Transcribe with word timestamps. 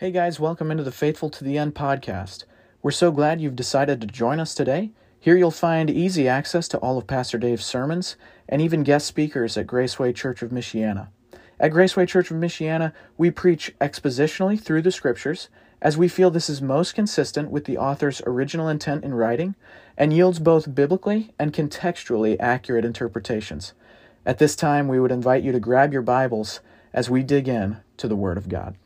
Hey 0.00 0.12
guys, 0.12 0.38
welcome 0.38 0.70
into 0.70 0.84
the 0.84 0.92
Faithful 0.92 1.28
to 1.28 1.42
the 1.42 1.58
End 1.58 1.74
podcast. 1.74 2.44
We're 2.82 2.92
so 2.92 3.10
glad 3.10 3.40
you've 3.40 3.56
decided 3.56 4.00
to 4.00 4.06
join 4.06 4.38
us 4.38 4.54
today. 4.54 4.92
Here 5.18 5.36
you'll 5.36 5.50
find 5.50 5.90
easy 5.90 6.28
access 6.28 6.68
to 6.68 6.78
all 6.78 6.98
of 6.98 7.08
Pastor 7.08 7.36
Dave's 7.36 7.64
sermons 7.64 8.14
and 8.48 8.62
even 8.62 8.84
guest 8.84 9.08
speakers 9.08 9.56
at 9.58 9.66
Graceway 9.66 10.14
Church 10.14 10.40
of 10.40 10.52
Michiana. 10.52 11.08
At 11.58 11.72
Graceway 11.72 12.06
Church 12.06 12.30
of 12.30 12.36
Michiana, 12.36 12.92
we 13.16 13.32
preach 13.32 13.74
expositionally 13.80 14.60
through 14.60 14.82
the 14.82 14.92
scriptures 14.92 15.48
as 15.82 15.96
we 15.96 16.06
feel 16.06 16.30
this 16.30 16.48
is 16.48 16.62
most 16.62 16.94
consistent 16.94 17.50
with 17.50 17.64
the 17.64 17.76
author's 17.76 18.22
original 18.24 18.68
intent 18.68 19.02
in 19.02 19.14
writing 19.14 19.56
and 19.96 20.12
yields 20.12 20.38
both 20.38 20.76
biblically 20.76 21.34
and 21.40 21.52
contextually 21.52 22.36
accurate 22.38 22.84
interpretations. 22.84 23.72
At 24.24 24.38
this 24.38 24.54
time, 24.54 24.86
we 24.86 25.00
would 25.00 25.10
invite 25.10 25.42
you 25.42 25.50
to 25.50 25.58
grab 25.58 25.92
your 25.92 26.02
Bibles 26.02 26.60
as 26.92 27.10
we 27.10 27.24
dig 27.24 27.48
in 27.48 27.78
to 27.96 28.06
the 28.06 28.14
Word 28.14 28.38
of 28.38 28.48
God. 28.48 28.76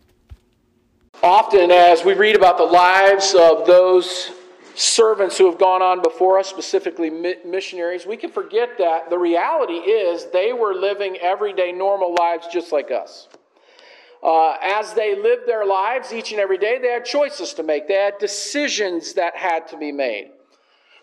Often, 1.23 1.71
as 1.71 2.05
we 2.05 2.15
read 2.15 2.35
about 2.35 2.59
the 2.59 2.65
lives 2.65 3.33
of 3.33 3.65
those 3.65 4.33
servants 4.75 5.39
who 5.39 5.49
have 5.49 5.57
gone 5.57 5.81
on 5.81 6.03
before 6.03 6.37
us, 6.37 6.49
specifically 6.49 7.11
missionaries, 7.11 8.05
we 8.05 8.17
can 8.17 8.29
forget 8.29 8.71
that 8.79 9.09
the 9.09 9.17
reality 9.17 9.75
is 9.75 10.27
they 10.33 10.53
were 10.53 10.75
living 10.75 11.17
everyday 11.19 11.71
normal 11.71 12.13
lives 12.19 12.49
just 12.53 12.73
like 12.73 12.91
us. 12.91 13.29
Uh, 14.21 14.57
as 14.61 14.95
they 14.95 15.15
lived 15.15 15.47
their 15.47 15.65
lives 15.65 16.13
each 16.13 16.33
and 16.33 16.41
every 16.41 16.59
day, 16.59 16.79
they 16.83 16.89
had 16.89 17.05
choices 17.05 17.55
to 17.55 17.63
make, 17.63 17.87
they 17.87 17.95
had 17.95 18.19
decisions 18.19 19.13
that 19.13 19.37
had 19.37 19.69
to 19.69 19.77
be 19.77 19.93
made. 19.93 20.33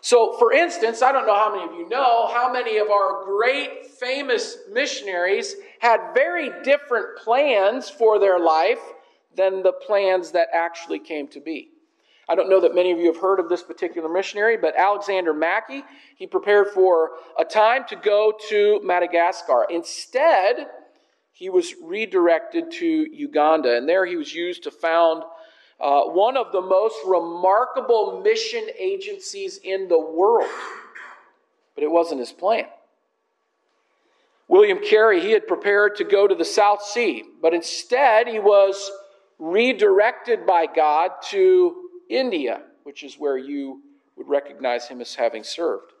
So, 0.02 0.36
for 0.38 0.52
instance, 0.52 1.00
I 1.00 1.12
don't 1.12 1.26
know 1.26 1.34
how 1.34 1.54
many 1.54 1.64
of 1.64 1.78
you 1.78 1.88
know 1.88 2.28
how 2.28 2.52
many 2.52 2.76
of 2.76 2.90
our 2.90 3.24
great 3.24 3.86
famous 3.86 4.58
missionaries 4.70 5.56
had 5.78 6.12
very 6.12 6.50
different 6.62 7.16
plans 7.16 7.88
for 7.88 8.18
their 8.18 8.38
life 8.38 8.80
than 9.36 9.62
the 9.62 9.72
plans 9.72 10.32
that 10.32 10.48
actually 10.52 10.98
came 10.98 11.28
to 11.28 11.40
be. 11.40 11.70
I 12.28 12.36
don't 12.36 12.48
know 12.48 12.60
that 12.60 12.74
many 12.74 12.92
of 12.92 12.98
you 12.98 13.12
have 13.12 13.20
heard 13.20 13.40
of 13.40 13.48
this 13.48 13.62
particular 13.62 14.08
missionary, 14.08 14.56
but 14.56 14.76
Alexander 14.76 15.34
Mackay, 15.34 15.82
he 16.14 16.28
prepared 16.28 16.68
for 16.68 17.10
a 17.36 17.44
time 17.44 17.84
to 17.88 17.96
go 17.96 18.32
to 18.48 18.80
Madagascar. 18.84 19.66
Instead, 19.68 20.68
he 21.32 21.50
was 21.50 21.74
redirected 21.82 22.70
to 22.70 22.86
Uganda, 22.86 23.76
and 23.76 23.88
there 23.88 24.06
he 24.06 24.14
was 24.16 24.32
used 24.32 24.62
to 24.62 24.70
found 24.70 25.24
uh, 25.80 26.02
one 26.02 26.36
of 26.36 26.52
the 26.52 26.60
most 26.60 26.96
remarkable 27.06 28.20
mission 28.22 28.66
agencies 28.78 29.58
in 29.64 29.88
the 29.88 29.98
world. 29.98 30.50
But 31.74 31.82
it 31.82 31.90
wasn't 31.90 32.20
his 32.20 32.32
plan. 32.32 32.66
William 34.46 34.78
Carey, 34.78 35.20
he 35.20 35.30
had 35.30 35.46
prepared 35.46 35.96
to 35.96 36.04
go 36.04 36.28
to 36.28 36.34
the 36.34 36.44
South 36.44 36.82
Sea, 36.82 37.24
but 37.40 37.54
instead 37.54 38.28
he 38.28 38.38
was 38.38 38.90
redirected 39.40 40.46
by 40.46 40.66
God 40.66 41.12
to 41.30 41.88
India, 42.08 42.62
which 42.84 43.02
is 43.02 43.18
where 43.18 43.38
you 43.38 43.82
would 44.16 44.28
recognize 44.28 44.86
him 44.86 45.00
as 45.00 45.14
having 45.14 45.42
served. 45.42 45.92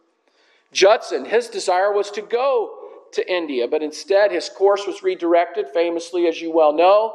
Judson, 0.72 1.24
his 1.24 1.48
desire 1.48 1.92
was 1.92 2.10
to 2.12 2.22
go 2.22 2.76
to 3.12 3.32
India, 3.32 3.66
but 3.66 3.82
instead 3.82 4.30
his 4.30 4.48
course 4.48 4.86
was 4.86 5.02
redirected, 5.02 5.66
famously, 5.72 6.28
as 6.28 6.40
you 6.40 6.52
well 6.52 6.72
know, 6.72 7.14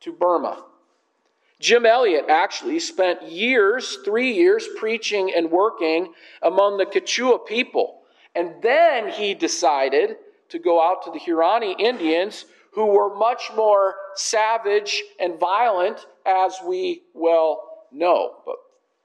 to 0.00 0.12
Burma. 0.12 0.64
Jim 1.58 1.84
Elliot 1.84 2.24
actually 2.28 2.78
spent 2.78 3.22
years, 3.22 3.98
three 4.02 4.32
years, 4.32 4.66
preaching 4.78 5.32
and 5.36 5.50
working 5.50 6.14
among 6.40 6.78
the 6.78 6.86
Quechua 6.86 7.44
people. 7.44 8.00
And 8.34 8.54
then 8.62 9.10
he 9.10 9.34
decided 9.34 10.16
to 10.48 10.58
go 10.58 10.82
out 10.82 11.02
to 11.04 11.10
the 11.10 11.18
Huaorani 11.18 11.78
Indians 11.78 12.46
who 12.72 12.86
were 12.86 13.14
much 13.16 13.50
more 13.56 13.94
savage 14.14 15.02
and 15.18 15.38
violent, 15.38 16.06
as 16.26 16.58
we 16.66 17.02
well 17.14 17.86
know. 17.92 18.36
But 18.46 18.56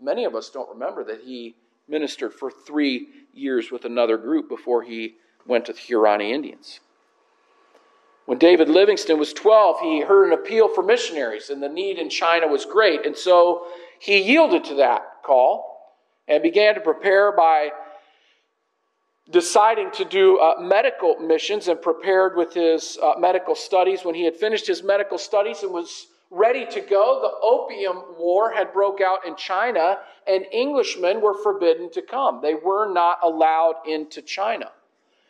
many 0.01 0.25
of 0.25 0.35
us 0.35 0.49
don't 0.49 0.69
remember 0.69 1.03
that 1.05 1.21
he 1.21 1.55
ministered 1.87 2.33
for 2.33 2.51
three 2.51 3.07
years 3.33 3.71
with 3.71 3.85
another 3.85 4.17
group 4.17 4.49
before 4.49 4.83
he 4.83 5.15
went 5.45 5.65
to 5.65 5.73
the 5.73 5.79
Huaorani 5.79 6.31
Indians. 6.31 6.79
When 8.25 8.39
David 8.39 8.69
Livingstone 8.69 9.19
was 9.19 9.33
12, 9.33 9.81
he 9.81 10.01
heard 10.01 10.27
an 10.27 10.33
appeal 10.33 10.67
for 10.67 10.81
missionaries, 10.81 11.49
and 11.51 11.61
the 11.61 11.69
need 11.69 11.99
in 11.99 12.09
China 12.09 12.47
was 12.47 12.65
great. 12.65 13.05
And 13.05 13.15
so 13.15 13.67
he 13.99 14.19
yielded 14.19 14.63
to 14.65 14.75
that 14.75 15.03
call 15.23 15.75
and 16.27 16.41
began 16.41 16.73
to 16.73 16.81
prepare 16.81 17.31
by 17.31 17.69
deciding 19.31 19.91
to 19.91 20.05
do 20.05 20.37
uh, 20.39 20.55
medical 20.59 21.17
missions 21.17 21.67
and 21.67 21.81
prepared 21.81 22.35
with 22.35 22.53
his 22.53 22.97
uh, 23.01 23.13
medical 23.17 23.55
studies. 23.55 24.05
When 24.05 24.15
he 24.15 24.23
had 24.23 24.35
finished 24.35 24.67
his 24.67 24.83
medical 24.83 25.17
studies 25.17 25.63
and 25.63 25.71
was 25.71 26.07
ready 26.29 26.65
to 26.67 26.81
go, 26.81 27.19
the 27.21 27.47
Opium 27.47 28.03
War 28.17 28.51
had 28.51 28.73
broke 28.73 29.01
out 29.01 29.25
in 29.25 29.35
China, 29.35 29.99
and 30.27 30.45
Englishmen 30.53 31.21
were 31.21 31.41
forbidden 31.41 31.89
to 31.91 32.01
come. 32.01 32.39
They 32.41 32.55
were 32.55 32.91
not 32.91 33.19
allowed 33.23 33.75
into 33.87 34.21
China. 34.21 34.71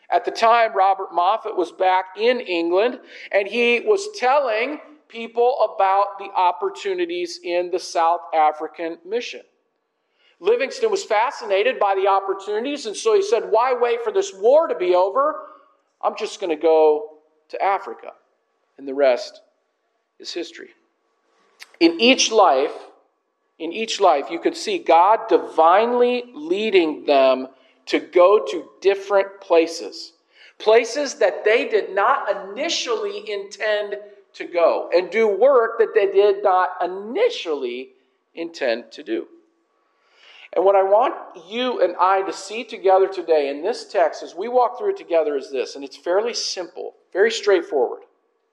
At 0.09 0.25
the 0.25 0.31
time, 0.31 0.75
Robert 0.75 1.13
Moffat 1.13 1.55
was 1.55 1.71
back 1.71 2.05
in 2.17 2.39
England, 2.39 2.99
and 3.31 3.47
he 3.47 3.81
was 3.81 4.07
telling 4.15 4.79
people 5.07 5.75
about 5.75 6.19
the 6.19 6.29
opportunities 6.35 7.39
in 7.43 7.71
the 7.71 7.79
South 7.79 8.21
African 8.33 8.97
mission. 9.05 9.41
Livingstone 10.39 10.91
was 10.91 11.03
fascinated 11.03 11.79
by 11.79 11.95
the 11.95 12.07
opportunities, 12.07 12.85
and 12.85 12.95
so 12.95 13.15
he 13.15 13.21
said, 13.21 13.49
Why 13.49 13.73
wait 13.73 14.03
for 14.03 14.11
this 14.11 14.33
war 14.33 14.67
to 14.67 14.75
be 14.75 14.93
over? 14.93 15.35
I'm 16.01 16.15
just 16.17 16.39
going 16.39 16.49
to 16.49 16.61
go 16.61 17.19
to 17.49 17.61
Africa. 17.61 18.11
And 18.77 18.87
the 18.87 18.93
rest 18.93 19.41
is 20.19 20.33
history. 20.33 20.69
In 21.79 21.99
each 21.99 22.31
life, 22.31 22.73
in 23.57 23.71
each 23.71 24.01
life, 24.01 24.29
you 24.29 24.39
could 24.39 24.57
see 24.57 24.77
God 24.77 25.27
divinely 25.29 26.23
leading 26.33 27.05
them 27.05 27.47
to 27.87 27.99
go 27.99 28.45
to 28.45 28.65
different 28.81 29.39
places. 29.39 30.13
Places 30.57 31.15
that 31.15 31.45
they 31.45 31.67
did 31.67 31.93
not 31.93 32.49
initially 32.49 33.29
intend 33.31 33.97
to 34.33 34.45
go 34.45 34.89
and 34.93 35.09
do 35.09 35.27
work 35.27 35.79
that 35.79 35.93
they 35.93 36.07
did 36.07 36.43
not 36.43 36.71
initially 36.83 37.91
intend 38.33 38.91
to 38.91 39.03
do. 39.03 39.27
And 40.55 40.63
what 40.63 40.75
I 40.75 40.83
want 40.83 41.13
you 41.49 41.81
and 41.81 41.95
I 41.99 42.21
to 42.21 42.31
see 42.31 42.63
together 42.63 43.07
today 43.07 43.49
in 43.49 43.61
this 43.61 43.91
text 43.91 44.23
as 44.23 44.35
we 44.35 44.47
walk 44.47 44.77
through 44.77 44.91
it 44.91 44.97
together 44.97 45.35
is 45.35 45.51
this, 45.51 45.75
and 45.75 45.83
it's 45.83 45.97
fairly 45.97 46.33
simple, 46.33 46.95
very 47.11 47.29
straightforward. 47.29 48.03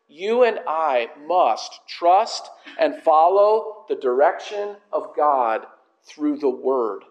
You 0.08 0.42
and 0.42 0.58
I 0.66 1.10
must 1.26 1.80
trust 1.88 2.50
and 2.78 2.96
follow 3.02 3.84
the 3.88 3.94
direction 3.94 4.76
of 4.92 5.14
God 5.16 5.64
through 6.04 6.38
the 6.38 6.50
Word. 6.50 7.04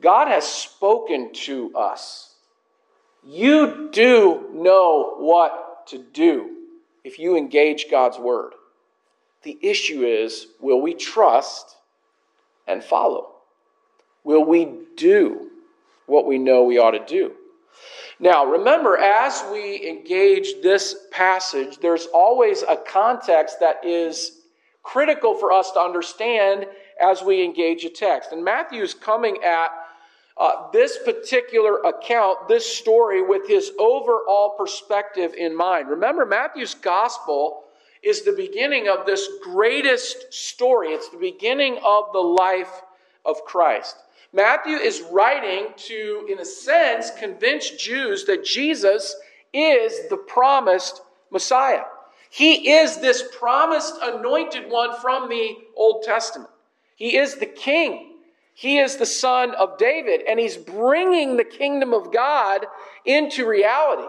God 0.00 0.28
has 0.28 0.50
spoken 0.50 1.32
to 1.32 1.72
us. 1.76 2.34
You 3.22 3.90
do 3.92 4.48
know 4.52 5.16
what 5.18 5.86
to 5.88 5.98
do 5.98 6.56
if 7.04 7.18
you 7.18 7.36
engage 7.36 7.90
God's 7.90 8.18
Word. 8.18 8.54
The 9.42 9.58
issue 9.60 10.04
is 10.04 10.46
will 10.60 10.80
we 10.80 10.94
trust 10.94 11.76
and 12.66 12.82
follow? 12.82 13.33
Will 14.24 14.44
we 14.44 14.68
do 14.96 15.50
what 16.06 16.26
we 16.26 16.38
know 16.38 16.64
we 16.64 16.78
ought 16.78 16.92
to 16.92 17.04
do? 17.04 17.32
Now, 18.20 18.44
remember, 18.46 18.96
as 18.96 19.44
we 19.52 19.86
engage 19.88 20.62
this 20.62 21.06
passage, 21.10 21.78
there's 21.78 22.06
always 22.06 22.62
a 22.62 22.76
context 22.76 23.60
that 23.60 23.84
is 23.84 24.40
critical 24.82 25.34
for 25.34 25.52
us 25.52 25.72
to 25.72 25.80
understand 25.80 26.66
as 27.00 27.22
we 27.22 27.42
engage 27.42 27.84
a 27.84 27.90
text. 27.90 28.32
And 28.32 28.44
Matthew's 28.44 28.94
coming 28.94 29.42
at 29.42 29.68
uh, 30.36 30.70
this 30.72 30.98
particular 31.04 31.78
account, 31.82 32.48
this 32.48 32.66
story, 32.66 33.22
with 33.22 33.48
his 33.48 33.72
overall 33.78 34.54
perspective 34.56 35.34
in 35.34 35.56
mind. 35.56 35.88
Remember, 35.88 36.24
Matthew's 36.24 36.74
gospel 36.74 37.64
is 38.02 38.22
the 38.22 38.32
beginning 38.32 38.88
of 38.88 39.06
this 39.06 39.28
greatest 39.42 40.32
story, 40.32 40.88
it's 40.88 41.08
the 41.08 41.18
beginning 41.18 41.78
of 41.84 42.12
the 42.12 42.20
life 42.20 42.82
of 43.24 43.42
Christ. 43.44 43.96
Matthew 44.34 44.74
is 44.74 45.00
writing 45.12 45.68
to, 45.76 46.26
in 46.28 46.40
a 46.40 46.44
sense, 46.44 47.12
convince 47.16 47.70
Jews 47.70 48.24
that 48.24 48.44
Jesus 48.44 49.14
is 49.52 50.08
the 50.08 50.16
promised 50.16 51.02
Messiah. 51.30 51.84
He 52.30 52.72
is 52.72 52.98
this 52.98 53.22
promised 53.38 53.94
anointed 54.02 54.68
one 54.68 55.00
from 55.00 55.28
the 55.28 55.56
Old 55.76 56.02
Testament. 56.02 56.50
He 56.96 57.16
is 57.16 57.36
the 57.36 57.46
king. 57.46 58.14
He 58.54 58.78
is 58.78 58.96
the 58.96 59.06
son 59.06 59.54
of 59.54 59.78
David, 59.78 60.22
and 60.28 60.40
he's 60.40 60.56
bringing 60.56 61.36
the 61.36 61.44
kingdom 61.44 61.94
of 61.94 62.12
God 62.12 62.66
into 63.04 63.46
reality. 63.46 64.08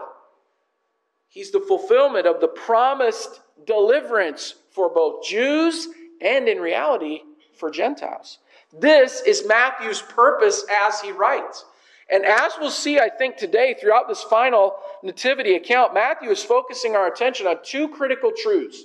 He's 1.28 1.52
the 1.52 1.60
fulfillment 1.60 2.26
of 2.26 2.40
the 2.40 2.48
promised 2.48 3.42
deliverance 3.64 4.54
for 4.72 4.88
both 4.92 5.24
Jews 5.24 5.86
and, 6.20 6.48
in 6.48 6.58
reality, 6.58 7.20
for 7.54 7.70
Gentiles. 7.70 8.38
This 8.72 9.20
is 9.22 9.46
Matthew's 9.46 10.02
purpose 10.02 10.64
as 10.70 11.00
he 11.00 11.12
writes. 11.12 11.64
And 12.10 12.24
as 12.24 12.52
we'll 12.60 12.70
see, 12.70 12.98
I 12.98 13.08
think, 13.08 13.36
today 13.36 13.74
throughout 13.80 14.08
this 14.08 14.22
final 14.22 14.74
nativity 15.02 15.54
account, 15.54 15.94
Matthew 15.94 16.30
is 16.30 16.42
focusing 16.42 16.94
our 16.94 17.08
attention 17.08 17.46
on 17.46 17.56
two 17.64 17.88
critical 17.88 18.30
truths. 18.36 18.84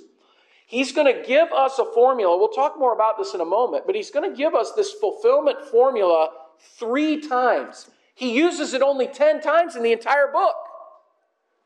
He's 0.66 0.92
going 0.92 1.14
to 1.14 1.22
give 1.26 1.52
us 1.52 1.78
a 1.78 1.84
formula. 1.84 2.36
We'll 2.36 2.48
talk 2.48 2.78
more 2.78 2.94
about 2.94 3.18
this 3.18 3.34
in 3.34 3.40
a 3.40 3.44
moment, 3.44 3.84
but 3.86 3.94
he's 3.94 4.10
going 4.10 4.28
to 4.28 4.36
give 4.36 4.54
us 4.54 4.72
this 4.72 4.92
fulfillment 4.92 5.58
formula 5.70 6.30
three 6.78 7.20
times. 7.20 7.90
He 8.14 8.32
uses 8.32 8.74
it 8.74 8.82
only 8.82 9.06
10 9.06 9.40
times 9.40 9.76
in 9.76 9.82
the 9.82 9.92
entire 9.92 10.32
book. 10.32 10.54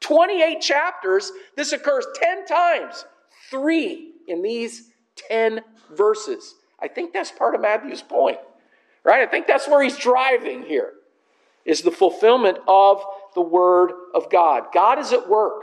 28 0.01 0.61
chapters, 0.61 1.33
this 1.57 1.73
occurs 1.73 2.07
10 2.15 2.47
times, 2.47 3.07
three 3.51 4.13
in 4.29 4.43
these 4.43 4.91
10 5.29 5.61
verses. 5.97 6.55
I 6.81 6.89
think 6.89 7.13
that's 7.13 7.33
part 7.33 7.55
of 7.55 7.61
Matthew's 7.61 8.03
point, 8.03 8.39
right? 9.05 9.27
I 9.27 9.31
think 9.31 9.47
that's 9.47 9.69
where 9.69 9.83
he's 9.83 9.97
driving 9.97 10.63
here, 10.63 10.93
is 11.65 11.83
the 11.83 11.91
fulfillment 11.91 12.59
of 12.69 13.03
the 13.35 13.41
Word 13.41 13.93
of 14.15 14.31
God. 14.31 14.67
God 14.73 14.99
is 14.99 15.13
at 15.13 15.29
work. 15.29 15.63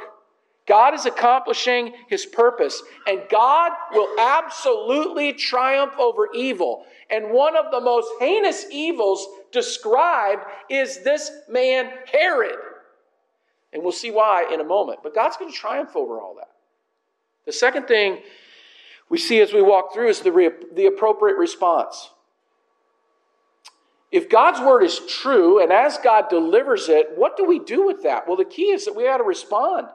God 0.66 0.94
is 0.94 1.06
accomplishing 1.06 1.94
his 2.08 2.26
purpose, 2.26 2.82
and 3.06 3.22
God 3.30 3.74
will 3.92 4.08
absolutely 4.18 5.34
triumph 5.34 5.94
over 6.00 6.30
evil. 6.34 6.86
And 7.10 7.32
one 7.32 7.58
of 7.58 7.70
the 7.70 7.82
most 7.82 8.08
heinous 8.20 8.66
evils 8.72 9.28
described 9.52 10.46
is 10.70 11.04
this 11.04 11.32
man, 11.50 11.92
Herod. 12.12 12.56
And 13.74 13.84
we'll 13.84 13.92
see 13.92 14.12
why 14.12 14.50
in 14.54 14.62
a 14.62 14.64
moment. 14.64 15.00
But 15.04 15.14
God's 15.14 15.36
going 15.36 15.52
to 15.52 15.58
triumph 15.58 15.96
over 15.96 16.22
all 16.22 16.36
that. 16.36 16.52
The 17.46 17.52
second 17.52 17.88
thing 17.88 18.20
we 19.14 19.20
see 19.20 19.42
as 19.42 19.54
we 19.54 19.62
walk 19.62 19.94
through 19.94 20.08
is 20.10 20.22
the, 20.22 20.32
re- 20.32 20.50
the 20.74 20.88
appropriate 20.88 21.38
response. 21.38 22.10
If 24.12 24.28
God's 24.28 24.60
word 24.60 24.82
is 24.82 25.02
true, 25.08 25.62
and 25.62 25.72
as 25.72 26.00
God 26.00 26.30
delivers 26.30 26.90
it, 26.90 27.10
what 27.16 27.38
do 27.38 27.46
we 27.46 27.60
do 27.60 27.86
with 27.86 28.02
that? 28.02 28.28
Well, 28.28 28.38
the 28.38 28.44
key 28.44 28.72
is 28.72 28.86
that 28.86 28.96
we 28.96 29.04
got 29.04 29.18
to 29.18 29.24
respond. 29.24 29.86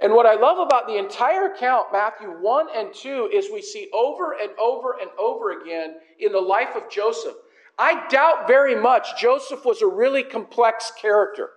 And 0.00 0.12
what 0.12 0.26
I 0.26 0.34
love 0.34 0.58
about 0.58 0.88
the 0.88 0.98
entire 0.98 1.52
account, 1.52 1.92
Matthew 1.92 2.26
1 2.26 2.66
and 2.74 2.92
2, 2.92 3.30
is 3.32 3.46
we 3.52 3.62
see 3.62 3.88
over 3.94 4.32
and 4.32 4.50
over 4.58 4.96
and 5.00 5.10
over 5.20 5.62
again 5.62 5.94
in 6.18 6.32
the 6.32 6.40
life 6.40 6.74
of 6.74 6.90
Joseph. 6.90 7.36
I 7.78 8.08
doubt 8.08 8.48
very 8.48 8.74
much 8.74 9.20
Joseph 9.20 9.64
was 9.64 9.82
a 9.82 9.86
really 9.86 10.24
complex 10.24 10.90
character, 11.00 11.50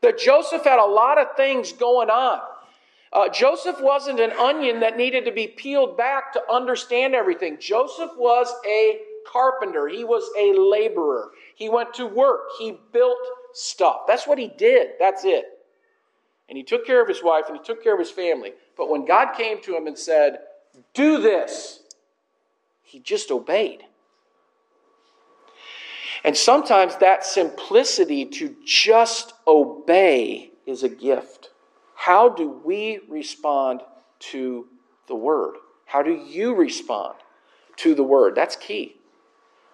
that 0.00 0.16
Joseph 0.16 0.64
had 0.64 0.78
a 0.78 0.90
lot 0.90 1.18
of 1.18 1.36
things 1.36 1.72
going 1.72 2.08
on. 2.08 2.40
Uh, 3.12 3.28
Joseph 3.28 3.80
wasn't 3.80 4.20
an 4.20 4.32
onion 4.32 4.80
that 4.80 4.96
needed 4.96 5.24
to 5.24 5.32
be 5.32 5.46
peeled 5.46 5.96
back 5.96 6.32
to 6.32 6.42
understand 6.50 7.14
everything. 7.14 7.56
Joseph 7.60 8.10
was 8.16 8.52
a 8.68 8.98
carpenter, 9.30 9.88
he 9.88 10.04
was 10.04 10.28
a 10.38 10.58
laborer. 10.58 11.30
He 11.54 11.68
went 11.68 11.94
to 11.94 12.06
work, 12.06 12.48
he 12.58 12.78
built 12.92 13.18
stuff. 13.52 14.02
That's 14.06 14.26
what 14.26 14.38
he 14.38 14.48
did. 14.48 14.90
That's 14.98 15.24
it. 15.24 15.44
And 16.48 16.56
he 16.56 16.62
took 16.62 16.86
care 16.86 17.02
of 17.02 17.08
his 17.08 17.22
wife 17.22 17.44
and 17.48 17.56
he 17.56 17.62
took 17.62 17.82
care 17.82 17.94
of 17.94 17.98
his 17.98 18.10
family. 18.10 18.52
But 18.76 18.90
when 18.90 19.04
God 19.04 19.34
came 19.34 19.60
to 19.62 19.76
him 19.76 19.86
and 19.86 19.98
said, 19.98 20.38
Do 20.94 21.20
this, 21.20 21.80
he 22.82 23.00
just 23.00 23.30
obeyed. 23.30 23.82
And 26.24 26.36
sometimes 26.36 26.96
that 26.96 27.24
simplicity 27.24 28.24
to 28.26 28.54
just 28.64 29.34
obey 29.46 30.50
is 30.66 30.82
a 30.82 30.88
gift. 30.88 31.45
How 31.96 32.28
do 32.28 32.48
we 32.64 33.00
respond 33.08 33.80
to 34.30 34.68
the 35.08 35.16
word? 35.16 35.56
How 35.86 36.02
do 36.02 36.12
you 36.12 36.54
respond 36.54 37.16
to 37.78 37.94
the 37.94 38.04
word? 38.04 38.34
That's 38.34 38.54
key. 38.54 38.96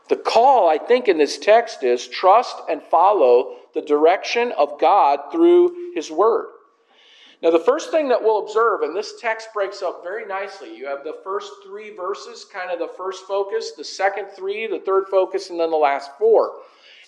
The 0.08 0.16
call, 0.16 0.68
I 0.68 0.78
think, 0.78 1.08
in 1.08 1.18
this 1.18 1.38
text 1.38 1.82
is 1.82 2.06
trust 2.06 2.56
and 2.70 2.82
follow 2.82 3.56
the 3.74 3.82
direction 3.82 4.52
of 4.52 4.80
God 4.80 5.20
through 5.30 5.92
his 5.94 6.10
word. 6.10 6.46
Now, 7.42 7.50
the 7.50 7.58
first 7.58 7.90
thing 7.90 8.08
that 8.08 8.22
we'll 8.22 8.44
observe, 8.44 8.82
and 8.82 8.96
this 8.96 9.20
text 9.20 9.48
breaks 9.52 9.82
up 9.82 10.02
very 10.04 10.24
nicely, 10.24 10.76
you 10.76 10.86
have 10.86 11.02
the 11.02 11.18
first 11.24 11.50
three 11.64 11.94
verses, 11.94 12.44
kind 12.44 12.70
of 12.70 12.78
the 12.78 12.94
first 12.96 13.26
focus, 13.26 13.72
the 13.72 13.82
second 13.82 14.28
three, 14.36 14.68
the 14.68 14.78
third 14.78 15.04
focus, 15.10 15.50
and 15.50 15.58
then 15.58 15.70
the 15.70 15.76
last 15.76 16.12
four. 16.18 16.52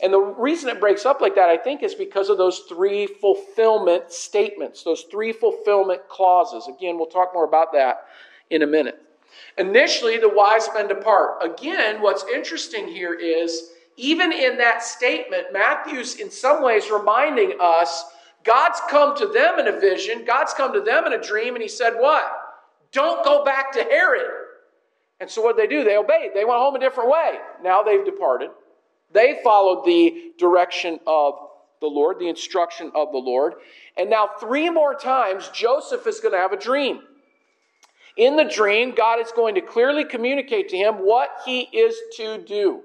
And 0.05 0.13
the 0.13 0.21
reason 0.21 0.69
it 0.69 0.81
breaks 0.81 1.07
up 1.07 1.23
like 1.23 1.35
that, 1.37 1.49
I 1.49 1.57
think, 1.57 1.83
is 1.83 1.95
because 1.95 2.29
of 2.29 2.37
those 2.37 2.59
three 2.69 3.07
fulfillment 3.07 4.13
statements, 4.13 4.83
those 4.83 5.07
three 5.11 5.33
fulfillment 5.33 6.03
clauses. 6.11 6.69
Again, 6.69 6.99
we'll 6.99 7.07
talk 7.07 7.31
more 7.33 7.47
about 7.47 7.73
that 7.73 8.05
in 8.51 8.61
a 8.61 8.67
minute. 8.67 9.01
Initially, 9.57 10.19
the 10.19 10.29
wise 10.29 10.69
men 10.75 10.89
depart. 10.89 11.43
Again, 11.43 12.03
what's 12.03 12.23
interesting 12.25 12.87
here 12.87 13.15
is 13.15 13.71
even 13.97 14.31
in 14.31 14.59
that 14.59 14.83
statement, 14.83 15.55
Matthew's 15.55 16.17
in 16.17 16.31
some 16.31 16.63
ways 16.63 16.91
reminding 16.91 17.55
us 17.59 18.05
God's 18.45 18.83
come 18.91 19.17
to 19.17 19.27
them 19.27 19.59
in 19.59 19.69
a 19.69 19.81
vision, 19.81 20.27
God's 20.27 20.53
come 20.53 20.75
to 20.75 20.83
them 20.83 21.07
in 21.07 21.15
a 21.15 21.23
dream, 21.23 21.55
and 21.55 21.63
he 21.63 21.69
said, 21.69 21.95
What? 21.95 22.31
Don't 22.93 23.25
go 23.25 23.43
back 23.43 23.73
to 23.73 23.83
Herod. 23.83 24.27
And 25.19 25.31
so 25.31 25.41
what 25.41 25.57
they 25.57 25.67
do? 25.67 25.83
They 25.83 25.97
obeyed. 25.97 26.33
They 26.35 26.45
went 26.45 26.59
home 26.59 26.77
a 26.77 26.79
different 26.79 27.09
way. 27.09 27.39
Now 27.63 27.83
they've 27.83 28.05
departed. 28.05 28.51
They 29.15 29.41
followed 29.43 29.85
the 29.87 30.33
direction 30.39 31.01
of 31.07 31.35
the 31.81 31.87
Lord, 31.87 32.19
the 32.19 32.29
instruction 32.29 32.91
of 32.95 33.13
the 33.13 33.19
Lord. 33.19 33.55
And 33.97 34.11
now, 34.11 34.29
three 34.41 34.69
more 34.69 34.95
times, 34.95 35.49
Joseph 35.55 36.07
is 36.07 36.21
going 36.21 36.33
to 36.33 36.39
have 36.39 36.53
a 36.53 36.59
dream. 36.59 37.01
In 38.17 38.37
the 38.37 38.45
dream, 38.45 38.95
God 38.95 39.21
is 39.21 39.33
going 39.33 39.55
to 39.55 39.61
clearly 39.61 40.05
communicate 40.05 40.69
to 40.71 40.77
him 40.77 40.95
what 40.97 41.31
he 41.47 41.63
is 41.63 41.97
to 42.17 42.39
do. 42.39 42.83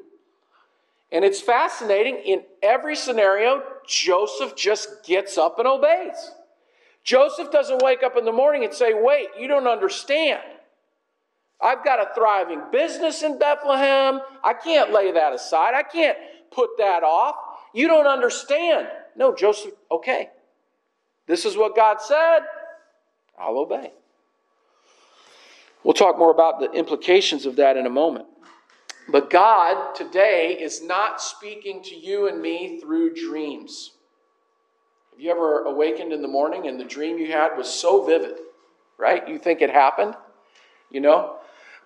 And 1.11 1.25
it's 1.25 1.41
fascinating. 1.41 2.17
In 2.17 2.43
every 2.61 2.95
scenario, 2.95 3.63
Joseph 3.87 4.55
just 4.55 5.03
gets 5.03 5.37
up 5.37 5.57
and 5.57 5.67
obeys. 5.67 6.31
Joseph 7.03 7.51
doesn't 7.51 7.81
wake 7.81 8.03
up 8.03 8.17
in 8.17 8.25
the 8.25 8.31
morning 8.31 8.63
and 8.63 8.73
say, 8.73 8.93
Wait, 8.93 9.29
you 9.39 9.47
don't 9.47 9.67
understand. 9.67 10.41
I've 11.61 11.83
got 11.83 11.99
a 11.99 12.13
thriving 12.15 12.61
business 12.71 13.21
in 13.21 13.37
Bethlehem. 13.37 14.21
I 14.43 14.53
can't 14.53 14.91
lay 14.91 15.11
that 15.11 15.33
aside. 15.33 15.73
I 15.73 15.83
can't 15.83 16.17
put 16.51 16.71
that 16.77 17.03
off. 17.03 17.35
You 17.73 17.87
don't 17.87 18.07
understand. 18.07 18.87
No, 19.15 19.35
Joseph, 19.35 19.73
okay. 19.91 20.29
This 21.27 21.45
is 21.45 21.57
what 21.57 21.75
God 21.75 22.01
said. 22.01 22.39
I'll 23.37 23.57
obey. 23.57 23.91
We'll 25.83 25.93
talk 25.93 26.17
more 26.17 26.31
about 26.31 26.59
the 26.59 26.71
implications 26.71 27.45
of 27.45 27.55
that 27.57 27.77
in 27.77 27.85
a 27.85 27.89
moment. 27.89 28.25
But 29.11 29.29
God 29.29 29.95
today 29.95 30.57
is 30.59 30.83
not 30.83 31.21
speaking 31.21 31.81
to 31.83 31.95
you 31.95 32.27
and 32.27 32.41
me 32.41 32.79
through 32.79 33.15
dreams. 33.15 33.91
Have 35.11 35.19
you 35.19 35.31
ever 35.31 35.63
awakened 35.63 36.13
in 36.13 36.21
the 36.21 36.27
morning 36.27 36.67
and 36.67 36.79
the 36.79 36.85
dream 36.85 37.17
you 37.17 37.31
had 37.31 37.57
was 37.57 37.67
so 37.67 38.05
vivid, 38.05 38.37
right? 38.97 39.27
You 39.27 39.39
think 39.39 39.61
it 39.61 39.69
happened? 39.69 40.15
You 40.91 41.01
know? 41.01 41.38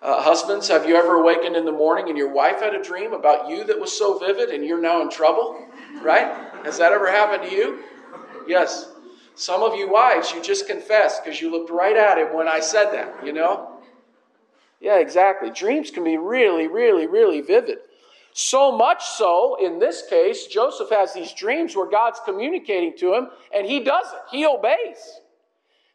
Uh, 0.04 0.22
husbands, 0.22 0.68
have 0.68 0.86
you 0.86 0.98
ever 0.98 1.16
awakened 1.16 1.56
in 1.56 1.64
the 1.64 1.72
morning 1.72 2.10
and 2.10 2.18
your 2.18 2.28
wife 2.28 2.60
had 2.60 2.76
a 2.76 2.84
dream 2.84 3.14
about 3.14 3.50
you 3.50 3.64
that 3.64 3.80
was 3.80 3.98
so 3.98 4.20
vivid 4.20 4.50
and 4.50 4.66
you're 4.66 4.82
now 4.82 5.02
in 5.02 5.10
trouble? 5.10 5.66
Right? 6.02 6.28
Has 6.66 6.78
that 6.80 6.92
ever 6.92 7.10
happened 7.10 7.50
to 7.50 7.56
you? 7.56 7.84
Yes. 8.46 8.92
Some 9.36 9.64
of 9.64 9.76
you 9.76 9.90
wives, 9.90 10.34
you 10.34 10.44
just 10.44 10.68
confessed 10.68 11.24
because 11.24 11.40
you 11.40 11.50
looked 11.50 11.72
right 11.72 11.96
at 11.96 12.18
him 12.18 12.36
when 12.36 12.50
I 12.50 12.60
said 12.60 12.92
that, 12.92 13.26
you 13.26 13.32
know? 13.32 13.80
Yeah, 14.82 14.98
exactly. 14.98 15.50
Dreams 15.50 15.90
can 15.90 16.04
be 16.04 16.18
really, 16.18 16.68
really, 16.68 17.08
really 17.08 17.40
vivid. 17.40 17.78
So 18.34 18.76
much 18.76 19.06
so, 19.06 19.56
in 19.64 19.80
this 19.80 20.04
case, 20.10 20.48
Joseph 20.48 20.90
has 20.90 21.14
these 21.14 21.32
dreams 21.32 21.78
where 21.78 21.90
God's 21.90 22.20
communicating 22.26 22.98
to 22.98 23.14
him, 23.14 23.30
and 23.56 23.66
he 23.66 23.80
doesn't. 23.80 24.22
He 24.30 24.46
obeys. 24.46 25.22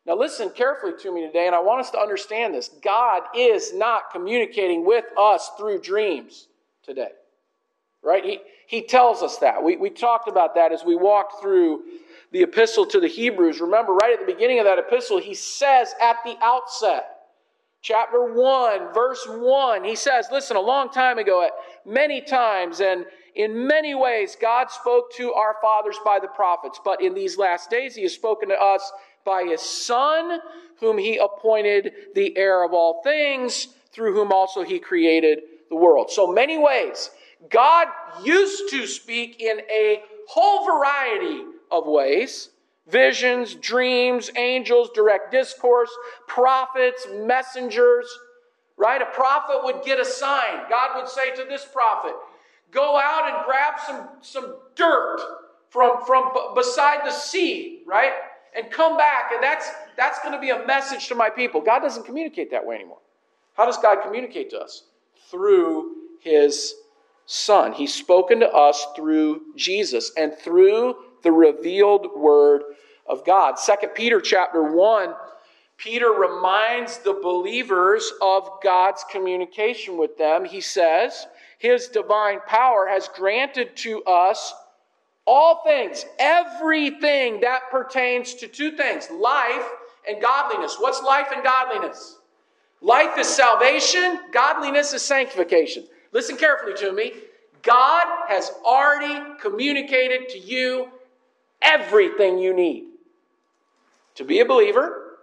Now, 0.09 0.17
listen 0.17 0.49
carefully 0.49 0.95
to 1.01 1.13
me 1.13 1.27
today, 1.27 1.47
and 1.47 1.55
I 1.55 1.61
want 1.61 1.81
us 1.81 1.91
to 1.91 1.99
understand 1.99 2.55
this. 2.55 2.71
God 2.83 3.25
is 3.37 3.75
not 3.75 4.11
communicating 4.11 4.87
with 4.87 5.05
us 5.19 5.51
through 5.59 5.83
dreams 5.83 6.49
today. 6.83 7.11
Right? 8.03 8.25
He, 8.25 8.41
he 8.67 8.87
tells 8.87 9.23
us 9.23 9.37
that. 9.39 9.63
We, 9.63 9.77
we 9.77 9.91
talked 9.91 10.27
about 10.27 10.55
that 10.55 10.73
as 10.73 10.83
we 10.83 10.97
walked 10.97 11.43
through 11.43 11.83
the 12.33 12.43
epistle 12.43 12.87
to 12.87 13.01
the 13.01 13.07
Hebrews. 13.07 13.61
Remember, 13.61 13.93
right 13.93 14.15
at 14.19 14.27
the 14.27 14.33
beginning 14.33 14.61
of 14.61 14.65
that 14.65 14.79
epistle, 14.79 15.19
he 15.19 15.35
says 15.35 15.93
at 16.03 16.17
the 16.25 16.37
outset, 16.41 17.05
chapter 17.83 18.33
1, 18.33 18.95
verse 18.95 19.27
1, 19.29 19.85
he 19.85 19.95
says, 19.95 20.29
Listen, 20.33 20.57
a 20.57 20.61
long 20.61 20.89
time 20.89 21.19
ago, 21.19 21.45
at 21.45 21.53
many 21.85 22.23
times 22.23 22.81
and 22.81 23.05
in 23.35 23.67
many 23.67 23.95
ways, 23.95 24.37
God 24.41 24.71
spoke 24.71 25.13
to 25.13 25.33
our 25.35 25.57
fathers 25.63 25.97
by 26.05 26.19
the 26.19 26.29
prophets, 26.29 26.81
but 26.85 27.03
in 27.03 27.15
these 27.15 27.39
last 27.39 27.71
days, 27.71 27.95
he 27.95 28.03
has 28.03 28.13
spoken 28.13 28.49
to 28.49 28.61
us 28.61 28.91
by 29.29 29.45
his 29.45 29.61
Son, 29.61 30.41
whom 30.81 30.97
he 30.97 31.19
appointed 31.19 31.93
the 32.15 32.35
heir 32.37 32.65
of 32.65 32.73
all 32.73 33.03
things, 33.03 33.69
through 33.93 34.15
whom 34.15 34.33
also 34.33 34.63
he 34.63 34.79
created 34.79 35.41
the 35.69 35.77
world. 35.77 36.11
So, 36.11 36.27
many 36.27 36.57
ways, 36.57 37.11
God 37.51 37.89
used 38.25 38.71
to 38.71 38.87
speak 38.87 39.41
in 39.41 39.61
a 39.71 40.03
whole 40.29 40.65
variety 40.65 41.45
of 41.71 41.87
ways 41.87 42.49
visions, 42.87 43.55
dreams, 43.55 44.31
angels, 44.35 44.89
direct 44.95 45.31
discourse, 45.31 45.91
prophets, 46.27 47.07
messengers, 47.13 48.07
right? 48.79 49.03
A 49.03 49.07
prophet 49.07 49.61
would 49.63 49.85
get 49.85 50.01
a 50.01 50.07
sign. 50.07 50.63
God 50.71 50.97
would 50.97 51.09
say 51.09 51.35
to 51.37 51.45
this 51.45 51.67
prophet, 51.71 52.15
Go 52.71 52.99
out 52.99 53.31
and 53.31 53.45
grab 53.45 53.75
some, 53.87 54.09
some 54.23 54.57
dirt 54.75 55.19
from, 55.69 56.03
from 56.07 56.33
beside 56.55 57.07
the 57.07 57.13
sea, 57.13 57.83
right? 57.87 58.13
And 58.57 58.71
come 58.71 58.97
back. 58.97 59.31
And 59.33 59.43
that's, 59.43 59.71
That's 59.97 60.19
going 60.21 60.35
to 60.35 60.41
be 60.41 60.51
a 60.51 60.67
message 60.67 61.09
to 61.09 61.15
my 61.15 61.31
people. 61.31 61.61
God 61.61 61.81
doesn't 61.81 62.05
communicate 62.05 62.51
that 62.51 62.65
way 62.65 62.77
anymore. 62.77 62.99
How 63.55 63.67
does 63.67 63.79
God 63.79 64.03
communicate 64.03 64.51
to 64.51 64.61
us? 64.61 64.85
Through 65.31 65.95
his 66.21 66.75
Son. 67.27 67.73
He's 67.73 67.93
spoken 67.93 68.41
to 68.41 68.49
us 68.49 68.87
through 68.97 69.43
Jesus 69.55 70.13
and 70.17 70.33
through 70.39 70.95
the 71.23 71.33
revealed 71.33 72.09
word 72.17 72.63
of 73.07 73.25
God. 73.27 73.59
Second 73.59 73.91
Peter 73.91 74.21
chapter 74.21 74.63
1, 74.63 75.15
Peter 75.77 76.11
reminds 76.11 76.99
the 76.99 77.13
believers 77.13 78.13
of 78.23 78.49
God's 78.63 79.05
communication 79.11 79.99
with 79.99 80.17
them. 80.17 80.45
He 80.45 80.61
says, 80.61 81.27
His 81.59 81.89
divine 81.89 82.41
power 82.47 82.87
has 82.89 83.09
granted 83.09 83.77
to 83.79 84.03
us 84.05 84.55
all 85.29 85.63
things, 85.63 86.07
everything 86.19 87.41
that 87.41 87.71
pertains 87.71 88.33
to 88.35 88.49
two 88.49 88.73
things 88.73 89.09
life 89.11 89.69
and 90.09 90.23
godliness. 90.23 90.77
What's 90.79 91.03
life 91.03 91.29
and 91.35 91.45
godliness? 91.45 92.17
Life 92.81 93.19
is 93.19 93.29
salvation, 93.29 94.21
godliness 94.33 94.95
is 94.95 95.03
sanctification. 95.03 95.85
Listen 96.13 96.37
carefully 96.37 96.75
to 96.77 96.93
me. 96.93 97.13
God 97.63 98.07
has 98.29 98.51
already 98.65 99.39
communicated 99.39 100.31
to 100.31 100.39
you 100.39 100.89
everything 101.61 102.39
you 102.39 102.55
need 102.55 102.87
to 104.15 104.25
be 104.25 104.41
a 104.41 104.47
believer 104.47 105.19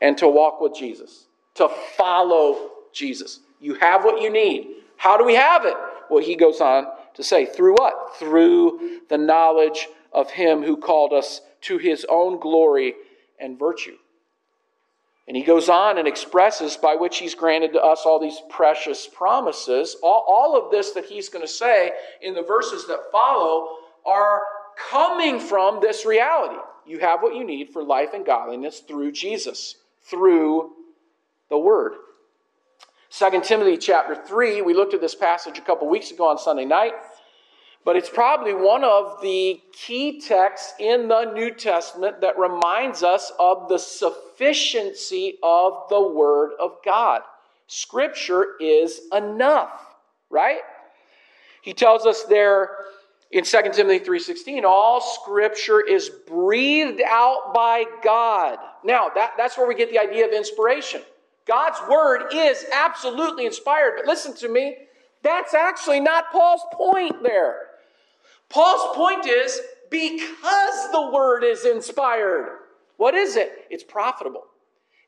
and 0.00 0.16
to 0.18 0.26
walk 0.26 0.60
with 0.60 0.74
Jesus, 0.74 1.26
to 1.56 1.68
follow 1.98 2.70
Jesus. 2.92 3.40
You 3.60 3.74
have 3.74 4.04
what 4.04 4.22
you 4.22 4.30
need. 4.30 4.76
How 4.96 5.18
do 5.18 5.24
we 5.24 5.34
have 5.34 5.66
it? 5.66 5.74
Well, 6.08 6.22
he 6.22 6.34
goes 6.34 6.60
on 6.60 6.86
to 7.14 7.22
say, 7.22 7.46
through 7.46 7.74
what? 7.74 8.16
Through 8.18 9.00
the 9.08 9.18
knowledge 9.18 9.88
of 10.12 10.30
him 10.30 10.62
who 10.62 10.76
called 10.76 11.12
us 11.12 11.40
to 11.62 11.78
his 11.78 12.06
own 12.08 12.38
glory 12.38 12.94
and 13.38 13.58
virtue. 13.58 13.96
And 15.26 15.36
he 15.36 15.42
goes 15.42 15.68
on 15.68 15.96
and 15.96 16.06
expresses 16.06 16.76
by 16.76 16.96
which 16.96 17.18
he's 17.18 17.34
granted 17.34 17.72
to 17.72 17.82
us 17.82 18.02
all 18.04 18.20
these 18.20 18.42
precious 18.50 19.08
promises. 19.08 19.96
All, 20.02 20.24
all 20.28 20.60
of 20.60 20.70
this 20.70 20.90
that 20.92 21.06
he's 21.06 21.30
going 21.30 21.44
to 21.44 21.50
say 21.50 21.92
in 22.20 22.34
the 22.34 22.42
verses 22.42 22.86
that 22.88 23.10
follow 23.10 23.68
are 24.04 24.42
coming 24.90 25.40
from 25.40 25.80
this 25.80 26.04
reality. 26.04 26.60
You 26.86 26.98
have 26.98 27.22
what 27.22 27.34
you 27.34 27.44
need 27.44 27.70
for 27.70 27.82
life 27.82 28.10
and 28.12 28.26
godliness 28.26 28.80
through 28.80 29.12
Jesus, 29.12 29.76
through 30.02 30.72
the 31.48 31.58
Word. 31.58 31.94
2 33.16 33.42
Timothy 33.42 33.76
chapter 33.76 34.16
3, 34.16 34.62
we 34.62 34.74
looked 34.74 34.92
at 34.92 35.00
this 35.00 35.14
passage 35.14 35.56
a 35.56 35.60
couple 35.60 35.88
weeks 35.88 36.10
ago 36.10 36.26
on 36.26 36.36
Sunday 36.36 36.64
night, 36.64 36.94
but 37.84 37.94
it's 37.94 38.08
probably 38.08 38.54
one 38.54 38.82
of 38.82 39.22
the 39.22 39.60
key 39.72 40.20
texts 40.20 40.74
in 40.80 41.06
the 41.06 41.32
New 41.32 41.52
Testament 41.52 42.20
that 42.22 42.36
reminds 42.36 43.04
us 43.04 43.30
of 43.38 43.68
the 43.68 43.78
sufficiency 43.78 45.38
of 45.44 45.84
the 45.90 46.00
Word 46.00 46.54
of 46.58 46.72
God. 46.84 47.20
Scripture 47.68 48.56
is 48.58 49.02
enough, 49.12 49.94
right? 50.28 50.62
He 51.62 51.72
tells 51.72 52.06
us 52.06 52.24
there 52.24 52.70
in 53.30 53.44
2 53.44 53.62
Timothy 53.74 54.00
3:16, 54.00 54.64
all 54.64 55.00
scripture 55.00 55.80
is 55.80 56.10
breathed 56.26 57.00
out 57.00 57.54
by 57.54 57.84
God. 58.02 58.58
Now, 58.82 59.08
that, 59.14 59.34
that's 59.36 59.56
where 59.56 59.68
we 59.68 59.76
get 59.76 59.90
the 59.90 60.00
idea 60.00 60.26
of 60.26 60.32
inspiration. 60.32 61.02
God's 61.46 61.78
word 61.88 62.32
is 62.32 62.64
absolutely 62.72 63.46
inspired, 63.46 63.94
but 63.96 64.06
listen 64.06 64.34
to 64.36 64.48
me, 64.48 64.76
that's 65.22 65.54
actually 65.54 66.00
not 66.00 66.30
Paul's 66.32 66.62
point 66.72 67.22
there. 67.22 67.56
Paul's 68.48 68.94
point 68.96 69.26
is 69.26 69.60
because 69.90 70.90
the 70.92 71.10
word 71.12 71.44
is 71.44 71.64
inspired. 71.64 72.58
What 72.96 73.14
is 73.14 73.36
it? 73.36 73.66
It's 73.70 73.84
profitable. 73.84 74.44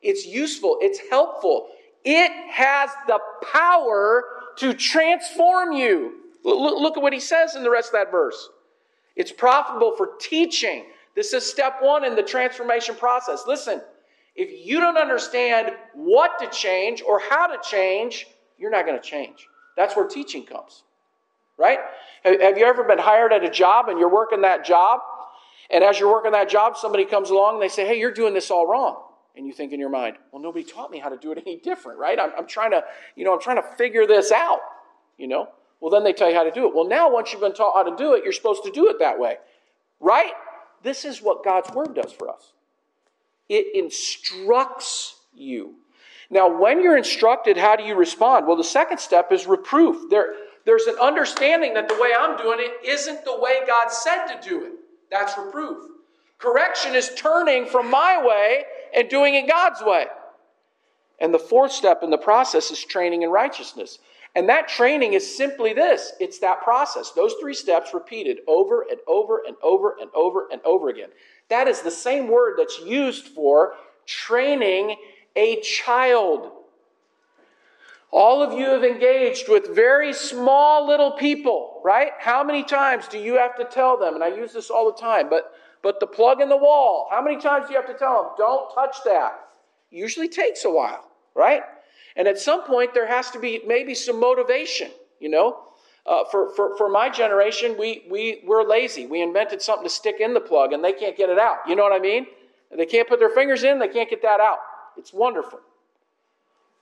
It's 0.02 0.26
useful. 0.26 0.78
It's 0.80 1.00
helpful. 1.10 1.68
It 2.04 2.30
has 2.50 2.90
the 3.06 3.18
power 3.52 4.24
to 4.56 4.74
transform 4.74 5.72
you. 5.72 6.14
Look, 6.44 6.96
at 6.96 7.02
what 7.02 7.12
he 7.12 7.20
says 7.20 7.56
in 7.56 7.62
the 7.62 7.70
rest 7.70 7.88
of 7.88 7.94
that 7.94 8.10
verse. 8.10 8.48
It's 9.16 9.32
profitable 9.32 9.96
for 9.96 10.10
teaching. 10.20 10.84
This 11.14 11.32
is 11.32 11.44
step 11.44 11.78
one 11.80 12.04
in 12.04 12.14
the 12.14 12.22
transformation 12.22 12.94
process. 12.94 13.44
Listen, 13.46 13.80
if 14.36 14.66
you 14.66 14.80
don't 14.80 14.98
understand 14.98 15.72
what 15.94 16.38
to 16.40 16.48
change 16.48 17.02
or 17.02 17.18
how 17.18 17.46
to 17.46 17.58
change, 17.68 18.26
you're 18.58 18.70
not 18.70 18.86
going 18.86 19.00
to 19.00 19.06
change. 19.06 19.48
That's 19.76 19.96
where 19.96 20.06
teaching 20.06 20.44
comes, 20.44 20.82
right? 21.58 21.78
Have 22.22 22.58
you 22.58 22.64
ever 22.64 22.84
been 22.84 22.98
hired 22.98 23.32
at 23.32 23.44
a 23.44 23.50
job 23.50 23.88
and 23.88 23.98
you're 23.98 24.12
working 24.12 24.42
that 24.42 24.64
job? 24.64 25.00
And 25.70 25.82
as 25.82 25.98
you're 25.98 26.10
working 26.10 26.32
that 26.32 26.48
job, 26.48 26.76
somebody 26.76 27.04
comes 27.04 27.30
along 27.30 27.54
and 27.54 27.62
they 27.62 27.68
say, 27.68 27.86
Hey, 27.86 27.98
you're 27.98 28.12
doing 28.12 28.34
this 28.34 28.50
all 28.50 28.66
wrong. 28.66 29.02
And 29.36 29.46
you 29.46 29.52
think 29.52 29.72
in 29.72 29.80
your 29.80 29.90
mind, 29.90 30.16
Well, 30.32 30.42
nobody 30.42 30.64
taught 30.64 30.90
me 30.90 30.98
how 30.98 31.08
to 31.08 31.16
do 31.16 31.32
it 31.32 31.38
any 31.38 31.56
different, 31.56 31.98
right? 31.98 32.18
I'm, 32.18 32.30
I'm 32.36 32.46
trying 32.46 32.70
to, 32.72 32.84
you 33.16 33.24
know, 33.24 33.32
I'm 33.32 33.40
trying 33.40 33.56
to 33.56 33.68
figure 33.76 34.06
this 34.06 34.32
out, 34.32 34.60
you 35.18 35.28
know? 35.28 35.48
Well, 35.80 35.90
then 35.90 36.04
they 36.04 36.12
tell 36.12 36.30
you 36.30 36.36
how 36.36 36.44
to 36.44 36.50
do 36.50 36.66
it. 36.66 36.74
Well, 36.74 36.88
now 36.88 37.12
once 37.12 37.32
you've 37.32 37.42
been 37.42 37.52
taught 37.52 37.74
how 37.74 37.82
to 37.82 37.96
do 37.96 38.14
it, 38.14 38.24
you're 38.24 38.32
supposed 38.32 38.64
to 38.64 38.70
do 38.70 38.88
it 38.88 38.98
that 39.00 39.18
way. 39.18 39.36
Right? 40.00 40.32
This 40.82 41.04
is 41.04 41.20
what 41.20 41.44
God's 41.44 41.70
word 41.74 41.94
does 41.94 42.12
for 42.12 42.30
us. 42.30 42.52
It 43.48 43.74
instructs 43.74 45.16
you. 45.32 45.74
Now, 46.30 46.60
when 46.60 46.82
you're 46.82 46.96
instructed, 46.96 47.56
how 47.56 47.76
do 47.76 47.84
you 47.84 47.94
respond? 47.94 48.46
Well, 48.46 48.56
the 48.56 48.64
second 48.64 48.98
step 48.98 49.30
is 49.30 49.46
reproof. 49.46 50.10
There, 50.10 50.34
there's 50.64 50.86
an 50.86 50.96
understanding 51.00 51.74
that 51.74 51.88
the 51.88 51.94
way 51.94 52.10
I'm 52.18 52.36
doing 52.36 52.58
it 52.60 52.86
isn't 52.86 53.24
the 53.24 53.38
way 53.38 53.60
God 53.66 53.88
said 53.90 54.26
to 54.26 54.48
do 54.48 54.64
it. 54.64 54.72
That's 55.10 55.38
reproof. 55.38 55.78
Correction 56.38 56.94
is 56.94 57.14
turning 57.14 57.66
from 57.66 57.90
my 57.90 58.22
way 58.24 58.64
and 58.94 59.08
doing 59.08 59.34
it 59.34 59.48
God's 59.48 59.82
way. 59.82 60.06
And 61.20 61.32
the 61.32 61.38
fourth 61.38 61.72
step 61.72 62.02
in 62.02 62.10
the 62.10 62.18
process 62.18 62.70
is 62.70 62.84
training 62.84 63.22
in 63.22 63.30
righteousness. 63.30 63.98
And 64.34 64.50
that 64.50 64.68
training 64.68 65.14
is 65.14 65.36
simply 65.36 65.72
this 65.72 66.12
it's 66.20 66.40
that 66.40 66.60
process, 66.60 67.12
those 67.12 67.34
three 67.40 67.54
steps 67.54 67.94
repeated 67.94 68.40
over 68.46 68.84
and 68.90 69.00
over 69.06 69.42
and 69.46 69.56
over 69.62 69.96
and 69.98 70.10
over 70.14 70.48
and 70.52 70.60
over 70.62 70.88
again. 70.90 71.08
That 71.48 71.68
is 71.68 71.82
the 71.82 71.90
same 71.90 72.28
word 72.28 72.56
that's 72.58 72.80
used 72.80 73.28
for 73.28 73.74
training 74.06 74.96
a 75.34 75.60
child. 75.60 76.50
All 78.10 78.42
of 78.42 78.58
you 78.58 78.66
have 78.66 78.84
engaged 78.84 79.48
with 79.48 79.74
very 79.74 80.12
small 80.12 80.86
little 80.86 81.12
people, 81.12 81.80
right? 81.84 82.12
How 82.18 82.42
many 82.42 82.62
times 82.62 83.08
do 83.08 83.18
you 83.18 83.36
have 83.36 83.56
to 83.56 83.64
tell 83.64 83.98
them? 83.98 84.14
And 84.14 84.24
I 84.24 84.28
use 84.28 84.52
this 84.52 84.70
all 84.70 84.90
the 84.90 84.98
time, 84.98 85.28
but 85.28 85.52
but 85.86 86.00
the 86.00 86.06
plug 86.08 86.40
in 86.40 86.48
the 86.48 86.56
wall, 86.56 87.06
how 87.12 87.22
many 87.22 87.40
times 87.40 87.66
do 87.66 87.72
you 87.72 87.78
have 87.78 87.86
to 87.86 87.96
tell 87.96 88.22
them, 88.24 88.32
don't 88.36 88.74
touch 88.74 88.96
that? 89.04 89.38
Usually 89.90 90.28
takes 90.28 90.64
a 90.64 90.70
while, 90.70 91.08
right? 91.32 91.62
And 92.16 92.26
at 92.26 92.40
some 92.40 92.64
point, 92.64 92.92
there 92.92 93.06
has 93.06 93.30
to 93.30 93.38
be 93.38 93.62
maybe 93.64 93.94
some 93.94 94.18
motivation, 94.18 94.90
you 95.20 95.28
know? 95.28 95.60
Uh, 96.06 96.22
for, 96.30 96.54
for, 96.54 96.76
for 96.76 96.88
my 96.88 97.08
generation, 97.08 97.76
we, 97.76 98.04
we, 98.08 98.42
we're 98.46 98.62
lazy. 98.62 99.06
We 99.06 99.22
invented 99.22 99.60
something 99.60 99.84
to 99.84 99.92
stick 99.92 100.20
in 100.20 100.34
the 100.34 100.40
plug 100.40 100.72
and 100.72 100.84
they 100.84 100.92
can't 100.92 101.16
get 101.16 101.30
it 101.30 101.38
out. 101.38 101.58
You 101.66 101.74
know 101.74 101.82
what 101.82 101.92
I 101.92 101.98
mean? 101.98 102.26
They 102.76 102.86
can't 102.86 103.08
put 103.08 103.18
their 103.18 103.30
fingers 103.30 103.64
in, 103.64 103.78
they 103.78 103.88
can't 103.88 104.10
get 104.10 104.22
that 104.22 104.40
out. 104.40 104.58
It's 104.96 105.12
wonderful. 105.12 105.60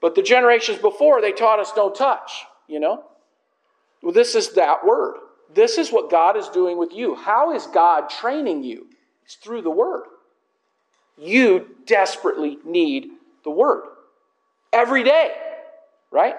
But 0.01 0.15
the 0.15 0.21
generations 0.21 0.77
before, 0.77 1.21
they 1.21 1.31
taught 1.31 1.59
us 1.59 1.71
don't 1.71 1.95
touch, 1.95 2.43
you 2.67 2.79
know? 2.79 3.03
Well, 4.03 4.13
this 4.13 4.35
is 4.35 4.53
that 4.53 4.85
word. 4.85 5.15
This 5.53 5.77
is 5.77 5.91
what 5.91 6.11
God 6.11 6.37
is 6.37 6.49
doing 6.49 6.77
with 6.77 6.91
you. 6.91 7.15
How 7.15 7.53
is 7.53 7.65
God 7.67 8.09
training 8.09 8.63
you? 8.63 8.87
It's 9.23 9.35
through 9.35 9.61
the 9.61 9.71
word. 9.71 10.03
You 11.17 11.67
desperately 11.85 12.59
need 12.65 13.07
the 13.43 13.49
word 13.49 13.83
every 14.73 15.03
day, 15.03 15.31
right? 16.11 16.35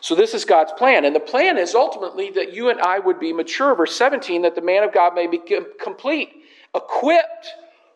So, 0.00 0.14
this 0.14 0.34
is 0.34 0.44
God's 0.44 0.72
plan. 0.72 1.04
And 1.04 1.14
the 1.14 1.20
plan 1.20 1.58
is 1.58 1.74
ultimately 1.74 2.30
that 2.32 2.52
you 2.52 2.70
and 2.70 2.80
I 2.80 2.98
would 2.98 3.18
be 3.18 3.32
mature. 3.32 3.74
Verse 3.74 3.96
17, 3.96 4.42
that 4.42 4.54
the 4.54 4.62
man 4.62 4.84
of 4.84 4.92
God 4.92 5.14
may 5.14 5.26
be 5.26 5.40
complete, 5.80 6.30
equipped 6.74 7.48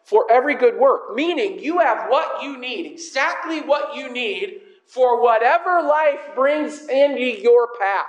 for 0.05 0.31
every 0.31 0.55
good 0.55 0.77
work. 0.77 1.15
Meaning, 1.15 1.59
you 1.59 1.79
have 1.79 2.09
what 2.09 2.43
you 2.43 2.59
need, 2.59 2.93
exactly 2.93 3.61
what 3.61 3.95
you 3.97 4.13
need 4.13 4.63
for 4.87 5.23
whatever 5.23 5.83
life 5.83 6.35
brings 6.35 6.87
into 6.89 7.23
your 7.23 7.69
path. 7.81 8.07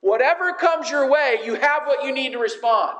Whatever 0.00 0.52
comes 0.52 0.90
your 0.90 1.10
way, 1.10 1.38
you 1.44 1.54
have 1.54 1.82
what 1.86 2.04
you 2.04 2.12
need 2.12 2.32
to 2.32 2.38
respond. 2.38 2.96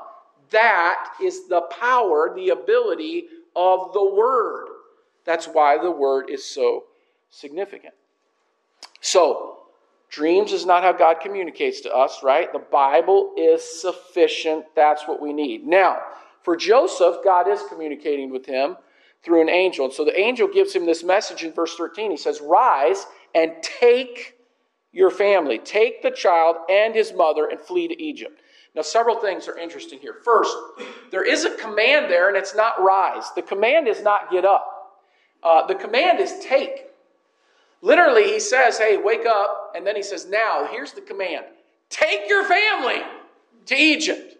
That 0.51 1.13
is 1.21 1.47
the 1.47 1.61
power, 1.61 2.33
the 2.35 2.49
ability 2.49 3.27
of 3.55 3.93
the 3.93 4.03
Word. 4.03 4.67
That's 5.23 5.45
why 5.47 5.77
the 5.77 5.91
Word 5.91 6.29
is 6.29 6.43
so 6.43 6.85
significant. 7.29 7.93
So, 8.99 9.58
dreams 10.09 10.51
is 10.51 10.65
not 10.65 10.83
how 10.83 10.91
God 10.91 11.19
communicates 11.21 11.81
to 11.81 11.93
us, 11.93 12.21
right? 12.23 12.51
The 12.51 12.59
Bible 12.59 13.33
is 13.37 13.63
sufficient. 13.81 14.65
That's 14.75 15.07
what 15.07 15.21
we 15.21 15.33
need. 15.33 15.65
Now, 15.65 15.99
for 16.43 16.55
Joseph, 16.55 17.17
God 17.23 17.47
is 17.47 17.61
communicating 17.69 18.31
with 18.31 18.45
him 18.45 18.77
through 19.23 19.41
an 19.41 19.49
angel. 19.49 19.85
And 19.85 19.93
so 19.93 20.05
the 20.05 20.17
angel 20.19 20.47
gives 20.47 20.73
him 20.73 20.85
this 20.85 21.03
message 21.03 21.43
in 21.43 21.53
verse 21.53 21.75
13. 21.75 22.11
He 22.11 22.17
says, 22.17 22.41
Rise 22.41 23.05
and 23.35 23.53
take 23.61 24.37
your 24.91 25.11
family, 25.11 25.59
take 25.59 26.01
the 26.01 26.11
child 26.11 26.57
and 26.69 26.95
his 26.95 27.13
mother, 27.13 27.47
and 27.47 27.59
flee 27.59 27.87
to 27.87 28.01
Egypt. 28.01 28.41
Now, 28.75 28.81
several 28.81 29.19
things 29.19 29.47
are 29.47 29.57
interesting 29.57 29.99
here. 29.99 30.15
First, 30.23 30.55
there 31.11 31.23
is 31.23 31.43
a 31.43 31.55
command 31.55 32.09
there, 32.09 32.27
and 32.27 32.37
it's 32.37 32.55
not 32.55 32.81
rise. 32.81 33.25
The 33.35 33.41
command 33.41 33.87
is 33.87 34.01
not 34.01 34.31
get 34.31 34.45
up. 34.45 34.97
Uh, 35.43 35.65
the 35.67 35.75
command 35.75 36.19
is 36.19 36.33
take. 36.41 36.88
Literally, 37.81 38.25
he 38.25 38.39
says, 38.39 38.77
Hey, 38.77 38.97
wake 38.97 39.25
up. 39.25 39.73
And 39.75 39.85
then 39.85 39.95
he 39.95 40.03
says, 40.03 40.27
Now, 40.27 40.67
here's 40.69 40.93
the 40.93 41.01
command 41.01 41.45
take 41.89 42.27
your 42.27 42.43
family 42.43 43.01
to 43.65 43.75
Egypt. 43.75 44.35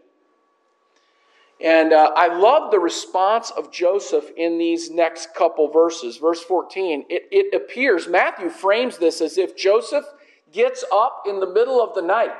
And 1.61 1.91
uh, 1.91 2.11
I 2.15 2.27
love 2.27 2.71
the 2.71 2.79
response 2.79 3.51
of 3.51 3.69
Joseph 3.71 4.25
in 4.37 4.57
these 4.57 4.89
next 4.89 5.35
couple 5.35 5.67
verses. 5.67 6.15
Verse 6.15 6.41
14, 6.41 7.05
it, 7.09 7.23
it 7.31 7.53
appears, 7.53 8.07
Matthew 8.07 8.49
frames 8.49 8.97
this 8.97 9.19
as 9.19 9.37
if 9.37 9.57
Joseph 9.57 10.05
gets 10.53 10.85
up 10.91 11.23
in 11.27 11.41
the 11.41 11.47
middle 11.47 11.83
of 11.83 11.93
the 11.95 12.01
night 12.01 12.31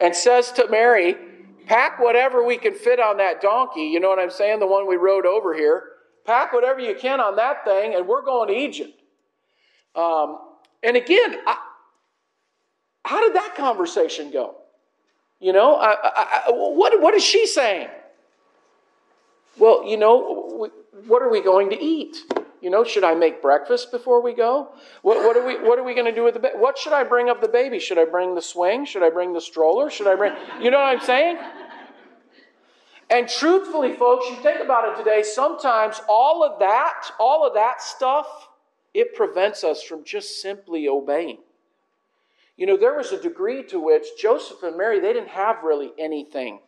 and 0.00 0.16
says 0.16 0.52
to 0.52 0.68
Mary, 0.70 1.16
Pack 1.66 2.00
whatever 2.00 2.42
we 2.44 2.56
can 2.56 2.74
fit 2.74 2.98
on 2.98 3.18
that 3.18 3.40
donkey. 3.40 3.84
You 3.84 4.00
know 4.00 4.08
what 4.08 4.18
I'm 4.18 4.30
saying? 4.30 4.58
The 4.58 4.66
one 4.66 4.88
we 4.88 4.96
rode 4.96 5.26
over 5.26 5.54
here. 5.54 5.84
Pack 6.24 6.52
whatever 6.52 6.80
you 6.80 6.94
can 6.94 7.20
on 7.20 7.36
that 7.36 7.64
thing, 7.64 7.94
and 7.94 8.06
we're 8.06 8.24
going 8.24 8.48
to 8.48 8.54
Egypt. 8.54 9.01
Um, 9.94 10.38
and 10.82 10.96
again, 10.96 11.36
I, 11.46 11.56
how 13.04 13.20
did 13.20 13.34
that 13.34 13.54
conversation 13.56 14.30
go? 14.30 14.56
You 15.40 15.52
know, 15.52 15.76
I, 15.76 15.96
I, 16.02 16.42
what, 16.50 17.00
what 17.00 17.14
is 17.14 17.24
she 17.24 17.46
saying? 17.46 17.88
Well, 19.58 19.86
you 19.86 19.96
know, 19.96 20.70
what 21.06 21.22
are 21.22 21.30
we 21.30 21.42
going 21.42 21.70
to 21.70 21.82
eat? 21.82 22.16
You 22.60 22.70
know, 22.70 22.84
should 22.84 23.02
I 23.02 23.14
make 23.14 23.42
breakfast 23.42 23.90
before 23.90 24.22
we 24.22 24.34
go? 24.34 24.68
What, 25.02 25.18
what 25.18 25.36
are 25.36 25.44
we 25.44 25.56
What 25.68 25.80
are 25.80 25.82
we 25.82 25.94
going 25.94 26.06
to 26.06 26.14
do 26.14 26.22
with 26.22 26.34
the 26.34 26.40
baby? 26.40 26.56
What 26.56 26.78
should 26.78 26.92
I 26.92 27.02
bring 27.02 27.28
up 27.28 27.40
the 27.40 27.48
baby? 27.48 27.80
Should 27.80 27.98
I 27.98 28.04
bring 28.04 28.36
the 28.36 28.40
swing? 28.40 28.86
Should 28.86 29.02
I 29.02 29.10
bring 29.10 29.32
the 29.32 29.40
stroller? 29.40 29.90
Should 29.90 30.06
I 30.06 30.14
bring? 30.14 30.32
You 30.60 30.70
know 30.70 30.78
what 30.78 30.96
I'm 30.96 31.00
saying? 31.00 31.38
And 33.10 33.28
truthfully, 33.28 33.94
folks, 33.94 34.30
you 34.30 34.36
think 34.36 34.60
about 34.62 34.88
it 34.88 34.96
today. 34.96 35.22
Sometimes 35.24 36.00
all 36.08 36.44
of 36.44 36.60
that, 36.60 37.10
all 37.18 37.44
of 37.44 37.54
that 37.54 37.82
stuff, 37.82 38.48
it 38.94 39.14
prevents 39.14 39.64
us 39.64 39.82
from 39.82 40.04
just 40.04 40.40
simply 40.40 40.88
obeying. 40.88 41.38
You 42.56 42.66
know, 42.66 42.76
there 42.76 42.96
was 42.96 43.12
a 43.12 43.20
degree 43.20 43.62
to 43.64 43.80
which 43.80 44.06
Joseph 44.20 44.62
and 44.62 44.76
Mary, 44.76 45.00
they 45.00 45.12
didn't 45.12 45.30
have 45.30 45.62
really 45.62 45.92
anything, 45.98 46.60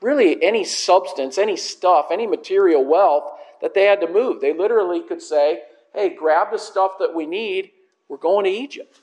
really 0.00 0.42
any 0.42 0.64
substance, 0.64 1.36
any 1.36 1.56
stuff, 1.56 2.06
any 2.10 2.26
material 2.26 2.84
wealth 2.84 3.30
that 3.60 3.74
they 3.74 3.84
had 3.84 4.00
to 4.00 4.08
move. 4.08 4.40
They 4.40 4.54
literally 4.54 5.02
could 5.02 5.20
say, 5.20 5.60
hey, 5.94 6.14
grab 6.14 6.50
the 6.50 6.58
stuff 6.58 6.92
that 6.98 7.14
we 7.14 7.26
need, 7.26 7.72
we're 8.08 8.16
going 8.16 8.44
to 8.46 8.50
Egypt. 8.50 9.00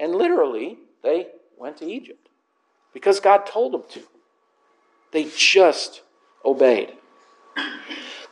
And 0.00 0.14
literally, 0.14 0.78
they 1.02 1.28
went 1.58 1.76
to 1.78 1.86
Egypt 1.86 2.28
because 2.92 3.20
God 3.20 3.46
told 3.46 3.72
them 3.72 3.82
to. 3.90 4.02
They 5.12 5.30
just 5.36 6.02
obeyed. 6.44 6.92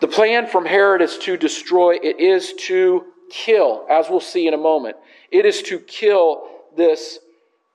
The 0.01 0.09
plan 0.09 0.47
from 0.47 0.67
Herod 0.67 1.03
is 1.03 1.19
to 1.19 1.37
destroy, 1.37 1.95
it 2.03 2.21
is 2.21 2.53
to 2.67 3.05
kill, 3.31 3.87
as 3.89 4.11
we'll 4.11 4.21
see 4.21 4.47
in 4.47 4.55
a 4.55 4.59
moment. 4.59 4.97
It 5.31 5.47
is 5.47 5.63
to 5.63 5.79
kill 5.79 6.49
this 6.77 7.19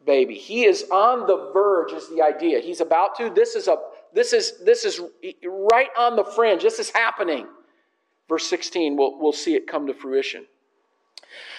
baby. 0.06 0.36
He 0.36 0.66
is 0.66 0.86
on 0.92 1.28
the 1.28 1.52
verge, 1.54 1.92
is 1.94 2.10
the 2.10 2.22
idea. 2.22 2.60
He's 2.60 2.82
about 2.82 3.18
to. 3.18 3.30
This 3.30 3.56
is 3.56 3.68
a 3.68 3.78
this 4.14 4.34
is 4.34 4.64
this 4.64 4.86
is 4.86 5.02
right 5.46 5.90
on 5.98 6.16
the 6.16 6.24
fringe. 6.24 6.62
This 6.62 6.80
is 6.80 6.90
happening. 6.90 7.48
Verse 8.28 8.48
16, 8.48 8.96
we'll, 8.96 9.20
we'll 9.20 9.34
see 9.34 9.56
it 9.56 9.66
come 9.66 9.88
to 9.88 9.94
fruition. 9.94 10.46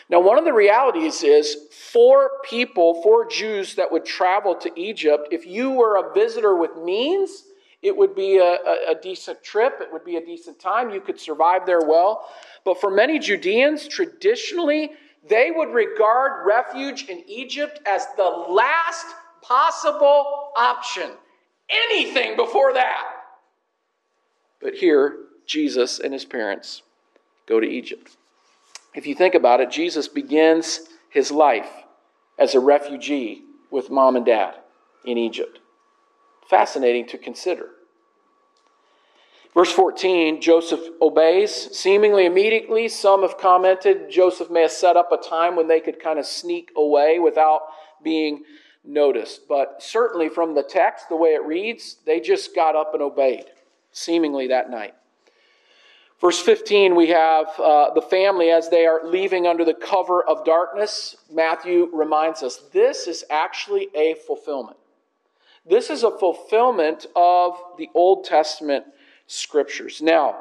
Now, 0.09 0.21
one 0.21 0.39
of 0.39 0.45
the 0.45 0.53
realities 0.53 1.23
is 1.23 1.57
for 1.73 2.31
people, 2.45 3.03
for 3.03 3.27
Jews 3.29 3.75
that 3.75 3.91
would 3.91 4.05
travel 4.05 4.55
to 4.57 4.71
Egypt, 4.81 5.29
if 5.33 5.47
you 5.47 5.71
were 5.73 5.97
a 5.97 6.15
visitor 6.15 6.57
with 6.57 6.77
means, 6.77 7.45
it 7.83 7.97
would 7.97 8.15
be 8.15 8.39
a, 8.39 8.43
a, 8.43 8.77
a, 8.91 8.95
decent 9.01 9.43
trip, 9.43 9.79
it 9.81 9.91
would 9.93 10.05
be 10.05 10.17
a 10.17 10.25
decent 10.25 10.59
time, 10.59 10.91
you 10.91 11.01
could 11.01 11.19
survive 11.19 11.65
there 11.65 11.81
well. 11.81 12.29
But 12.65 12.81
for 12.81 12.91
many 12.91 13.19
Judeans, 13.19 13.89
traditionally, 13.89 14.91
they 15.29 15.51
would 15.51 15.71
regard 15.71 16.47
refuge 16.47 17.07
in 17.09 17.23
Egypt 17.27 17.81
as 17.87 18.07
the 18.17 18.23
last 18.25 19.07
possible 19.43 20.51
option. 20.57 21.11
Anything 21.71 22.37
before 22.37 22.75
that. 22.75 23.05
But 24.61 24.75
here, 24.75 25.17
Jesus 25.47 26.01
and 26.01 26.13
his 26.13 26.25
parents 26.25 26.83
go 27.47 27.61
to 27.61 27.67
Egypt. 27.67 28.17
If 28.95 29.07
you 29.07 29.15
think 29.15 29.35
about 29.35 29.61
it, 29.61 29.71
Jesus 29.71 30.09
begins 30.09 30.81
his 31.11 31.31
life 31.31 31.71
as 32.39 32.55
a 32.55 32.61
refugee 32.61 33.43
with 33.71 33.91
mom 33.91 34.17
and 34.17 34.27
dad 34.27 34.55
in 35.05 35.17
Egypt. 35.17 35.61
Fascinating 36.51 37.07
to 37.07 37.17
consider. 37.17 37.69
Verse 39.55 39.71
14, 39.71 40.41
Joseph 40.41 40.81
obeys 41.01 41.53
seemingly 41.53 42.27
immediately. 42.27 42.89
Some 42.89 43.23
have 43.23 43.39
commented 43.39 44.11
Joseph 44.11 44.51
may 44.51 44.63
have 44.63 44.73
set 44.73 44.97
up 44.97 45.13
a 45.13 45.17
time 45.17 45.55
when 45.55 45.69
they 45.69 45.79
could 45.79 46.03
kind 46.03 46.19
of 46.19 46.27
sneak 46.27 46.73
away 46.77 47.21
without 47.21 47.61
being 48.03 48.43
noticed. 48.85 49.47
But 49.49 49.77
certainly 49.79 50.29
from 50.29 50.57
the 50.57 50.65
text, 50.65 51.09
the 51.09 51.15
way 51.15 51.31
it 51.31 51.45
reads, 51.45 51.99
they 52.05 52.19
just 52.19 52.53
got 52.53 52.75
up 52.75 52.95
and 52.95 53.03
obeyed, 53.03 53.45
seemingly 53.93 54.49
that 54.49 54.71
night. 54.71 54.95
Verse 56.21 56.41
15, 56.41 56.97
we 56.97 57.07
have 57.11 57.47
uh, 57.61 57.95
the 57.95 58.03
family 58.03 58.51
as 58.51 58.69
they 58.69 58.87
are 58.87 59.05
leaving 59.05 59.47
under 59.47 59.65
the 59.65 59.75
cover 59.75 60.25
of 60.25 60.45
darkness. 60.45 61.15
Matthew 61.33 61.89
reminds 61.93 62.43
us 62.43 62.57
this 62.73 63.07
is 63.07 63.25
actually 63.31 63.87
a 63.95 64.15
fulfillment. 64.27 64.77
This 65.67 65.91
is 65.91 66.05
a 66.05 66.19
fulfillment 66.19 67.07
of 67.15 67.55
the 67.77 67.89
Old 67.95 68.25
Testament 68.25 68.85
scriptures. 69.27 70.01
Now, 70.01 70.37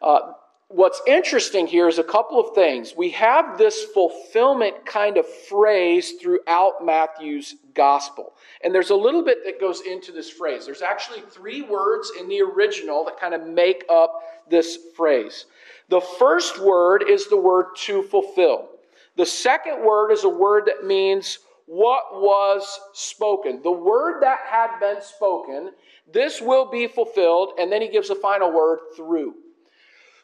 uh, 0.00 0.32
what's 0.68 1.00
interesting 1.06 1.66
here 1.66 1.86
is 1.86 1.98
a 1.98 2.04
couple 2.04 2.40
of 2.40 2.54
things. 2.54 2.94
We 2.96 3.10
have 3.10 3.58
this 3.58 3.84
fulfillment 3.84 4.86
kind 4.86 5.18
of 5.18 5.26
phrase 5.48 6.12
throughout 6.20 6.84
Matthew's 6.84 7.56
gospel. 7.74 8.34
And 8.64 8.74
there's 8.74 8.90
a 8.90 8.96
little 8.96 9.24
bit 9.24 9.44
that 9.44 9.60
goes 9.60 9.82
into 9.82 10.12
this 10.12 10.30
phrase. 10.30 10.64
There's 10.64 10.82
actually 10.82 11.20
three 11.30 11.62
words 11.62 12.12
in 12.18 12.28
the 12.28 12.40
original 12.40 13.04
that 13.04 13.20
kind 13.20 13.34
of 13.34 13.46
make 13.46 13.84
up 13.90 14.22
this 14.48 14.78
phrase. 14.96 15.46
The 15.88 16.00
first 16.00 16.58
word 16.58 17.04
is 17.08 17.28
the 17.28 17.36
word 17.36 17.66
to 17.80 18.02
fulfill. 18.02 18.68
The 19.16 19.26
second 19.26 19.84
word 19.84 20.10
is 20.10 20.24
a 20.24 20.28
word 20.28 20.64
that 20.66 20.86
means 20.86 21.38
what 21.68 22.20
was 22.20 22.80
spoken. 22.94 23.60
The 23.62 23.70
word 23.70 24.22
that 24.22 24.40
had 24.50 24.80
been 24.80 25.02
spoken 25.02 25.70
this 26.12 26.40
will 26.40 26.70
be 26.70 26.86
fulfilled. 26.86 27.52
And 27.58 27.70
then 27.70 27.82
he 27.82 27.88
gives 27.88 28.10
a 28.10 28.14
final 28.14 28.50
word 28.50 28.78
through. 28.96 29.34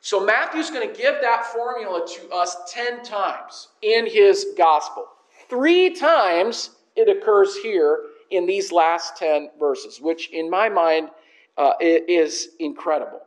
So 0.01 0.25
Matthew's 0.25 0.71
going 0.71 0.89
to 0.89 0.95
give 0.95 1.15
that 1.23 1.47
formula 1.47 2.07
to 2.07 2.31
us 2.31 2.57
10 2.73 3.05
times 3.05 3.69
in 3.83 4.07
his 4.07 4.47
gospel. 4.57 5.07
Three 5.49 5.95
times 5.95 6.71
it 6.97 7.09
occurs 7.09 7.57
here 7.57 8.01
in 8.31 8.47
these 8.47 8.71
last 8.71 9.17
10 9.17 9.51
verses, 9.59 10.01
which 10.01 10.31
in 10.31 10.51
my 10.51 10.69
mind 10.69 11.11
uh, 11.57 11.73
is 11.81 12.51
incredible. 12.59 13.21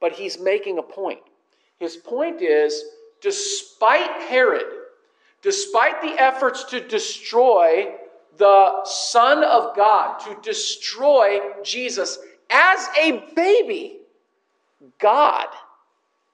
But 0.00 0.12
he's 0.12 0.38
making 0.38 0.78
a 0.78 0.82
point. 0.82 1.20
His 1.78 1.96
point 1.96 2.42
is 2.42 2.82
despite 3.20 4.10
Herod, 4.22 4.66
despite 5.44 6.00
the 6.00 6.20
efforts 6.20 6.64
to 6.64 6.80
destroy 6.80 7.92
the 8.38 8.84
Son 8.84 9.44
of 9.44 9.76
God, 9.76 10.18
to 10.20 10.36
destroy 10.42 11.38
Jesus 11.62 12.18
as 12.50 12.88
a 13.00 13.22
baby, 13.36 13.98
God 14.98 15.46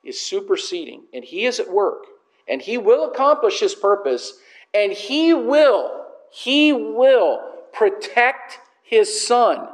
is 0.04 0.18
superseding 0.18 1.02
and 1.12 1.24
He 1.24 1.44
is 1.44 1.58
at 1.58 1.68
work 1.68 2.04
and 2.48 2.62
He 2.62 2.78
will 2.78 3.10
accomplish 3.10 3.58
His 3.58 3.74
purpose 3.74 4.38
and 4.72 4.92
He 4.92 5.34
will, 5.34 6.06
He 6.30 6.72
will 6.72 7.40
protect 7.72 8.60
His 8.84 9.26
Son 9.26 9.68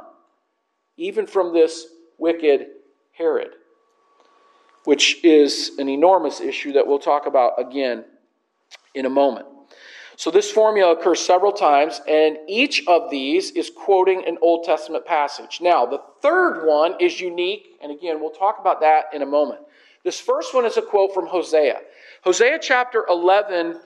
even 0.97 1.27
from 1.27 1.53
this 1.53 1.85
wicked 2.17 2.69
Herod, 3.11 3.51
which 4.85 5.23
is 5.23 5.73
an 5.77 5.87
enormous 5.87 6.41
issue 6.41 6.73
that 6.73 6.87
we'll 6.87 6.97
talk 6.97 7.27
about 7.27 7.53
again 7.59 8.03
in 8.97 9.05
a 9.05 9.09
moment. 9.09 9.47
So 10.17 10.31
this 10.31 10.51
formula 10.51 10.93
occurs 10.93 11.19
several 11.19 11.51
times, 11.51 12.01
and 12.07 12.37
each 12.47 12.83
of 12.87 13.11
these 13.11 13.51
is 13.51 13.69
quoting 13.69 14.25
an 14.25 14.39
Old 14.41 14.65
Testament 14.65 15.05
passage. 15.05 15.59
Now, 15.61 15.85
the 15.85 16.01
third 16.23 16.65
one 16.65 16.95
is 16.99 17.21
unique, 17.21 17.77
and 17.83 17.91
again, 17.91 18.19
we'll 18.19 18.31
talk 18.31 18.57
about 18.59 18.81
that 18.81 19.05
in 19.13 19.21
a 19.21 19.27
moment. 19.27 19.59
This 20.03 20.19
first 20.19 20.55
one 20.55 20.65
is 20.65 20.75
a 20.77 20.81
quote 20.81 21.13
from 21.13 21.27
Hosea. 21.27 21.81
Hosea 22.23 22.57
chapter 22.59 23.05
11 23.07 23.79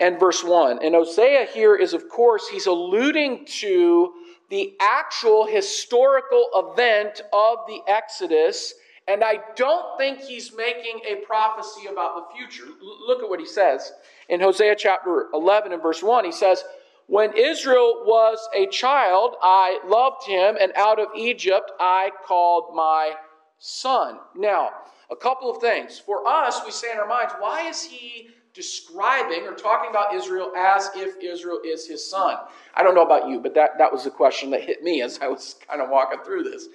and 0.00 0.18
verse 0.18 0.42
1. 0.42 0.82
And 0.82 0.94
Hosea 0.94 1.46
here 1.52 1.76
is, 1.76 1.92
of 1.92 2.08
course, 2.08 2.48
he's 2.48 2.66
alluding 2.66 3.44
to 3.60 4.12
the 4.48 4.74
actual 4.80 5.46
historical 5.46 6.48
event 6.54 7.20
of 7.34 7.58
the 7.66 7.80
Exodus. 7.86 8.72
And 9.08 9.22
I 9.22 9.40
don't 9.56 9.98
think 9.98 10.20
he's 10.20 10.54
making 10.56 11.00
a 11.06 11.16
prophecy 11.26 11.86
about 11.86 12.14
the 12.14 12.36
future. 12.36 12.64
L- 12.64 13.06
look 13.06 13.22
at 13.22 13.28
what 13.28 13.40
he 13.40 13.46
says 13.46 13.92
in 14.28 14.40
Hosea 14.40 14.74
chapter 14.76 15.26
11 15.32 15.72
and 15.72 15.82
verse 15.82 16.02
1, 16.02 16.24
he 16.24 16.32
says, 16.32 16.64
When 17.06 17.36
Israel 17.36 18.02
was 18.04 18.38
a 18.54 18.66
child, 18.66 19.36
I 19.42 19.80
loved 19.86 20.26
him, 20.26 20.56
and 20.60 20.72
out 20.76 20.98
of 20.98 21.08
Egypt 21.16 21.70
I 21.78 22.10
called 22.26 22.74
my 22.74 23.14
son. 23.58 24.18
Now, 24.34 24.70
a 25.10 25.16
couple 25.16 25.50
of 25.50 25.60
things. 25.60 25.98
For 25.98 26.26
us, 26.26 26.60
we 26.64 26.72
say 26.72 26.92
in 26.92 26.98
our 26.98 27.06
minds, 27.06 27.32
why 27.38 27.68
is 27.68 27.82
he 27.82 28.28
describing 28.54 29.42
or 29.42 29.52
talking 29.52 29.90
about 29.90 30.14
Israel 30.14 30.52
as 30.56 30.90
if 30.96 31.22
Israel 31.22 31.60
is 31.64 31.86
his 31.86 32.08
son? 32.08 32.36
I 32.74 32.82
don't 32.82 32.94
know 32.94 33.04
about 33.04 33.28
you, 33.28 33.40
but 33.40 33.54
that, 33.54 33.78
that 33.78 33.92
was 33.92 34.04
the 34.04 34.10
question 34.10 34.50
that 34.50 34.62
hit 34.62 34.82
me 34.82 35.02
as 35.02 35.18
I 35.20 35.28
was 35.28 35.56
kind 35.68 35.80
of 35.80 35.90
walking 35.90 36.20
through 36.24 36.44
this. 36.44 36.68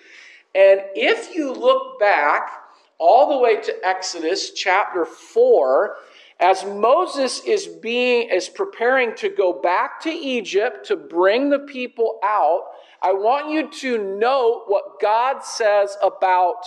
And 0.55 0.81
if 0.95 1.35
you 1.35 1.51
look 1.51 1.99
back 1.99 2.49
all 2.97 3.29
the 3.31 3.37
way 3.37 3.59
to 3.61 3.75
Exodus 3.83 4.51
chapter 4.51 5.05
4, 5.05 5.95
as 6.41 6.65
Moses 6.65 7.41
is 7.45 7.67
being 7.67 8.27
is 8.30 8.49
preparing 8.49 9.15
to 9.17 9.30
go 9.30 9.62
back 9.62 10.01
to 10.01 10.10
Egypt 10.10 10.88
to 10.88 10.95
bring 10.95 11.51
the 11.51 11.60
people 11.60 12.19
out, 12.23 12.63
I 12.99 13.13
want 13.13 13.51
you 13.51 13.69
to 13.69 14.17
note 14.17 14.63
what 14.65 14.99
God 14.99 15.43
says 15.43 15.95
about 16.01 16.65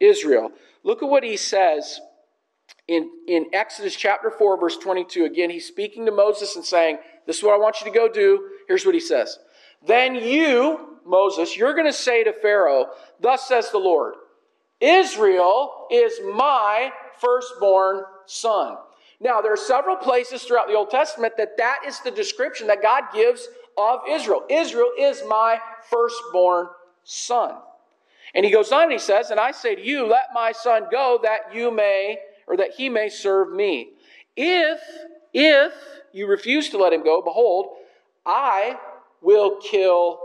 Israel. 0.00 0.50
Look 0.82 1.02
at 1.02 1.10
what 1.10 1.24
he 1.24 1.36
says 1.36 2.00
in, 2.88 3.10
in 3.28 3.46
Exodus 3.52 3.94
chapter 3.94 4.30
4, 4.30 4.58
verse 4.58 4.78
22. 4.78 5.26
Again, 5.26 5.50
he's 5.50 5.66
speaking 5.66 6.06
to 6.06 6.12
Moses 6.12 6.56
and 6.56 6.64
saying, 6.64 6.96
This 7.26 7.36
is 7.36 7.42
what 7.42 7.54
I 7.54 7.58
want 7.58 7.80
you 7.80 7.92
to 7.92 7.96
go 7.96 8.08
do. 8.08 8.48
Here's 8.66 8.86
what 8.86 8.94
he 8.94 9.00
says. 9.00 9.38
Then 9.86 10.14
you, 10.14 10.98
Moses, 11.04 11.54
you're 11.54 11.74
going 11.74 11.86
to 11.86 11.92
say 11.92 12.24
to 12.24 12.32
Pharaoh, 12.32 12.86
Thus 13.20 13.46
says 13.46 13.70
the 13.70 13.78
Lord, 13.78 14.14
Israel 14.80 15.86
is 15.90 16.18
my 16.34 16.92
firstborn 17.20 18.04
son. 18.26 18.76
Now, 19.22 19.40
there 19.40 19.52
are 19.52 19.56
several 19.56 19.94
places 19.94 20.42
throughout 20.42 20.66
the 20.66 20.74
Old 20.74 20.90
Testament 20.90 21.34
that 21.36 21.56
that 21.56 21.80
is 21.86 22.00
the 22.00 22.10
description 22.10 22.66
that 22.66 22.82
God 22.82 23.04
gives 23.14 23.48
of 23.78 24.00
Israel. 24.08 24.42
Israel 24.50 24.90
is 24.98 25.22
my 25.28 25.58
firstborn 25.88 26.66
son. 27.04 27.54
And 28.34 28.44
he 28.44 28.50
goes 28.50 28.72
on 28.72 28.84
and 28.84 28.92
he 28.92 28.98
says, 28.98 29.30
And 29.30 29.38
I 29.38 29.52
say 29.52 29.76
to 29.76 29.82
you, 29.84 30.06
let 30.06 30.26
my 30.34 30.50
son 30.50 30.86
go 30.90 31.20
that 31.22 31.54
you 31.54 31.70
may, 31.70 32.18
or 32.48 32.56
that 32.56 32.72
he 32.76 32.88
may 32.88 33.08
serve 33.08 33.52
me. 33.52 33.90
If, 34.36 34.80
if 35.32 35.72
you 36.12 36.26
refuse 36.26 36.70
to 36.70 36.78
let 36.78 36.92
him 36.92 37.04
go, 37.04 37.22
behold, 37.22 37.66
I 38.26 38.76
will 39.20 39.60
kill 39.60 40.18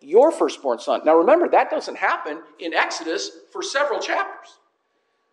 your 0.00 0.32
firstborn 0.32 0.80
son. 0.80 1.02
Now 1.04 1.16
remember, 1.16 1.48
that 1.48 1.70
doesn't 1.70 1.98
happen 1.98 2.40
in 2.58 2.74
Exodus 2.74 3.30
for 3.52 3.62
several 3.62 4.00
chapters. 4.00 4.56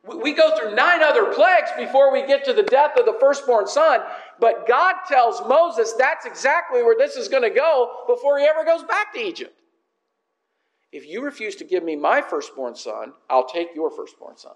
We 0.08 0.34
go 0.34 0.56
through 0.56 0.76
nine 0.76 1.04
other 1.04 1.34
plagues 1.34 1.70
before 1.78 2.12
we 2.13 2.26
get 2.26 2.46
to 2.46 2.54
the 2.54 2.63
death 2.63 2.98
of 2.98 3.06
the 3.06 3.17
firstborn 3.20 3.67
son, 3.67 4.02
but 4.39 4.67
God 4.67 4.96
tells 5.08 5.41
Moses 5.48 5.93
that's 5.98 6.26
exactly 6.26 6.82
where 6.82 6.98
this 6.98 7.15
is 7.15 7.28
going 7.28 7.43
to 7.43 7.50
go 7.50 8.04
before 8.08 8.39
he 8.39 8.46
ever 8.46 8.63
goes 8.63 8.84
back 8.84 9.13
to 9.13 9.20
Egypt. 9.20 9.54
If 10.91 11.06
you 11.06 11.22
refuse 11.22 11.56
to 11.58 11.65
give 11.65 11.84
me 11.84 11.96
my 11.96 12.22
firstborn 12.22 12.76
son, 12.76 13.13
I'll 13.30 13.48
take 13.48 13.76
your 13.76 13.91
firstborn 13.91 14.38
son. 14.38 14.54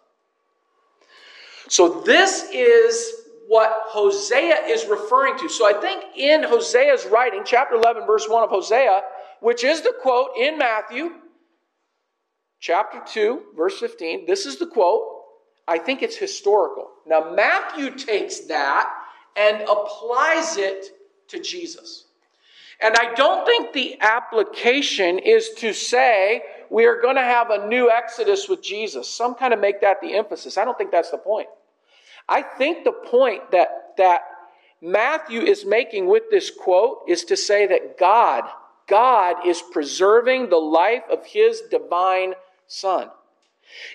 So, 1.67 2.01
this 2.01 2.49
is 2.51 3.13
what 3.47 3.71
Hosea 3.87 4.65
is 4.67 4.85
referring 4.87 5.37
to. 5.39 5.49
So, 5.49 5.67
I 5.67 5.79
think 5.79 6.03
in 6.15 6.43
Hosea's 6.43 7.05
writing, 7.05 7.43
chapter 7.45 7.75
11, 7.75 8.05
verse 8.07 8.27
1 8.27 8.43
of 8.43 8.49
Hosea, 8.49 9.01
which 9.41 9.63
is 9.63 9.81
the 9.81 9.93
quote 10.01 10.29
in 10.39 10.57
Matthew, 10.57 11.11
chapter 12.59 13.01
2, 13.05 13.41
verse 13.55 13.77
15, 13.79 14.25
this 14.25 14.45
is 14.45 14.57
the 14.57 14.67
quote 14.67 15.20
I 15.67 15.77
think 15.77 16.01
it's 16.01 16.17
historical. 16.17 16.89
Now, 17.05 17.33
Matthew 17.33 17.91
takes 17.91 18.41
that 18.41 18.91
and 19.35 19.61
applies 19.61 20.57
it 20.57 20.87
to 21.29 21.39
Jesus. 21.39 22.05
And 22.81 22.95
I 22.95 23.13
don't 23.13 23.45
think 23.45 23.73
the 23.73 23.97
application 24.01 25.19
is 25.19 25.51
to 25.57 25.71
say 25.71 26.41
we 26.69 26.85
are 26.85 26.99
going 26.99 27.15
to 27.15 27.21
have 27.21 27.51
a 27.51 27.67
new 27.67 27.91
Exodus 27.91 28.49
with 28.49 28.63
Jesus. 28.63 29.07
Some 29.07 29.35
kind 29.35 29.53
of 29.53 29.59
make 29.59 29.81
that 29.81 30.01
the 30.01 30.15
emphasis. 30.15 30.57
I 30.57 30.65
don't 30.65 30.77
think 30.77 30.91
that's 30.91 31.11
the 31.11 31.17
point. 31.17 31.47
I 32.27 32.41
think 32.41 32.83
the 32.83 32.91
point 32.91 33.51
that, 33.51 33.93
that 33.97 34.21
Matthew 34.81 35.41
is 35.41 35.63
making 35.63 36.07
with 36.07 36.23
this 36.31 36.49
quote 36.49 37.03
is 37.07 37.23
to 37.25 37.37
say 37.37 37.67
that 37.67 37.99
God, 37.99 38.45
God 38.87 39.45
is 39.45 39.61
preserving 39.61 40.49
the 40.49 40.57
life 40.57 41.03
of 41.11 41.25
his 41.25 41.61
divine 41.69 42.33
Son. 42.67 43.09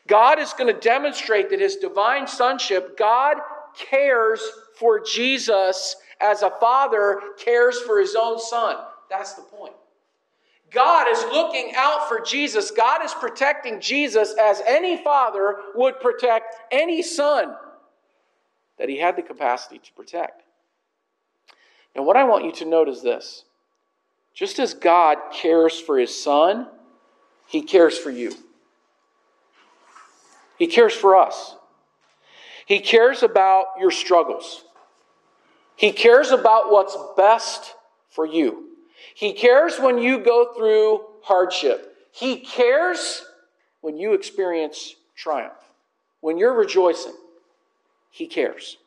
God 0.06 0.38
is 0.38 0.52
going 0.52 0.72
to 0.72 0.80
demonstrate 0.80 1.50
that 1.50 1.60
his 1.60 1.76
divine 1.76 2.26
sonship, 2.26 2.96
God 2.96 3.36
cares 3.76 4.40
for 4.78 5.00
Jesus 5.00 5.96
as 6.20 6.42
a 6.42 6.50
father 6.60 7.20
cares 7.38 7.78
for 7.80 7.98
his 7.98 8.14
own 8.14 8.38
son. 8.38 8.76
That's 9.10 9.34
the 9.34 9.42
point. 9.42 9.74
God 10.72 11.06
is 11.10 11.22
looking 11.24 11.72
out 11.76 12.08
for 12.08 12.20
Jesus. 12.20 12.70
God 12.70 13.04
is 13.04 13.14
protecting 13.14 13.80
Jesus 13.80 14.34
as 14.40 14.60
any 14.66 15.02
father 15.02 15.56
would 15.74 16.00
protect 16.00 16.54
any 16.70 17.02
son 17.02 17.54
that 18.78 18.88
he 18.88 18.98
had 18.98 19.16
the 19.16 19.22
capacity 19.22 19.78
to 19.78 19.92
protect. 19.92 20.42
Now, 21.94 22.02
what 22.02 22.16
I 22.16 22.24
want 22.24 22.44
you 22.44 22.52
to 22.52 22.64
note 22.64 22.88
is 22.88 23.02
this 23.02 23.44
just 24.34 24.58
as 24.58 24.74
God 24.74 25.18
cares 25.32 25.80
for 25.80 25.98
his 25.98 26.22
son, 26.22 26.68
he 27.46 27.62
cares 27.62 27.96
for 27.96 28.10
you. 28.10 28.34
He 30.58 30.66
cares 30.66 30.94
for 30.94 31.16
us. 31.16 31.56
He 32.66 32.80
cares 32.80 33.22
about 33.22 33.66
your 33.78 33.90
struggles. 33.90 34.64
He 35.76 35.92
cares 35.92 36.30
about 36.30 36.70
what's 36.70 36.96
best 37.16 37.74
for 38.10 38.26
you. 38.26 38.70
He 39.14 39.34
cares 39.34 39.78
when 39.78 39.98
you 39.98 40.18
go 40.18 40.52
through 40.56 41.02
hardship. 41.22 41.94
He 42.10 42.40
cares 42.40 43.22
when 43.82 43.96
you 43.96 44.14
experience 44.14 44.96
triumph. 45.14 45.52
When 46.20 46.38
you're 46.38 46.54
rejoicing, 46.54 47.14
He 48.10 48.26
cares. 48.26 48.78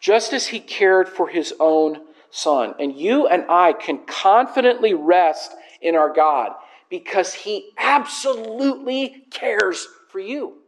Just 0.00 0.32
as 0.32 0.48
He 0.48 0.58
cared 0.58 1.08
for 1.08 1.28
His 1.28 1.54
own 1.60 2.00
Son. 2.30 2.74
And 2.80 2.96
you 2.96 3.28
and 3.28 3.44
I 3.48 3.72
can 3.72 4.00
confidently 4.06 4.92
rest 4.92 5.52
in 5.80 5.94
our 5.94 6.12
God 6.12 6.52
because 6.90 7.32
He 7.32 7.70
absolutely 7.78 9.24
cares 9.30 9.86
for 10.10 10.18
you 10.18 10.61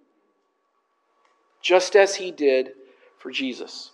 just 1.64 1.96
as 1.96 2.14
he 2.14 2.30
did 2.30 2.72
for 3.18 3.32
Jesus. 3.32 3.90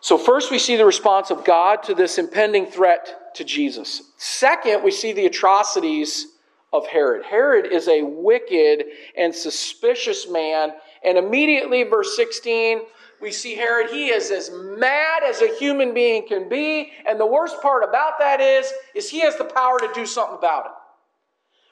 So, 0.00 0.16
first, 0.16 0.50
we 0.50 0.58
see 0.58 0.76
the 0.76 0.86
response 0.86 1.30
of 1.30 1.44
God 1.44 1.82
to 1.84 1.94
this 1.94 2.16
impending 2.16 2.66
threat 2.66 3.34
to 3.34 3.44
Jesus. 3.44 4.02
Second, 4.16 4.84
we 4.84 4.92
see 4.92 5.12
the 5.12 5.26
atrocities 5.26 6.28
of 6.72 6.86
Herod. 6.86 7.24
Herod 7.24 7.66
is 7.66 7.88
a 7.88 8.02
wicked 8.02 8.84
and 9.16 9.34
suspicious 9.34 10.28
man. 10.28 10.72
And 11.02 11.18
immediately, 11.18 11.82
verse 11.82 12.14
16, 12.16 12.82
we 13.20 13.32
see 13.32 13.56
Herod, 13.56 13.90
he 13.90 14.08
is 14.08 14.30
as 14.30 14.50
mad 14.52 15.22
as 15.24 15.40
a 15.40 15.56
human 15.56 15.94
being 15.94 16.28
can 16.28 16.48
be. 16.48 16.92
And 17.06 17.18
the 17.18 17.26
worst 17.26 17.60
part 17.62 17.82
about 17.82 18.18
that 18.20 18.40
is, 18.40 18.72
is 18.94 19.10
he 19.10 19.20
has 19.20 19.36
the 19.36 19.44
power 19.44 19.78
to 19.80 19.88
do 19.94 20.06
something 20.06 20.36
about 20.36 20.66
it. 20.66 20.72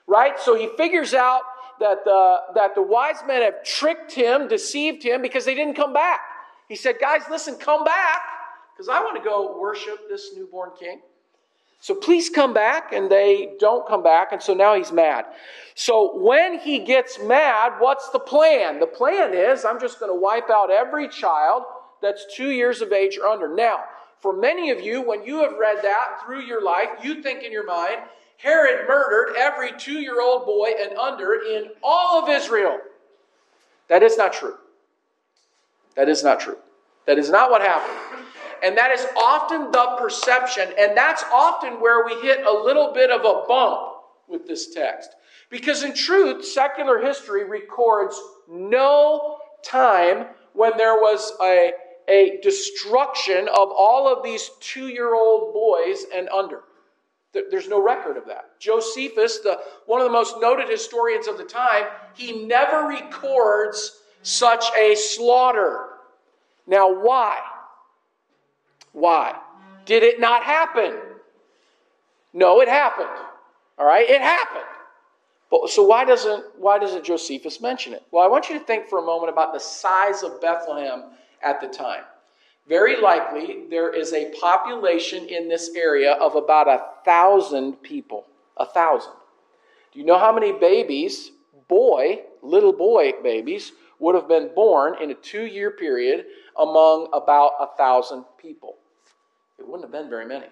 Right? 0.09 0.41
So 0.41 0.57
he 0.57 0.71
figures 0.77 1.15
out 1.15 1.43
that 1.81 2.05
the, 2.05 2.37
that 2.55 2.75
the 2.75 2.83
wise 2.83 3.23
men 3.27 3.43
have 3.43 3.65
tricked 3.65 4.13
him, 4.13 4.49
deceived 4.49 5.03
him, 5.03 5.23
because 5.23 5.45
they 5.45 5.55
didn't 5.55 5.75
come 5.75 5.93
back. 5.93 6.21
He 6.69 6.77
said, 6.77 6.97
Guys, 7.01 7.23
listen, 7.31 7.57
come 7.57 7.85
back, 7.85 8.21
because 8.75 8.89
I 8.89 9.01
want 9.01 9.23
to 9.23 9.29
go 9.29 9.59
worship 9.61 10.09
this 10.09 10.31
newborn 10.35 10.71
king. 10.79 11.01
So 11.83 11.97
please 11.97 12.31
come 12.31 12.55
back. 12.55 12.93
And 12.93 13.11
they 13.11 13.55
don't 13.59 13.87
come 13.87 14.05
back. 14.05 14.31
And 14.31 14.41
so 14.41 14.55
now 14.55 14.77
he's 14.77 14.93
mad. 14.93 15.27
So 15.75 16.17
when 16.17 16.61
he 16.61 16.79
gets 16.79 17.19
mad, 17.21 17.73
what's 17.81 18.09
the 18.11 18.21
plan? 18.21 18.79
The 18.79 18.87
plan 18.87 19.35
is 19.35 19.65
I'm 19.65 19.81
just 19.81 19.99
going 19.99 20.13
to 20.13 20.19
wipe 20.19 20.49
out 20.49 20.71
every 20.71 21.09
child 21.09 21.65
that's 22.01 22.25
two 22.35 22.51
years 22.51 22.83
of 22.83 22.93
age 22.93 23.19
or 23.19 23.27
under. 23.27 23.53
Now, 23.53 23.81
for 24.21 24.33
many 24.33 24.71
of 24.71 24.81
you, 24.81 25.03
when 25.03 25.25
you 25.25 25.43
have 25.43 25.55
read 25.59 25.79
that 25.83 26.21
through 26.25 26.43
your 26.43 26.63
life, 26.63 26.89
you 27.03 27.21
think 27.21 27.43
in 27.43 27.51
your 27.51 27.67
mind, 27.67 27.99
Herod 28.43 28.89
murdered 28.89 29.37
every 29.37 29.73
two 29.79 30.01
year 30.01 30.21
old 30.21 30.45
boy 30.45 30.73
and 30.81 30.99
under 30.99 31.35
in 31.35 31.71
all 31.83 32.23
of 32.23 32.29
Israel. 32.29 32.79
That 33.89 34.03
is 34.03 34.17
not 34.17 34.33
true. 34.33 34.57
That 35.95 36.09
is 36.09 36.25
not 36.25 36.41
true. 36.41 36.57
That 37.07 37.19
is 37.19 37.31
not 37.31 37.51
what 37.51 37.63
happened. 37.63 38.27
And 38.63 38.77
that 38.77 38.91
is 38.91 39.07
often 39.17 39.71
the 39.71 39.97
perception, 39.99 40.69
and 40.79 40.97
that's 40.97 41.25
often 41.33 41.81
where 41.81 42.05
we 42.05 42.21
hit 42.23 42.47
a 42.47 42.53
little 42.53 42.93
bit 42.93 43.11
of 43.11 43.21
a 43.21 43.47
bump 43.47 43.93
with 44.29 44.47
this 44.47 44.73
text. 44.73 45.11
Because 45.51 45.83
in 45.83 45.95
truth, 45.95 46.45
secular 46.45 47.01
history 47.01 47.45
records 47.45 48.21
no 48.49 49.39
time 49.65 50.27
when 50.53 50.77
there 50.77 50.95
was 50.95 51.33
a, 51.43 51.73
a 52.09 52.39
destruction 52.43 53.49
of 53.49 53.69
all 53.71 54.13
of 54.13 54.23
these 54.23 54.51
two 54.61 54.89
year 54.89 55.15
old 55.15 55.53
boys 55.53 56.07
and 56.15 56.29
under. 56.29 56.63
There's 57.33 57.69
no 57.69 57.83
record 57.83 58.17
of 58.17 58.27
that. 58.27 58.59
Josephus, 58.59 59.39
the, 59.39 59.59
one 59.87 60.01
of 60.01 60.07
the 60.07 60.13
most 60.13 60.37
noted 60.41 60.69
historians 60.69 61.27
of 61.27 61.39
the 61.39 61.45
time, 61.45 61.85
he 62.15 62.45
never 62.45 62.87
records 62.87 64.01
such 64.23 64.65
a 64.79 64.95
slaughter. 64.95 65.89
Now, 66.67 66.93
why? 66.93 67.39
Why? 68.93 69.35
Did 69.87 70.03
it 70.03 70.21
not 70.21 70.43
happen? 70.43 70.95
No, 72.35 72.61
it 72.61 72.69
happened. 72.69 73.09
All 73.79 73.87
right, 73.87 74.09
it 74.09 74.21
happened. 74.21 74.65
But 75.51 75.69
so 75.69 75.83
why 75.83 76.05
doesn't 76.05 76.45
why 76.59 76.79
doesn't 76.79 77.05
Josephus 77.05 77.61
mention 77.61 77.93
it? 77.93 78.03
Well, 78.11 78.25
I 78.25 78.29
want 78.29 78.49
you 78.49 78.59
to 78.59 78.65
think 78.65 78.89
for 78.89 78.99
a 78.99 79.03
moment 79.03 79.31
about 79.31 79.53
the 79.53 79.61
size 79.61 80.23
of 80.23 80.41
Bethlehem 80.41 81.05
at 81.43 81.61
the 81.61 81.69
time. 81.69 82.05
Very 82.69 83.01
likely 83.01 83.65
there 83.71 83.93
is 83.93 84.13
a 84.13 84.33
population 84.41 85.27
in 85.29 85.49
this 85.49 85.71
area 85.75 86.13
of 86.13 86.37
about 86.37 86.69
a 86.69 86.83
thousand 87.05 87.83
people. 87.83 88.27
A 88.57 88.67
thousand. 88.67 89.13
Do 89.93 89.99
you 89.99 90.05
know 90.05 90.19
how 90.19 90.33
many 90.33 90.53
babies, 90.53 91.33
boy, 91.69 92.21
little 92.43 92.73
boy 92.73 93.13
babies, 93.23 93.73
would 93.99 94.15
have 94.15 94.29
been 94.29 94.51
born 94.55 94.95
in 95.03 95.11
a 95.11 95.15
two 95.15 95.47
year 95.47 95.71
period 95.71 96.27
among 96.59 97.09
about 97.13 97.53
a 97.61 97.67
thousand 97.77 98.25
people? 98.39 98.77
It 99.59 99.67
wouldn't 99.67 99.85
have 99.85 99.93
been 99.93 100.11
very 100.11 100.27
many. 100.27 100.47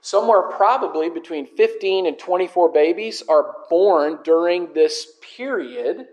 Somewhere 0.00 0.42
probably 0.42 1.10
between 1.10 1.46
15 1.46 2.06
and 2.06 2.18
24 2.18 2.72
babies 2.72 3.22
are 3.28 3.56
born 3.68 4.20
during 4.22 4.72
this 4.72 5.12
period, 5.36 6.06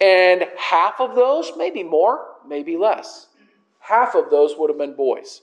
and 0.00 0.46
half 0.56 1.00
of 1.00 1.14
those, 1.14 1.52
maybe 1.56 1.82
more, 1.82 2.26
maybe 2.46 2.76
less, 2.76 3.26
half 3.84 4.14
of 4.14 4.30
those 4.30 4.54
would 4.56 4.70
have 4.70 4.78
been 4.78 4.96
boys. 4.96 5.42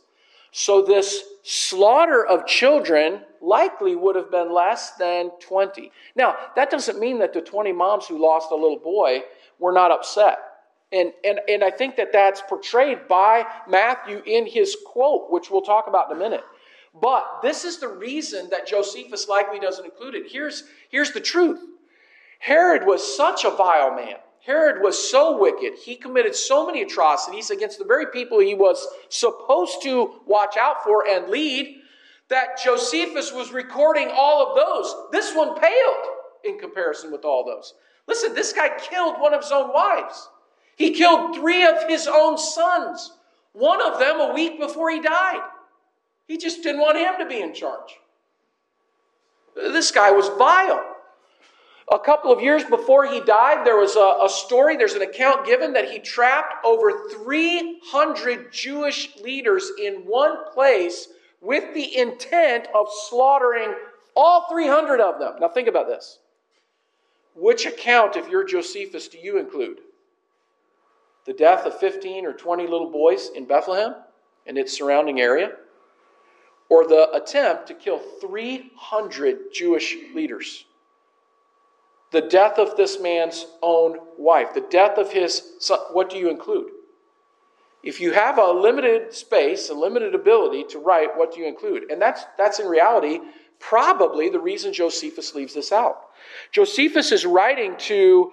So 0.52 0.82
this 0.82 1.24
slaughter 1.44 2.26
of 2.26 2.46
children 2.46 3.22
likely 3.40 3.96
would 3.96 4.16
have 4.16 4.32
been 4.32 4.54
less 4.54 4.92
than 4.96 5.32
20. 5.40 5.92
Now, 6.16 6.36
that 6.56 6.70
doesn't 6.70 7.00
mean 7.00 7.20
that 7.20 7.34
the 7.34 7.42
20 7.42 7.72
moms 7.72 8.08
who 8.08 8.22
lost 8.22 8.52
a 8.52 8.56
little 8.56 8.80
boy 8.80 9.22
were 9.60 9.72
not 9.72 9.92
upset. 9.92 10.40
And, 10.92 11.14
and, 11.24 11.40
and 11.48 11.64
I 11.64 11.72
think 11.72 11.96
that 11.96 12.12
that's 12.12 12.42
portrayed 12.42 13.08
by 13.08 13.46
Matthew 13.68 14.22
in 14.26 14.46
his 14.46 14.76
quote, 14.86 15.32
which 15.32 15.50
we'll 15.50 15.62
talk 15.62 15.88
about 15.88 16.12
in 16.12 16.18
a 16.18 16.20
minute. 16.20 16.44
But 17.00 17.42
this 17.42 17.64
is 17.64 17.78
the 17.78 17.88
reason 17.88 18.50
that 18.50 18.68
Josephus 18.68 19.30
likely 19.30 19.60
doesn't 19.60 19.86
include 19.86 20.16
it. 20.16 20.32
Here's, 20.32 20.66
here's 20.90 21.12
the 21.12 21.22
truth 21.22 21.60
Herod 22.40 22.86
was 22.86 23.16
such 23.16 23.46
a 23.46 23.52
vile 23.52 23.96
man. 23.96 24.18
Herod 24.46 24.82
was 24.82 25.12
so 25.12 25.38
wicked. 25.38 25.78
He 25.78 25.96
committed 25.96 26.36
so 26.36 26.66
many 26.66 26.82
atrocities 26.82 27.52
against 27.52 27.78
the 27.78 27.86
very 27.86 28.08
people 28.08 28.40
he 28.40 28.56
was 28.56 28.88
supposed 29.10 29.84
to 29.84 30.22
watch 30.26 30.58
out 30.58 30.84
for 30.84 31.08
and 31.08 31.30
lead 31.30 31.78
that 32.30 32.60
Josephus 32.64 33.32
was 33.32 33.52
recording 33.52 34.10
all 34.12 34.48
of 34.48 34.56
those. 34.56 34.96
This 35.12 35.36
one 35.36 35.60
paled 35.60 36.06
in 36.44 36.58
comparison 36.58 37.12
with 37.12 37.24
all 37.24 37.46
those. 37.46 37.76
Listen, 38.08 38.34
this 38.34 38.52
guy 38.52 38.70
killed 38.80 39.20
one 39.20 39.34
of 39.34 39.42
his 39.42 39.52
own 39.52 39.72
wives. 39.74 40.30
He 40.76 40.92
killed 40.92 41.36
three 41.36 41.64
of 41.64 41.88
his 41.88 42.08
own 42.08 42.38
sons, 42.38 43.12
one 43.54 43.82
of 43.82 44.00
them 44.00 44.20
a 44.20 44.34
week 44.34 44.60
before 44.60 44.90
he 44.90 45.02
died. 45.02 45.42
He 46.28 46.38
just 46.38 46.64
didn't 46.64 46.82
want 46.82 46.98
him 46.98 47.14
to 47.20 47.26
be 47.28 47.42
in 47.42 47.54
charge. 47.54 48.00
This 49.56 49.92
guy 49.92 50.12
was 50.12 50.30
vile. 50.30 50.91
A 51.92 52.00
couple 52.00 52.32
of 52.32 52.40
years 52.40 52.64
before 52.64 53.06
he 53.06 53.20
died, 53.20 53.66
there 53.68 53.78
was 53.78 53.98
a, 53.98 54.24
a, 54.24 54.30
story, 54.30 54.78
there's 54.78 54.94
an 54.94 55.02
account 55.02 55.46
given 55.46 55.74
that 55.74 55.92
he 55.92 56.00
trapped 56.00 56.64
over 56.64 57.10
300 57.10 58.54
Jewish 58.54 59.18
leaders 59.18 59.70
in 59.78 59.96
one 60.06 60.50
place 60.54 61.10
with 61.42 61.74
the 61.74 61.98
intent 61.98 62.70
of 62.74 62.88
slaughtering 63.10 63.74
all 64.16 64.48
300 64.50 65.02
of 65.02 65.20
them. 65.20 65.34
Now, 65.42 65.50
think 65.50 65.68
about 65.68 65.88
this. 65.88 66.20
Which 67.36 67.66
account, 67.66 68.16
if 68.16 68.30
you're 68.30 68.46
Josephus, 68.46 69.10
do 69.10 69.18
you 69.18 69.38
include? 69.38 69.80
The 71.26 71.34
death 71.34 71.66
of 71.66 71.78
15 71.78 72.26
or 72.26 72.34
20 72.34 72.68
little 72.68 72.90
boys 72.90 73.32
in 73.36 73.46
Bethlehem 73.46 73.96
and 74.48 74.58
its 74.58 74.78
surrounding 74.78 75.20
area? 75.20 75.52
Or 76.70 76.88
the 76.88 77.12
attempt 77.12 77.68
to 77.68 77.74
kill 77.74 78.00
300 78.22 79.54
Jewish 79.54 79.98
leaders? 80.16 80.66
The 82.12 82.22
death 82.22 82.60
of 82.60 82.76
this 82.76 83.00
man's 83.00 83.46
own 83.62 83.98
wife, 84.18 84.54
the 84.54 84.68
death 84.70 84.98
of 84.98 85.12
his 85.12 85.42
son, 85.60 85.80
what 85.92 86.10
do 86.10 86.18
you 86.18 86.30
include? 86.30 86.72
If 87.84 88.00
you 88.00 88.12
have 88.12 88.38
a 88.38 88.52
limited 88.52 89.14
space, 89.14 89.70
a 89.70 89.74
limited 89.74 90.14
ability 90.14 90.66
to 90.70 90.80
write, 90.80 91.18
what 91.18 91.34
do 91.34 91.40
you 91.40 91.48
include? 91.48 91.90
And 91.90 92.02
that's, 92.02 92.24
that's 92.38 92.60
in 92.60 92.68
reality 92.68 93.20
probably 93.60 94.30
the 94.30 94.40
reason 94.40 94.74
Josephus 94.74 95.34
leaves 95.34 95.54
this 95.54 95.72
out. 95.72 95.98
Josephus 96.52 97.12
is 97.12 97.26
writing 97.26 97.76
to 97.78 98.32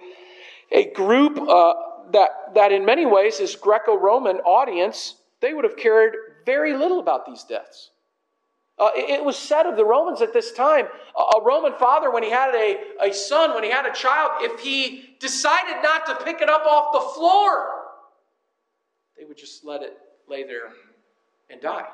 a 0.71 0.91
group 0.91 1.39
uh, 1.39 1.73
that, 2.11 2.29
that, 2.55 2.71
in 2.71 2.85
many 2.85 3.05
ways, 3.05 3.39
is 3.39 3.55
Greco 3.55 3.97
Roman 3.97 4.37
audience. 4.37 5.15
They 5.41 5.53
would 5.53 5.63
have 5.63 5.77
cared 5.77 6.15
very 6.45 6.75
little 6.75 6.99
about 6.99 7.25
these 7.25 7.43
deaths. 7.43 7.91
Uh, 8.79 8.91
it, 8.95 9.23
was 9.23 9.35
said 9.35 9.65
of 9.65 9.75
the 9.75 9.83
Romans 9.83 10.21
at 10.21 10.31
this 10.31 10.53
time 10.53 10.87
a 11.37 11.41
Roman 11.41 11.73
father, 11.73 12.09
when 12.09 12.23
he 12.23 12.29
had 12.29 12.55
a, 12.55 12.77
a 13.09 13.13
son, 13.13 13.53
when 13.53 13.63
he 13.63 13.69
had 13.69 13.85
a 13.85 13.91
child, 13.91 14.31
if 14.39 14.61
he 14.61 15.17
decided 15.19 15.83
not 15.83 16.05
to 16.05 16.15
pick 16.23 16.41
it 16.41 16.49
up 16.49 16.65
off 16.65 16.93
the 16.93 17.19
floor, 17.19 17.67
they 19.17 19.25
would 19.25 19.37
just 19.37 19.65
let 19.65 19.81
it 19.81 19.97
lay 20.29 20.43
there 20.43 20.71
and 21.49 21.59
die. 21.59 21.87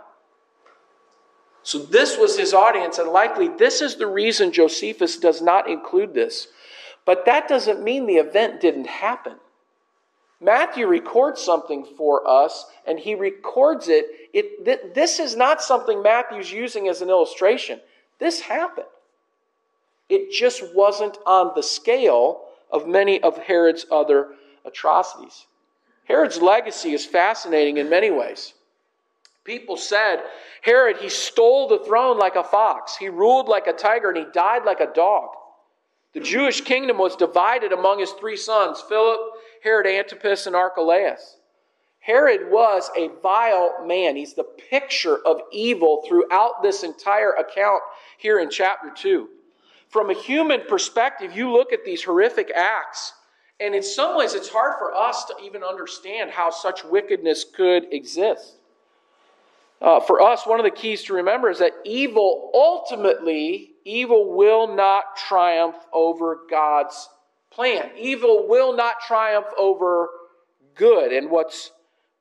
So, 1.63 1.79
this 1.79 2.19
was 2.19 2.37
his 2.37 2.53
audience, 2.53 2.99
and 2.99 3.09
likely 3.09 3.47
this 3.47 3.81
is 3.81 3.95
the 3.95 4.05
reason 4.05 4.51
Josephus 4.51 5.17
does 5.17 5.41
not 5.41 5.67
include 5.67 6.13
this. 6.13 6.47
But 7.05 7.25
that 7.25 7.47
doesn't 7.47 7.83
mean 7.83 8.05
the 8.05 8.15
event 8.17 8.61
didn't 8.61 8.87
happen. 8.87 9.37
Matthew 10.41 10.87
records 10.87 11.41
something 11.41 11.85
for 11.97 12.27
us, 12.27 12.65
and 12.85 12.99
he 12.99 13.15
records 13.15 13.87
it. 13.87 14.05
it 14.33 14.65
th- 14.65 14.93
this 14.93 15.19
is 15.19 15.35
not 15.35 15.61
something 15.61 16.01
Matthew's 16.01 16.51
using 16.51 16.87
as 16.87 17.01
an 17.01 17.09
illustration. 17.09 17.79
This 18.19 18.41
happened. 18.41 18.87
It 20.09 20.31
just 20.31 20.63
wasn't 20.75 21.17
on 21.25 21.51
the 21.55 21.63
scale 21.63 22.41
of 22.71 22.87
many 22.87 23.21
of 23.23 23.37
Herod's 23.37 23.85
other 23.91 24.33
atrocities. 24.65 25.45
Herod's 26.03 26.41
legacy 26.41 26.93
is 26.93 27.05
fascinating 27.05 27.77
in 27.77 27.89
many 27.89 28.11
ways. 28.11 28.53
People 29.43 29.77
said, 29.77 30.21
Herod, 30.61 30.97
he 30.97 31.09
stole 31.09 31.67
the 31.67 31.79
throne 31.79 32.17
like 32.17 32.35
a 32.35 32.43
fox, 32.43 32.97
he 32.97 33.09
ruled 33.09 33.47
like 33.47 33.67
a 33.67 33.73
tiger, 33.73 34.09
and 34.09 34.17
he 34.17 34.25
died 34.33 34.65
like 34.65 34.79
a 34.79 34.91
dog. 34.93 35.29
The 36.13 36.19
Jewish 36.19 36.61
kingdom 36.61 36.97
was 36.97 37.15
divided 37.15 37.71
among 37.71 37.99
his 37.99 38.11
three 38.11 38.37
sons, 38.37 38.81
Philip, 38.87 39.19
Herod 39.65 39.87
Antipas, 39.87 40.45
and 40.45 40.55
Archelaus. 40.55 41.37
Herod 41.99 42.51
was 42.51 42.91
a 42.95 43.09
vile 43.23 43.83
man. 43.85 44.15
He's 44.15 44.35
the 44.35 44.43
picture 44.43 45.17
of 45.25 45.41
evil 45.51 46.05
throughout 46.07 46.61
this 46.61 46.83
entire 46.83 47.31
account 47.31 47.81
here 48.19 48.39
in 48.39 48.51
chapter 48.51 48.91
2. 48.95 49.27
From 49.89 50.11
a 50.11 50.13
human 50.13 50.61
perspective, 50.69 51.35
you 51.35 51.51
look 51.51 51.73
at 51.73 51.83
these 51.83 52.03
horrific 52.03 52.51
acts 52.55 53.13
and 53.59 53.73
in 53.73 53.83
some 53.83 54.17
ways, 54.17 54.33
it's 54.33 54.49
hard 54.49 54.77
for 54.77 54.93
us 54.93 55.25
to 55.25 55.35
even 55.43 55.63
understand 55.63 56.31
how 56.31 56.49
such 56.49 56.83
wickedness 56.83 57.45
could 57.55 57.91
exist. 57.93 58.55
Uh, 59.81 59.99
for 59.99 60.21
us, 60.21 60.45
one 60.45 60.59
of 60.59 60.65
the 60.65 60.71
keys 60.71 61.03
to 61.03 61.13
remember 61.13 61.49
is 61.49 61.59
that 61.59 61.71
evil 61.85 62.51
ultimately, 62.53 63.71
evil 63.85 64.33
will 64.33 64.73
not 64.75 65.15
triumph 65.15 65.77
over 65.93 66.39
God's 66.49 67.07
plan. 67.55 67.89
Evil 67.97 68.47
will 68.47 68.75
not 68.75 68.99
triumph 69.07 69.47
over 69.57 70.09
good 70.75 71.11
and 71.11 71.31
what's 71.31 71.71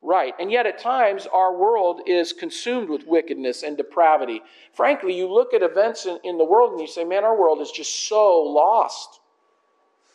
right. 0.00 0.34
And 0.38 0.50
yet, 0.50 0.66
at 0.66 0.78
times, 0.78 1.26
our 1.32 1.56
world 1.56 2.02
is 2.06 2.32
consumed 2.32 2.88
with 2.88 3.06
wickedness 3.06 3.62
and 3.62 3.76
depravity. 3.76 4.42
Frankly, 4.72 5.16
you 5.16 5.32
look 5.32 5.52
at 5.52 5.62
events 5.62 6.06
in, 6.06 6.18
in 6.22 6.38
the 6.38 6.44
world 6.44 6.72
and 6.72 6.80
you 6.80 6.86
say, 6.86 7.04
man, 7.04 7.24
our 7.24 7.38
world 7.38 7.60
is 7.60 7.70
just 7.70 8.08
so 8.08 8.38
lost 8.40 9.20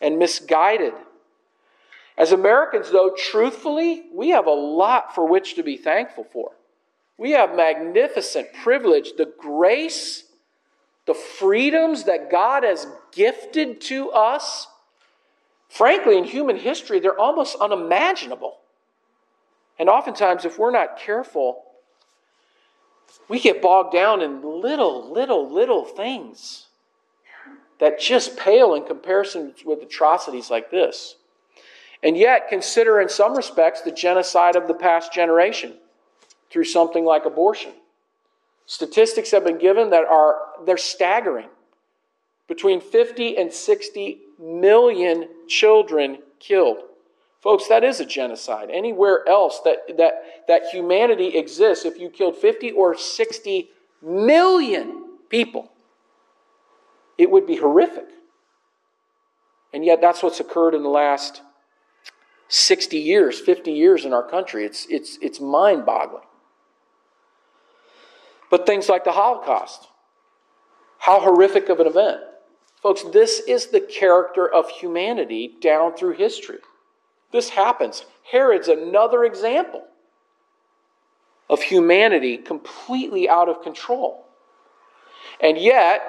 and 0.00 0.18
misguided. 0.18 0.94
As 2.16 2.32
Americans, 2.32 2.90
though, 2.90 3.14
truthfully, 3.16 4.04
we 4.14 4.30
have 4.30 4.46
a 4.46 4.50
lot 4.50 5.14
for 5.14 5.26
which 5.26 5.54
to 5.56 5.62
be 5.62 5.76
thankful 5.76 6.24
for. 6.24 6.52
We 7.18 7.32
have 7.32 7.54
magnificent 7.54 8.48
privilege, 8.62 9.12
the 9.16 9.32
grace, 9.38 10.24
the 11.06 11.14
freedoms 11.14 12.04
that 12.04 12.30
God 12.30 12.62
has 12.62 12.86
gifted 13.12 13.80
to 13.82 14.10
us. 14.10 14.66
Frankly, 15.70 16.18
in 16.18 16.24
human 16.24 16.56
history, 16.56 16.98
they're 16.98 17.18
almost 17.18 17.56
unimaginable. 17.60 18.58
And 19.78 19.88
oftentimes, 19.88 20.44
if 20.44 20.58
we're 20.58 20.72
not 20.72 20.98
careful, 20.98 21.62
we 23.28 23.38
get 23.38 23.62
bogged 23.62 23.92
down 23.92 24.20
in 24.20 24.42
little, 24.42 25.10
little, 25.12 25.48
little 25.50 25.84
things 25.84 26.66
that 27.78 28.00
just 28.00 28.36
pale 28.36 28.74
in 28.74 28.84
comparison 28.84 29.54
with 29.64 29.80
atrocities 29.80 30.50
like 30.50 30.72
this. 30.72 31.14
And 32.02 32.16
yet, 32.16 32.48
consider 32.48 33.00
in 33.00 33.08
some 33.08 33.36
respects 33.36 33.82
the 33.82 33.92
genocide 33.92 34.56
of 34.56 34.66
the 34.66 34.74
past 34.74 35.12
generation 35.12 35.74
through 36.50 36.64
something 36.64 37.04
like 37.04 37.26
abortion. 37.26 37.72
Statistics 38.66 39.30
have 39.30 39.44
been 39.44 39.58
given 39.58 39.90
that 39.90 40.04
are 40.04 40.36
they're 40.66 40.76
staggering. 40.76 41.48
Between 42.48 42.80
50 42.80 43.36
and 43.36 43.52
60 43.52 44.18
million 44.40 45.28
children 45.50 46.18
killed. 46.38 46.78
Folks, 47.42 47.68
that 47.68 47.84
is 47.84 48.00
a 48.00 48.06
genocide. 48.06 48.70
Anywhere 48.70 49.28
else 49.28 49.60
that, 49.64 49.96
that, 49.98 50.12
that 50.46 50.62
humanity 50.72 51.36
exists, 51.36 51.84
if 51.84 51.98
you 51.98 52.08
killed 52.08 52.36
50 52.36 52.70
or 52.72 52.96
60 52.96 53.68
million 54.02 55.18
people, 55.28 55.70
it 57.18 57.30
would 57.30 57.46
be 57.46 57.56
horrific. 57.56 58.06
And 59.72 59.84
yet, 59.84 60.00
that's 60.00 60.22
what's 60.22 60.40
occurred 60.40 60.74
in 60.74 60.82
the 60.82 60.88
last 60.88 61.42
60 62.48 62.98
years, 62.98 63.38
50 63.38 63.70
years 63.72 64.04
in 64.04 64.12
our 64.12 64.28
country. 64.28 64.64
It's, 64.64 64.86
it's, 64.90 65.18
it's 65.22 65.40
mind 65.40 65.86
boggling. 65.86 66.24
But 68.50 68.66
things 68.66 68.88
like 68.88 69.04
the 69.04 69.12
Holocaust, 69.12 69.86
how 70.98 71.20
horrific 71.20 71.68
of 71.68 71.78
an 71.80 71.86
event. 71.86 72.20
Folks, 72.82 73.02
this 73.12 73.40
is 73.40 73.66
the 73.66 73.80
character 73.80 74.48
of 74.48 74.70
humanity 74.70 75.54
down 75.60 75.94
through 75.94 76.14
history. 76.14 76.58
This 77.32 77.50
happens. 77.50 78.04
Herod's 78.30 78.68
another 78.68 79.24
example 79.24 79.84
of 81.48 81.62
humanity 81.62 82.38
completely 82.38 83.28
out 83.28 83.48
of 83.48 83.62
control. 83.62 84.24
And 85.40 85.58
yet, 85.58 86.02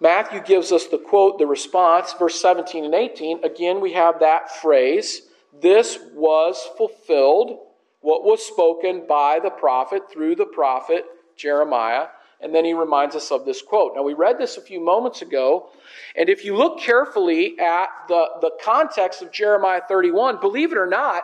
Matthew 0.00 0.40
gives 0.40 0.72
us 0.72 0.86
the 0.86 0.98
quote, 0.98 1.38
the 1.38 1.46
response, 1.46 2.12
verse 2.14 2.40
17 2.40 2.86
and 2.86 2.94
18. 2.94 3.44
Again, 3.44 3.80
we 3.80 3.92
have 3.92 4.20
that 4.20 4.54
phrase 4.56 5.22
this 5.60 5.98
was 6.14 6.68
fulfilled, 6.76 7.58
what 8.00 8.24
was 8.24 8.44
spoken 8.44 9.06
by 9.06 9.38
the 9.38 9.50
prophet 9.50 10.10
through 10.10 10.36
the 10.36 10.46
prophet 10.46 11.04
Jeremiah. 11.36 12.06
And 12.42 12.52
then 12.52 12.64
he 12.64 12.74
reminds 12.74 13.14
us 13.14 13.30
of 13.30 13.44
this 13.44 13.62
quote. 13.62 13.92
Now, 13.94 14.02
we 14.02 14.14
read 14.14 14.36
this 14.38 14.56
a 14.56 14.60
few 14.60 14.80
moments 14.80 15.22
ago, 15.22 15.68
and 16.16 16.28
if 16.28 16.44
you 16.44 16.56
look 16.56 16.80
carefully 16.80 17.58
at 17.60 17.86
the, 18.08 18.26
the 18.40 18.50
context 18.62 19.22
of 19.22 19.30
Jeremiah 19.30 19.80
31, 19.88 20.40
believe 20.40 20.72
it 20.72 20.78
or 20.78 20.88
not, 20.88 21.22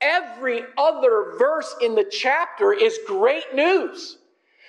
every 0.00 0.62
other 0.76 1.32
verse 1.38 1.74
in 1.80 1.94
the 1.94 2.04
chapter 2.04 2.72
is 2.72 2.98
great 3.06 3.54
news. 3.54 4.18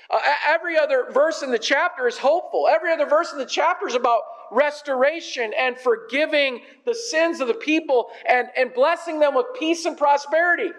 Uh, 0.09 0.19
every 0.47 0.77
other 0.77 1.07
verse 1.11 1.41
in 1.41 1.51
the 1.51 1.59
chapter 1.59 2.07
is 2.07 2.17
hopeful. 2.17 2.67
Every 2.69 2.91
other 2.91 3.05
verse 3.05 3.33
in 3.33 3.39
the 3.39 3.45
chapter 3.45 3.87
is 3.87 3.95
about 3.95 4.21
restoration 4.51 5.51
and 5.57 5.77
forgiving 5.77 6.61
the 6.85 6.93
sins 6.93 7.41
of 7.41 7.47
the 7.47 7.53
people 7.53 8.09
and, 8.29 8.47
and 8.55 8.73
blessing 8.73 9.19
them 9.19 9.35
with 9.35 9.47
peace 9.59 9.85
and 9.85 9.97
prosperity. 9.97 10.71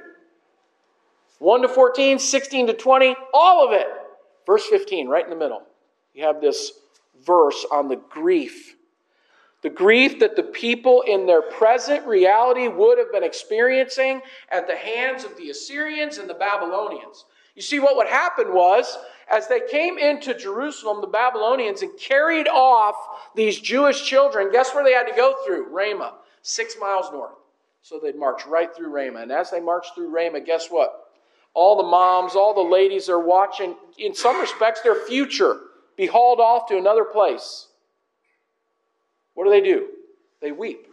1 1.40 1.62
to 1.62 1.68
14, 1.68 2.18
16 2.18 2.68
to 2.68 2.72
20, 2.72 3.16
all 3.34 3.66
of 3.66 3.72
it. 3.72 3.86
Verse 4.46 4.66
15, 4.66 5.09
right 5.09 5.24
in 5.24 5.30
the 5.30 5.37
middle, 5.37 5.62
you 6.12 6.24
have 6.24 6.40
this 6.40 6.72
verse 7.24 7.64
on 7.72 7.88
the 7.88 7.96
grief. 7.96 8.76
The 9.62 9.70
grief 9.70 10.20
that 10.20 10.37
the 10.37 10.42
people 10.42 11.02
in 11.02 11.26
their 11.26 11.40
present 11.40 12.07
reality 12.07 12.68
would 12.68 12.98
have 12.98 13.11
been 13.11 13.24
experiencing 13.24 14.20
at 14.50 14.66
the 14.66 14.76
hands 14.76 15.24
of 15.24 15.37
the 15.38 15.48
Assyrians 15.48 16.18
and 16.18 16.28
the 16.28 16.35
Babylonians. 16.35 17.24
You 17.54 17.62
see, 17.62 17.78
what 17.78 17.96
would 17.96 18.09
happen 18.09 18.52
was, 18.52 18.98
as 19.30 19.48
they 19.48 19.61
came 19.70 19.96
into 19.96 20.35
Jerusalem, 20.35 21.00
the 21.00 21.07
Babylonians, 21.07 21.80
and 21.80 21.98
carried 21.98 22.48
off 22.48 22.96
these 23.35 23.59
Jewish 23.59 24.04
children, 24.04 24.52
guess 24.52 24.74
where 24.74 24.85
they 24.85 24.92
had 24.92 25.07
to 25.07 25.16
go 25.16 25.35
through? 25.46 25.68
Ramah, 25.72 26.16
six 26.42 26.74
miles 26.78 27.11
north. 27.11 27.38
So 27.80 27.98
they'd 27.98 28.16
march 28.16 28.44
right 28.46 28.74
through 28.74 28.90
Ramah. 28.90 29.20
And 29.20 29.33
as 29.33 29.50
they 29.50 29.61
marched 29.61 29.94
through 29.94 30.11
Ramah, 30.11 30.40
guess 30.40 30.68
what? 30.68 31.04
all 31.54 31.76
the 31.76 31.88
moms, 31.88 32.35
all 32.35 32.52
the 32.52 32.61
ladies 32.61 33.09
are 33.09 33.20
watching, 33.20 33.76
in 33.98 34.14
some 34.14 34.40
respects, 34.40 34.80
their 34.80 34.94
future 34.94 35.61
be 35.96 36.07
hauled 36.07 36.40
off 36.40 36.66
to 36.68 36.76
another 36.76 37.04
place. 37.04 37.68
What 39.35 39.44
do 39.44 39.50
they 39.50 39.61
do? 39.61 39.88
They 40.40 40.52
weep. 40.52 40.87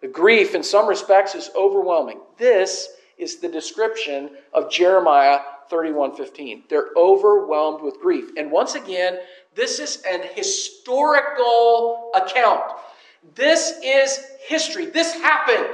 The 0.00 0.08
grief, 0.08 0.54
in 0.54 0.62
some 0.62 0.88
respects, 0.88 1.34
is 1.34 1.50
overwhelming. 1.56 2.20
This 2.36 2.88
is 3.18 3.36
the 3.36 3.48
description 3.48 4.30
of 4.52 4.70
Jeremiah 4.70 5.40
31:15. 5.70 6.64
They're 6.68 6.90
overwhelmed 6.96 7.82
with 7.82 8.00
grief. 8.00 8.30
And 8.36 8.50
once 8.50 8.74
again, 8.74 9.18
this 9.54 9.80
is 9.80 10.02
an 10.02 10.22
historical 10.34 12.12
account. 12.14 12.72
This 13.34 13.78
is 13.82 14.24
history. 14.46 14.86
This 14.86 15.14
happened. 15.14 15.66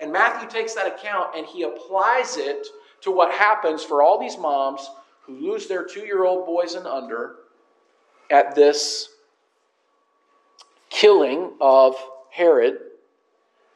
And 0.00 0.12
Matthew 0.12 0.48
takes 0.48 0.74
that 0.74 0.86
account 0.86 1.36
and 1.36 1.46
he 1.46 1.62
applies 1.62 2.36
it 2.36 2.66
to 3.02 3.10
what 3.10 3.30
happens 3.30 3.84
for 3.84 4.02
all 4.02 4.18
these 4.18 4.38
moms 4.38 4.90
who 5.26 5.52
lose 5.52 5.66
their 5.66 5.84
two 5.84 6.00
year 6.00 6.24
old 6.24 6.46
boys 6.46 6.74
and 6.74 6.86
under 6.86 7.36
at 8.30 8.54
this 8.54 9.08
killing 10.90 11.52
of 11.60 11.96
Herod, 12.30 12.78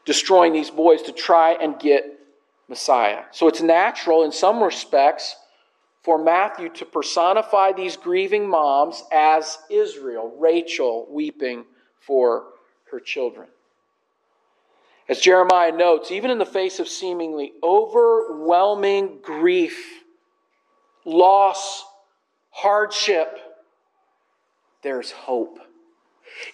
destroying 0.05 0.53
these 0.53 0.71
boys 0.71 1.03
to 1.03 1.13
try 1.13 1.53
and 1.53 1.79
get 1.79 2.05
Messiah. 2.69 3.25
So 3.31 3.49
it's 3.49 3.63
natural 3.63 4.25
in 4.25 4.33
some 4.33 4.63
respects 4.63 5.35
for 6.03 6.23
Matthew 6.23 6.69
to 6.71 6.85
personify 6.85 7.73
these 7.73 7.97
grieving 7.97 8.49
moms 8.49 9.03
as 9.13 9.59
Israel, 9.71 10.35
Rachel 10.39 11.07
weeping 11.11 11.65
for 12.01 12.45
her 12.91 13.01
children. 13.01 13.49
As 15.09 15.21
Jeremiah 15.21 15.73
notes, 15.73 16.11
even 16.11 16.31
in 16.31 16.39
the 16.39 16.47
face 16.47 16.79
of 16.81 16.89
seemingly 16.89 17.53
overwhelming 17.63 19.19
grief, 19.23 20.05
loss, 21.05 21.85
hardship, 22.51 23.39
there's 24.83 25.11
hope. 25.11 25.59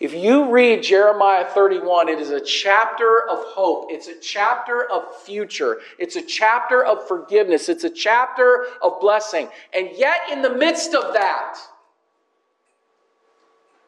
If 0.01 0.15
you 0.15 0.51
read 0.51 0.83
Jeremiah 0.83 1.45
31, 1.45 2.09
it 2.09 2.19
is 2.19 2.31
a 2.31 2.41
chapter 2.41 3.29
of 3.29 3.39
hope. 3.41 3.89
It's 3.91 4.09
a 4.09 4.19
chapter 4.21 4.91
of 4.91 5.05
future. 5.23 5.79
It's 5.99 6.17
a 6.17 6.23
chapter 6.23 6.85
of 6.85 7.07
forgiveness. 7.07 7.69
It's 7.69 7.85
a 7.85 7.91
chapter 7.91 8.67
of 8.83 9.01
blessing. 9.01 9.49
And 9.75 9.91
yet, 9.95 10.17
in 10.33 10.43
the 10.43 10.55
midst 10.55 10.95
of 10.95 11.13
that, 11.15 11.59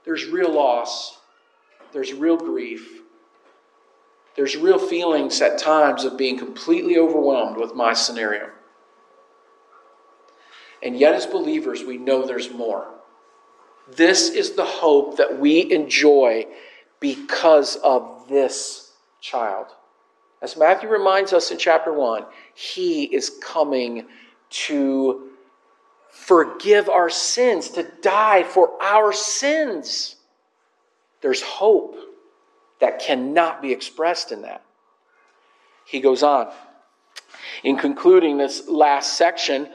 there's 0.04 0.26
real 0.26 0.52
loss, 0.52 1.18
there's 1.92 2.12
real 2.12 2.36
grief, 2.36 3.00
there's 4.36 4.56
real 4.56 4.78
feelings 4.78 5.40
at 5.40 5.58
times 5.58 6.04
of 6.04 6.16
being 6.18 6.38
completely 6.38 6.98
overwhelmed 6.98 7.56
with 7.56 7.74
my 7.74 7.94
scenario. 7.94 8.50
And 10.86 10.96
yet, 10.96 11.14
as 11.14 11.26
believers, 11.26 11.82
we 11.82 11.98
know 11.98 12.24
there's 12.24 12.52
more. 12.52 12.86
This 13.96 14.28
is 14.28 14.52
the 14.52 14.64
hope 14.64 15.16
that 15.16 15.40
we 15.40 15.72
enjoy 15.72 16.46
because 17.00 17.74
of 17.74 18.28
this 18.28 18.92
child. 19.20 19.66
As 20.40 20.56
Matthew 20.56 20.88
reminds 20.88 21.32
us 21.32 21.50
in 21.50 21.58
chapter 21.58 21.92
1, 21.92 22.24
he 22.54 23.02
is 23.02 23.32
coming 23.42 24.06
to 24.48 25.30
forgive 26.12 26.88
our 26.88 27.10
sins, 27.10 27.70
to 27.70 27.82
die 28.00 28.44
for 28.44 28.80
our 28.80 29.12
sins. 29.12 30.14
There's 31.20 31.42
hope 31.42 31.96
that 32.78 33.00
cannot 33.00 33.60
be 33.60 33.72
expressed 33.72 34.30
in 34.30 34.42
that. 34.42 34.62
He 35.84 35.98
goes 35.98 36.22
on. 36.22 36.52
In 37.64 37.76
concluding 37.76 38.38
this 38.38 38.68
last 38.68 39.14
section, 39.14 39.68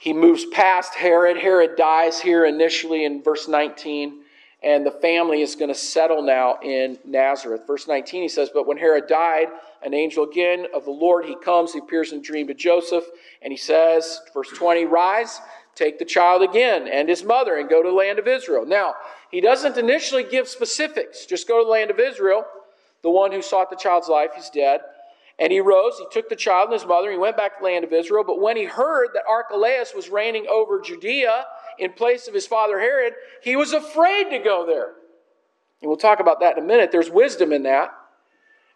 he 0.00 0.14
moves 0.14 0.46
past 0.46 0.94
Herod. 0.94 1.36
Herod 1.36 1.76
dies 1.76 2.18
here 2.18 2.46
initially 2.46 3.04
in 3.04 3.22
verse 3.22 3.48
19, 3.48 4.22
and 4.62 4.86
the 4.86 4.90
family 4.90 5.42
is 5.42 5.54
going 5.54 5.68
to 5.68 5.78
settle 5.78 6.22
now 6.22 6.58
in 6.62 6.98
Nazareth. 7.04 7.66
Verse 7.66 7.86
19, 7.86 8.22
he 8.22 8.28
says, 8.28 8.48
But 8.52 8.66
when 8.66 8.78
Herod 8.78 9.08
died, 9.08 9.48
an 9.82 9.92
angel 9.92 10.24
again 10.24 10.66
of 10.74 10.86
the 10.86 10.90
Lord, 10.90 11.26
he 11.26 11.36
comes, 11.36 11.74
he 11.74 11.80
appears 11.80 12.12
in 12.12 12.20
a 12.20 12.22
dream 12.22 12.46
to 12.46 12.54
Joseph, 12.54 13.04
and 13.42 13.52
he 13.52 13.58
says, 13.58 14.22
verse 14.32 14.48
20, 14.48 14.86
Rise, 14.86 15.38
take 15.74 15.98
the 15.98 16.06
child 16.06 16.40
again 16.42 16.88
and 16.88 17.06
his 17.06 17.22
mother, 17.22 17.58
and 17.58 17.68
go 17.68 17.82
to 17.82 17.90
the 17.90 17.94
land 17.94 18.18
of 18.18 18.26
Israel. 18.26 18.64
Now, 18.64 18.94
he 19.30 19.42
doesn't 19.42 19.76
initially 19.76 20.24
give 20.24 20.48
specifics. 20.48 21.26
Just 21.26 21.46
go 21.46 21.58
to 21.58 21.64
the 21.66 21.70
land 21.70 21.90
of 21.90 22.00
Israel. 22.00 22.46
The 23.02 23.10
one 23.10 23.32
who 23.32 23.42
sought 23.42 23.68
the 23.68 23.76
child's 23.76 24.08
life, 24.08 24.30
he's 24.34 24.48
dead. 24.48 24.80
And 25.40 25.50
he 25.50 25.60
rose, 25.60 25.98
he 25.98 26.06
took 26.12 26.28
the 26.28 26.36
child 26.36 26.66
and 26.66 26.74
his 26.74 26.86
mother, 26.86 27.06
and 27.06 27.14
he 27.14 27.18
went 27.18 27.36
back 27.36 27.56
to 27.56 27.62
the 27.62 27.64
land 27.64 27.84
of 27.84 27.92
Israel. 27.94 28.24
But 28.26 28.42
when 28.42 28.58
he 28.58 28.64
heard 28.64 29.08
that 29.14 29.22
Archelaus 29.26 29.94
was 29.94 30.10
reigning 30.10 30.46
over 30.50 30.80
Judea 30.80 31.46
in 31.78 31.94
place 31.94 32.28
of 32.28 32.34
his 32.34 32.46
father 32.46 32.78
Herod, 32.78 33.14
he 33.42 33.56
was 33.56 33.72
afraid 33.72 34.24
to 34.30 34.38
go 34.38 34.66
there. 34.66 34.92
And 35.80 35.88
we'll 35.88 35.96
talk 35.96 36.20
about 36.20 36.40
that 36.40 36.58
in 36.58 36.64
a 36.64 36.66
minute. 36.66 36.92
There's 36.92 37.08
wisdom 37.08 37.52
in 37.52 37.62
that. 37.62 37.90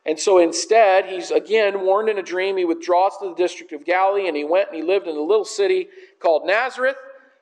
And 0.06 0.18
so 0.18 0.38
instead, 0.38 1.04
he's 1.04 1.30
again 1.30 1.82
warned 1.82 2.08
in 2.08 2.18
a 2.18 2.22
dream. 2.22 2.56
He 2.56 2.64
withdraws 2.64 3.18
to 3.18 3.28
the 3.28 3.34
district 3.34 3.72
of 3.72 3.84
Galilee, 3.84 4.26
and 4.26 4.36
he 4.36 4.44
went 4.44 4.68
and 4.68 4.76
he 4.76 4.82
lived 4.82 5.06
in 5.06 5.16
a 5.16 5.20
little 5.20 5.44
city 5.44 5.88
called 6.18 6.46
Nazareth 6.46 6.96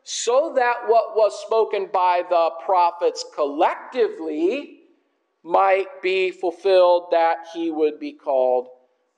so 0.04 0.52
that 0.56 0.88
what 0.88 1.16
was 1.16 1.40
spoken 1.46 1.88
by 1.92 2.22
the 2.28 2.50
prophets 2.64 3.24
collectively 3.34 4.80
might 5.44 6.02
be 6.02 6.30
fulfilled 6.30 7.08
that 7.12 7.38
he 7.54 7.70
would 7.70 8.00
be 8.00 8.12
called 8.12 8.68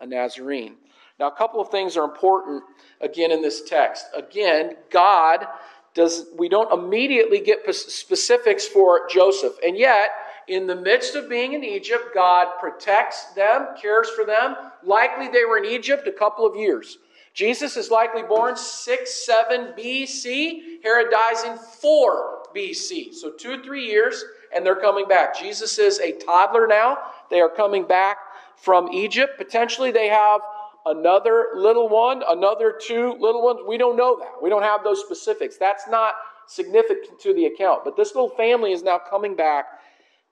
a 0.05 0.07
Nazarene. 0.07 0.76
Now, 1.18 1.28
a 1.28 1.36
couple 1.36 1.61
of 1.61 1.70
things 1.70 1.96
are 1.96 2.05
important 2.05 2.62
again 3.00 3.32
in 3.32 3.42
this 3.42 3.62
text. 3.62 4.07
Again, 4.16 4.76
God 4.90 5.46
does, 5.94 6.26
we 6.36 6.48
don't 6.48 6.72
immediately 6.72 7.40
get 7.40 7.72
specifics 7.74 8.66
for 8.66 9.09
Joseph. 9.09 9.55
And 9.64 9.76
yet, 9.76 10.11
in 10.48 10.66
the 10.66 10.76
midst 10.76 11.14
of 11.14 11.28
being 11.28 11.55
in 11.55 11.64
Egypt, 11.64 12.09
God 12.14 12.48
protects 12.61 13.32
them, 13.34 13.68
cares 13.80 14.11
for 14.11 14.24
them. 14.24 14.57
Likely 14.82 15.28
they 15.28 15.44
were 15.44 15.59
in 15.59 15.64
Egypt 15.64 16.07
a 16.07 16.12
couple 16.12 16.46
of 16.46 16.57
years. 16.57 16.98
Jesus 17.32 17.76
is 17.76 17.90
likely 17.90 18.22
born 18.22 18.57
6, 18.57 19.26
7 19.26 19.72
BC. 19.76 20.82
Herod 20.84 21.11
dies 21.11 21.44
in 21.44 21.57
4 21.57 22.42
BC. 22.55 23.14
So 23.14 23.32
two, 23.32 23.62
three 23.62 23.86
years. 23.86 24.24
and 24.55 24.64
they're 24.64 24.76
coming 24.76 25.09
back. 25.09 25.36
Jesus 25.36 25.78
is 25.78 25.98
a 25.98 26.12
toddler 26.12 26.68
now. 26.68 26.98
They 27.28 27.40
are 27.40 27.48
coming 27.48 27.84
back 27.84 28.18
from 28.64 28.88
Egypt. 28.92 29.36
Potentially, 29.36 29.90
they 29.90 30.08
have 30.08 30.40
another 30.86 31.48
little 31.54 31.88
one, 31.88 32.22
another 32.26 32.74
two 32.80 33.16
little 33.20 33.42
ones. 33.42 33.60
We 33.66 33.76
don't 33.76 33.96
know 33.96 34.18
that. 34.18 34.42
We 34.42 34.48
don't 34.48 34.62
have 34.62 34.82
those 34.82 35.00
specifics. 35.00 35.56
That's 35.58 35.86
not 35.88 36.14
significant 36.46 37.20
to 37.20 37.34
the 37.34 37.46
account. 37.46 37.84
But 37.84 37.96
this 37.96 38.14
little 38.14 38.30
family 38.30 38.72
is 38.72 38.82
now 38.82 38.98
coming 38.98 39.36
back 39.36 39.66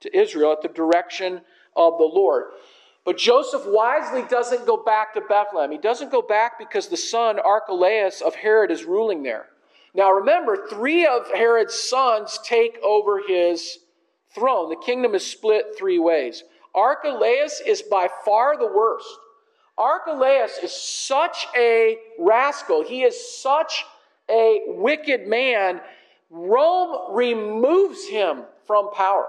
to 0.01 0.17
Israel 0.17 0.51
at 0.51 0.61
the 0.61 0.67
direction 0.67 1.41
of 1.75 1.97
the 1.97 2.09
Lord. 2.11 2.45
But 3.05 3.17
Joseph 3.17 3.63
wisely 3.65 4.23
doesn't 4.29 4.65
go 4.65 4.77
back 4.77 5.13
to 5.13 5.21
Bethlehem. 5.21 5.71
He 5.71 5.77
doesn't 5.77 6.11
go 6.11 6.21
back 6.21 6.57
because 6.57 6.87
the 6.87 6.97
son, 6.97 7.37
Archelaus 7.39 8.21
of 8.21 8.35
Herod, 8.35 8.71
is 8.71 8.85
ruling 8.85 9.23
there. 9.23 9.47
Now 9.93 10.11
remember, 10.11 10.67
three 10.69 11.05
of 11.05 11.27
Herod's 11.33 11.79
sons 11.79 12.39
take 12.43 12.79
over 12.83 13.21
his 13.27 13.79
throne. 14.33 14.69
The 14.69 14.83
kingdom 14.83 15.13
is 15.13 15.25
split 15.25 15.77
three 15.77 15.99
ways. 15.99 16.43
Archelaus 16.75 17.61
is 17.65 17.81
by 17.81 18.07
far 18.25 18.57
the 18.57 18.67
worst. 18.67 19.07
Archelaus 19.77 20.57
is 20.61 20.71
such 20.71 21.47
a 21.57 21.97
rascal. 22.19 22.83
He 22.83 23.03
is 23.03 23.41
such 23.41 23.85
a 24.29 24.61
wicked 24.67 25.27
man. 25.27 25.81
Rome 26.29 27.13
removes 27.13 28.07
him 28.07 28.43
from 28.65 28.91
power. 28.91 29.27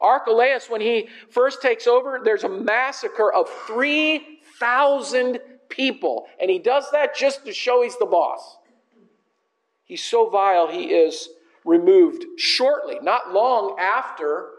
Archelaus, 0.00 0.70
when 0.70 0.80
he 0.80 1.08
first 1.28 1.60
takes 1.60 1.86
over, 1.86 2.20
there's 2.24 2.44
a 2.44 2.48
massacre 2.48 3.32
of 3.32 3.48
3,000 3.66 5.38
people. 5.68 6.26
And 6.40 6.50
he 6.50 6.58
does 6.58 6.90
that 6.92 7.14
just 7.14 7.44
to 7.44 7.52
show 7.52 7.82
he's 7.82 7.98
the 7.98 8.06
boss. 8.06 8.56
He's 9.84 10.02
so 10.02 10.30
vile, 10.30 10.68
he 10.68 10.84
is 10.84 11.28
removed 11.64 12.24
shortly, 12.38 12.98
not 13.02 13.32
long 13.32 13.76
after 13.78 14.50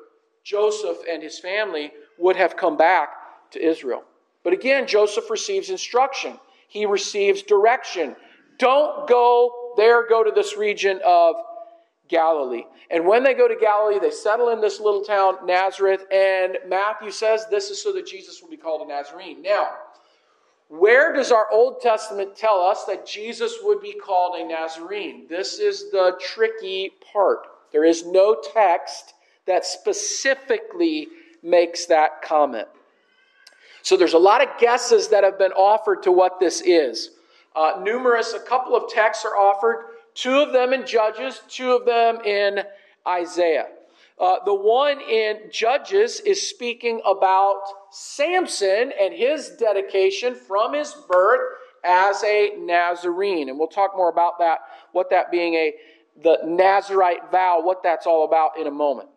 Joseph 0.44 0.98
and 1.10 1.22
his 1.22 1.40
family 1.40 1.92
would 2.18 2.36
have 2.36 2.58
come 2.58 2.78
back 2.78 3.10
to 3.52 3.64
Israel. 3.64 4.04
But 4.44 4.54
again, 4.54 4.88
Joseph 4.88 5.30
receives 5.30 5.70
instruction, 5.70 6.40
he 6.68 6.86
receives 6.86 7.42
direction. 7.44 8.16
Don't 8.58 9.08
go 9.08 9.74
there, 9.78 10.08
go 10.08 10.24
to 10.24 10.32
this 10.32 10.58
region 10.58 11.00
of 11.06 11.36
Galilee. 12.08 12.64
And 12.90 13.06
when 13.08 13.24
they 13.24 13.34
go 13.34 13.48
to 13.48 13.56
Galilee, 13.56 14.00
they 14.00 14.12
settle 14.12 14.50
in 14.50 14.62
this 14.62 14.80
little 14.80 15.02
town, 15.02 15.46
Nazareth, 15.46 16.06
and 16.12 16.58
Matthew 16.68 17.10
says 17.10 17.46
this 17.50 17.70
is 17.70 17.82
so 17.82 17.94
that 17.94 18.06
Jesus 18.06 18.42
will 18.42 18.50
be 18.50 18.58
called 18.58 18.82
a 18.82 18.88
Nazarene. 18.88 19.42
Now, 19.42 19.70
where 20.68 21.14
does 21.14 21.32
our 21.32 21.52
Old 21.52 21.82
Testament 21.82 22.36
tell 22.36 22.62
us 22.62 22.86
that 22.86 23.06
Jesus 23.06 23.58
would 23.64 23.82
be 23.82 23.94
called 23.94 24.40
a 24.40 24.48
Nazarene? 24.48 25.26
This 25.30 25.60
is 25.60 25.92
the 25.92 26.18
tricky 26.20 26.92
part. 27.12 27.48
There 27.72 27.86
is 27.86 28.06
no 28.06 28.42
text 28.54 29.14
that 29.48 29.66
specifically 29.66 31.08
makes 31.44 31.86
that 31.88 32.22
comment. 32.22 32.68
So 33.82 33.98
there's 33.98 34.14
a 34.14 34.20
lot 34.20 34.42
of 34.42 34.60
guesses 34.60 35.08
that 35.10 35.24
have 35.24 35.40
been 35.40 35.54
offered 35.54 36.04
to 36.04 36.12
what 36.12 36.40
this 36.40 36.62
is. 36.62 37.12
Uh, 37.56 37.82
numerous, 37.84 38.34
a 38.34 38.40
couple 38.40 38.76
of 38.76 38.90
texts 38.90 39.26
are 39.26 39.36
offered 39.36 39.86
two 40.14 40.36
of 40.36 40.54
them 40.54 40.74
in 40.74 40.86
Judges, 40.86 41.42
two 41.50 41.72
of 41.72 41.86
them 41.86 42.24
in 42.24 42.60
Isaiah. 43.08 43.68
Uh, 44.20 44.38
the 44.46 44.54
one 44.54 45.02
in 45.02 45.40
Judges 45.52 46.20
is 46.20 46.48
speaking 46.48 47.02
about 47.06 47.60
Samson 47.90 48.94
and 49.00 49.14
his 49.14 49.50
dedication 49.50 50.36
from 50.36 50.76
his 50.76 50.96
birth 51.10 51.42
as 51.84 52.24
a 52.24 52.52
Nazarene. 52.60 53.50
And 53.50 53.58
we'll 53.58 53.68
talk 53.68 53.98
more 53.98 54.10
about 54.10 54.38
that, 54.38 54.60
what 54.92 55.10
that 55.10 55.32
being 55.32 55.56
a 55.56 55.74
the 56.22 56.38
Nazarite 56.44 57.32
vow, 57.32 57.62
what 57.64 57.82
that's 57.84 58.06
all 58.06 58.26
about 58.26 58.52
in 58.60 58.68
a 58.68 58.72
moment. 58.72 59.10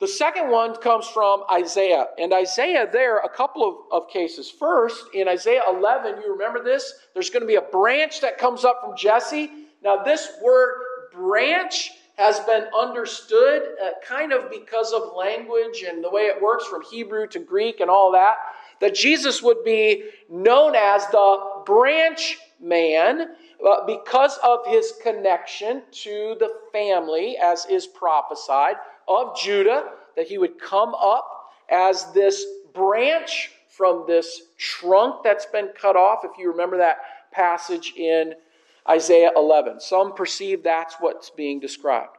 The 0.00 0.08
second 0.08 0.50
one 0.50 0.76
comes 0.76 1.06
from 1.06 1.44
Isaiah. 1.52 2.06
And 2.18 2.32
Isaiah, 2.32 2.88
there, 2.90 3.18
a 3.18 3.28
couple 3.28 3.86
of, 3.92 4.02
of 4.02 4.08
cases. 4.08 4.50
First, 4.50 5.04
in 5.12 5.28
Isaiah 5.28 5.62
11, 5.68 6.22
you 6.22 6.32
remember 6.32 6.64
this? 6.64 6.92
There's 7.12 7.28
going 7.28 7.42
to 7.42 7.46
be 7.46 7.56
a 7.56 7.62
branch 7.62 8.22
that 8.22 8.38
comes 8.38 8.64
up 8.64 8.80
from 8.82 8.96
Jesse 8.96 9.50
now, 9.82 10.02
this 10.02 10.28
word 10.42 10.82
branch 11.12 11.92
has 12.16 12.38
been 12.40 12.66
understood 12.78 13.62
uh, 13.82 13.90
kind 14.06 14.32
of 14.32 14.50
because 14.50 14.92
of 14.92 15.14
language 15.16 15.84
and 15.88 16.04
the 16.04 16.10
way 16.10 16.22
it 16.22 16.40
works 16.40 16.66
from 16.66 16.82
Hebrew 16.82 17.26
to 17.28 17.38
Greek 17.38 17.80
and 17.80 17.88
all 17.88 18.12
that, 18.12 18.36
that 18.80 18.94
Jesus 18.94 19.42
would 19.42 19.64
be 19.64 20.04
known 20.28 20.74
as 20.74 21.06
the 21.06 21.62
branch 21.64 22.36
man 22.60 23.28
uh, 23.66 23.86
because 23.86 24.38
of 24.44 24.60
his 24.66 24.92
connection 25.02 25.82
to 25.92 26.36
the 26.38 26.50
family, 26.72 27.38
as 27.42 27.64
is 27.66 27.86
prophesied, 27.86 28.76
of 29.10 29.36
Judah, 29.36 29.90
that 30.16 30.26
he 30.26 30.38
would 30.38 30.58
come 30.58 30.94
up 30.94 31.50
as 31.68 32.10
this 32.12 32.44
branch 32.72 33.50
from 33.68 34.04
this 34.06 34.42
trunk 34.56 35.22
that's 35.24 35.46
been 35.46 35.68
cut 35.78 35.96
off. 35.96 36.20
If 36.24 36.38
you 36.38 36.50
remember 36.50 36.78
that 36.78 36.98
passage 37.32 37.92
in 37.96 38.34
Isaiah 38.88 39.30
11. 39.36 39.80
Some 39.80 40.14
perceive 40.14 40.62
that's 40.62 40.96
what's 41.00 41.30
being 41.30 41.60
described. 41.60 42.16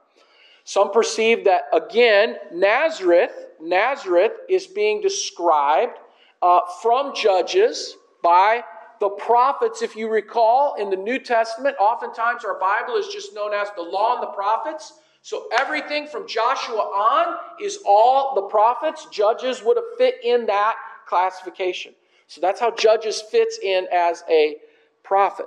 Some 0.63 0.91
perceive 0.91 1.45
that, 1.45 1.63
again, 1.73 2.35
Nazareth, 2.53 3.31
Nazareth 3.59 4.33
is 4.47 4.67
being 4.67 5.01
described 5.01 5.97
uh, 6.41 6.61
from 6.81 7.15
Judges 7.15 7.95
by 8.23 8.63
the 8.99 9.09
prophets. 9.09 9.81
If 9.81 9.95
you 9.95 10.07
recall, 10.07 10.75
in 10.75 10.89
the 10.89 10.95
New 10.95 11.19
Testament, 11.19 11.75
oftentimes 11.79 12.45
our 12.45 12.59
Bible 12.59 12.95
is 12.95 13.07
just 13.07 13.33
known 13.33 13.53
as 13.53 13.69
the 13.75 13.81
law 13.81 14.15
and 14.15 14.23
the 14.23 14.33
prophets. 14.33 14.93
So 15.21 15.47
everything 15.57 16.07
from 16.07 16.27
Joshua 16.27 16.77
on 16.77 17.37
is 17.61 17.79
all 17.85 18.33
the 18.35 18.41
prophets. 18.43 19.07
Judges 19.11 19.63
would 19.63 19.77
have 19.77 19.97
fit 19.97 20.15
in 20.23 20.47
that 20.47 20.75
classification. 21.05 21.93
So 22.27 22.41
that's 22.41 22.59
how 22.59 22.71
Judges 22.71 23.21
fits 23.21 23.59
in 23.61 23.87
as 23.91 24.23
a 24.29 24.57
prophet. 25.03 25.45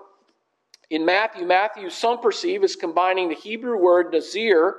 In 0.91 1.05
Matthew, 1.05 1.47
Matthew, 1.47 1.91
some 1.91 2.21
perceive 2.21 2.63
is 2.63 2.77
combining 2.77 3.29
the 3.29 3.35
Hebrew 3.35 3.79
word 3.79 4.13
Nazir, 4.13 4.77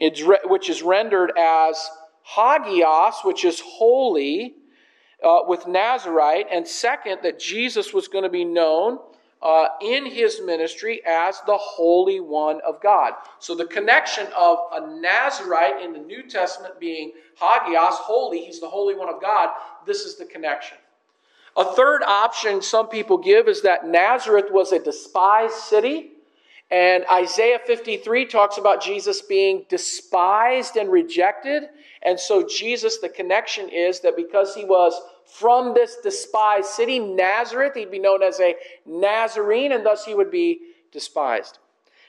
which 0.00 0.70
is 0.70 0.82
rendered 0.82 1.32
as 1.38 1.90
Hagios, 2.22 3.20
which 3.24 3.44
is 3.44 3.60
holy, 3.60 4.54
uh, 5.22 5.40
with 5.46 5.66
Nazarite, 5.66 6.46
and 6.50 6.66
second, 6.66 7.18
that 7.22 7.38
Jesus 7.38 7.92
was 7.92 8.08
going 8.08 8.24
to 8.24 8.30
be 8.30 8.44
known 8.44 8.98
uh, 9.40 9.68
in 9.80 10.06
his 10.06 10.40
ministry 10.44 11.00
as 11.06 11.40
the 11.46 11.56
Holy 11.56 12.20
One 12.20 12.60
of 12.66 12.80
God. 12.82 13.14
So 13.38 13.54
the 13.54 13.66
connection 13.66 14.26
of 14.36 14.58
a 14.72 15.00
Nazarite 15.00 15.82
in 15.82 15.92
the 15.92 15.98
New 15.98 16.28
Testament 16.28 16.80
being 16.80 17.12
Hagios, 17.40 17.94
holy, 17.94 18.44
he's 18.44 18.60
the 18.60 18.68
Holy 18.68 18.94
One 18.94 19.08
of 19.08 19.20
God, 19.20 19.50
this 19.86 20.00
is 20.02 20.16
the 20.16 20.24
connection. 20.24 20.78
A 21.56 21.64
third 21.64 22.02
option 22.04 22.62
some 22.62 22.88
people 22.88 23.18
give 23.18 23.48
is 23.48 23.62
that 23.62 23.86
Nazareth 23.86 24.46
was 24.50 24.72
a 24.72 24.78
despised 24.78 25.54
city. 25.54 26.12
And 26.70 27.04
Isaiah 27.10 27.60
53 27.66 28.26
talks 28.26 28.58
about 28.58 28.82
Jesus 28.82 29.22
being 29.22 29.64
despised 29.68 30.76
and 30.76 30.90
rejected. 30.90 31.64
And 32.02 32.20
so, 32.20 32.46
Jesus, 32.46 32.98
the 32.98 33.08
connection 33.08 33.68
is 33.70 34.00
that 34.00 34.16
because 34.16 34.54
he 34.54 34.64
was 34.64 35.00
from 35.24 35.74
this 35.74 35.96
despised 36.02 36.68
city, 36.68 36.98
Nazareth, 36.98 37.72
he'd 37.74 37.90
be 37.90 37.98
known 37.98 38.22
as 38.22 38.38
a 38.40 38.54
Nazarene, 38.86 39.72
and 39.72 39.84
thus 39.84 40.04
he 40.04 40.14
would 40.14 40.30
be 40.30 40.60
despised. 40.92 41.58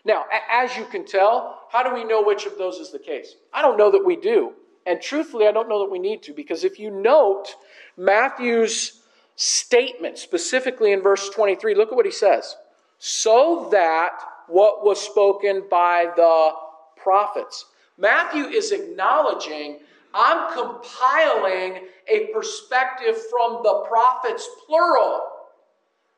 Now, 0.05 0.25
as 0.51 0.75
you 0.77 0.85
can 0.85 1.05
tell, 1.05 1.61
how 1.71 1.83
do 1.83 1.93
we 1.93 2.03
know 2.03 2.23
which 2.23 2.45
of 2.45 2.57
those 2.57 2.75
is 2.75 2.91
the 2.91 2.99
case? 2.99 3.35
I 3.53 3.61
don't 3.61 3.77
know 3.77 3.91
that 3.91 4.05
we 4.05 4.15
do. 4.15 4.53
And 4.85 5.01
truthfully, 5.01 5.47
I 5.47 5.51
don't 5.51 5.69
know 5.69 5.79
that 5.79 5.91
we 5.91 5.99
need 5.99 6.23
to, 6.23 6.33
because 6.33 6.63
if 6.63 6.79
you 6.79 6.89
note 6.89 7.55
Matthew's 7.97 8.99
statement, 9.39 10.17
specifically 10.17 10.91
in 10.91 11.01
verse 11.01 11.29
23. 11.29 11.73
Look 11.73 11.93
at 11.93 11.95
what 11.95 12.05
he 12.05 12.11
says. 12.11 12.57
So 12.97 13.69
that 13.71 14.19
what 14.49 14.83
was 14.85 14.99
spoken 14.99 15.63
by 15.69 16.07
the 16.15 16.51
prophets. 16.97 17.65
Matthew 17.97 18.45
is 18.45 18.71
acknowledging 18.71 19.79
I'm 20.13 20.51
compiling 20.53 21.87
a 22.07 22.27
perspective 22.33 23.15
from 23.29 23.61
the 23.63 23.85
prophets, 23.87 24.47
plural. 24.65 25.21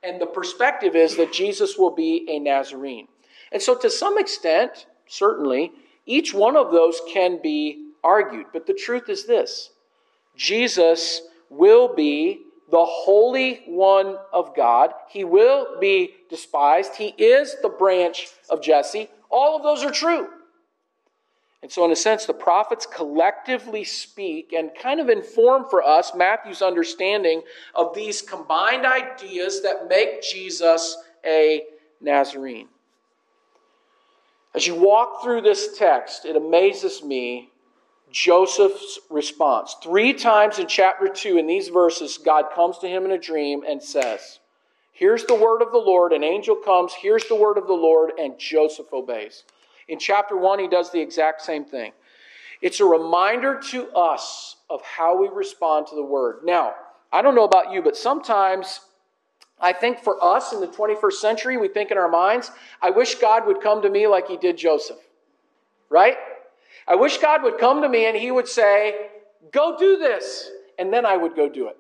And 0.04 0.20
the 0.20 0.26
perspective 0.26 0.96
is 0.96 1.18
that 1.18 1.34
Jesus 1.34 1.78
will 1.78 1.94
be 1.94 2.26
a 2.30 2.40
Nazarene. 2.40 3.08
And 3.52 3.62
so, 3.62 3.76
to 3.76 3.90
some 3.90 4.18
extent, 4.18 4.88
certainly, 5.08 5.74
each 6.06 6.34
one 6.34 6.56
of 6.56 6.72
those 6.72 7.02
can 7.12 7.40
be 7.42 7.92
argued. 8.04 8.48
But 8.54 8.66
the 8.66 8.74
truth 8.74 9.10
is 9.10 9.26
this 9.26 9.72
Jesus 10.36 11.22
will 11.50 11.94
be 11.94 12.42
the 12.72 12.86
Holy 12.86 13.64
One 13.68 14.18
of 14.34 14.56
God. 14.56 14.94
He 15.10 15.24
will 15.24 15.80
be 15.80 16.14
despised. 16.30 16.96
He 16.96 17.10
is 17.18 17.58
the 17.62 17.70
branch 17.70 18.28
of 18.50 18.62
Jesse. 18.62 19.10
All 19.30 19.56
of 19.56 19.64
those 19.64 19.84
are 19.84 19.92
true. 19.92 20.28
And 21.62 21.72
so, 21.72 21.86
in 21.86 21.92
a 21.92 21.96
sense, 21.96 22.26
the 22.26 22.34
prophets 22.34 22.88
collectively 22.88 23.84
speak 23.84 24.52
and 24.52 24.72
kind 24.74 25.00
of 25.00 25.10
inform 25.10 25.66
for 25.70 25.84
us 25.84 26.14
Matthew's 26.16 26.64
understanding 26.64 27.44
of 27.76 27.94
these 27.94 28.22
combined 28.22 28.86
ideas 28.86 29.62
that 29.62 29.88
make 29.88 30.24
Jesus 30.24 30.98
a 31.24 31.64
Nazarene. 32.02 32.68
As 34.56 34.66
you 34.66 34.76
walk 34.76 35.24
through 35.24 35.42
this 35.42 35.78
text, 35.78 36.26
it 36.26 36.36
amazes 36.36 37.04
me 37.04 37.51
Joseph's 38.12 39.00
response. 39.10 39.76
Three 39.82 40.14
times 40.14 40.60
in 40.60 40.68
chapter 40.68 41.08
2 41.08 41.38
in 41.38 41.48
these 41.48 41.70
verses, 41.70 42.18
God 42.18 42.46
comes 42.54 42.78
to 42.80 42.88
him 42.88 43.06
in 43.06 43.12
a 43.12 43.18
dream 43.18 43.64
and 43.68 43.82
says, 43.82 44.40
Here's 44.92 45.26
the 45.26 45.36
word 45.36 45.62
of 45.62 45.72
the 45.72 45.78
Lord. 45.78 46.12
An 46.14 46.24
angel 46.24 46.56
comes, 46.56 46.94
here's 46.94 47.28
the 47.28 47.36
word 47.36 47.58
of 47.58 47.68
the 47.68 47.74
Lord, 47.74 48.12
and 48.20 48.38
Joseph 48.38 48.94
obeys. 48.94 49.44
In 49.88 49.98
chapter 49.98 50.38
1, 50.38 50.60
he 50.60 50.68
does 50.68 50.92
the 50.92 51.02
exact 51.02 51.42
same 51.42 51.66
thing. 51.66 51.94
It's 52.62 52.80
a 52.80 52.86
reminder 52.86 53.60
to 53.72 53.90
us 53.92 54.58
of 54.70 54.82
how 54.84 55.20
we 55.20 55.28
respond 55.30 55.88
to 55.88 55.96
the 55.96 56.04
word. 56.04 56.42
Now, 56.44 56.76
I 57.12 57.22
don't 57.22 57.34
know 57.34 57.46
about 57.46 57.72
you, 57.72 57.82
but 57.82 57.98
sometimes 57.98 58.82
I 59.60 59.74
think 59.74 60.00
for 60.00 60.24
us 60.24 60.54
in 60.54 60.60
the 60.60 60.68
21st 60.68 61.14
century, 61.14 61.58
we 61.58 61.68
think 61.68 61.92
in 61.92 61.98
our 61.98 62.10
minds, 62.10 62.52
I 62.82 62.92
wish 62.92 63.16
God 63.16 63.48
would 63.48 63.62
come 63.62 63.82
to 63.82 63.90
me 63.90 64.08
like 64.08 64.28
he 64.28 64.38
did 64.38 64.58
Joseph. 64.58 65.00
Right? 65.90 66.18
I 66.88 66.96
wish 66.96 67.18
God 67.18 67.44
would 67.44 67.58
come 67.60 67.82
to 67.82 67.90
me 67.90 68.06
and 68.06 68.18
he 68.18 68.32
would 68.32 68.48
say, 68.48 68.96
Go 69.52 69.78
do 69.78 69.98
this. 69.98 70.50
And 70.78 70.92
then 70.94 71.06
I 71.06 71.18
would 71.18 71.36
go 71.36 71.50
do 71.50 71.68
it. 71.68 71.78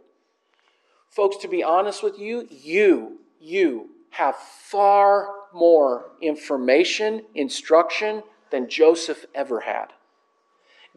Folks, 1.09 1.37
to 1.37 1.47
be 1.47 1.63
honest 1.63 2.03
with 2.03 2.19
you, 2.19 2.47
you, 2.49 3.19
you 3.39 3.89
have 4.11 4.35
far 4.35 5.27
more 5.53 6.11
information, 6.21 7.23
instruction 7.35 8.23
than 8.51 8.69
Joseph 8.69 9.25
ever 9.33 9.61
had. 9.61 9.87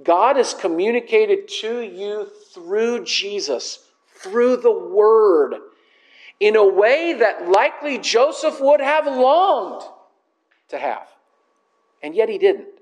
God 0.03 0.37
has 0.37 0.55
communicated 0.55 1.49
to 1.61 1.81
you 1.81 2.29
through 2.53 3.05
Jesus, 3.05 3.89
through 4.17 4.57
the 4.57 4.73
Word, 4.73 5.55
in 6.41 6.57
a 6.57 6.67
way 6.67 7.15
that 7.15 7.49
likely 7.49 7.99
Joseph 7.99 8.61
would 8.61 8.81
have 8.81 9.07
longed 9.07 9.83
to 10.69 10.79
have. 10.79 11.09
And 12.03 12.15
yet 12.15 12.29
he 12.29 12.39
didn't. 12.39 12.74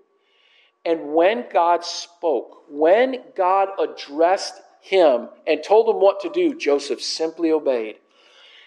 And 0.84 1.14
when 1.14 1.46
God 1.52 1.84
spoke, 1.84 2.64
when 2.68 3.22
God 3.36 3.68
addressed 3.78 4.54
him 4.80 5.28
and 5.46 5.62
told 5.62 5.88
him 5.88 6.00
what 6.00 6.20
to 6.20 6.30
do, 6.30 6.58
Joseph 6.58 7.00
simply 7.00 7.52
obeyed. 7.52 7.96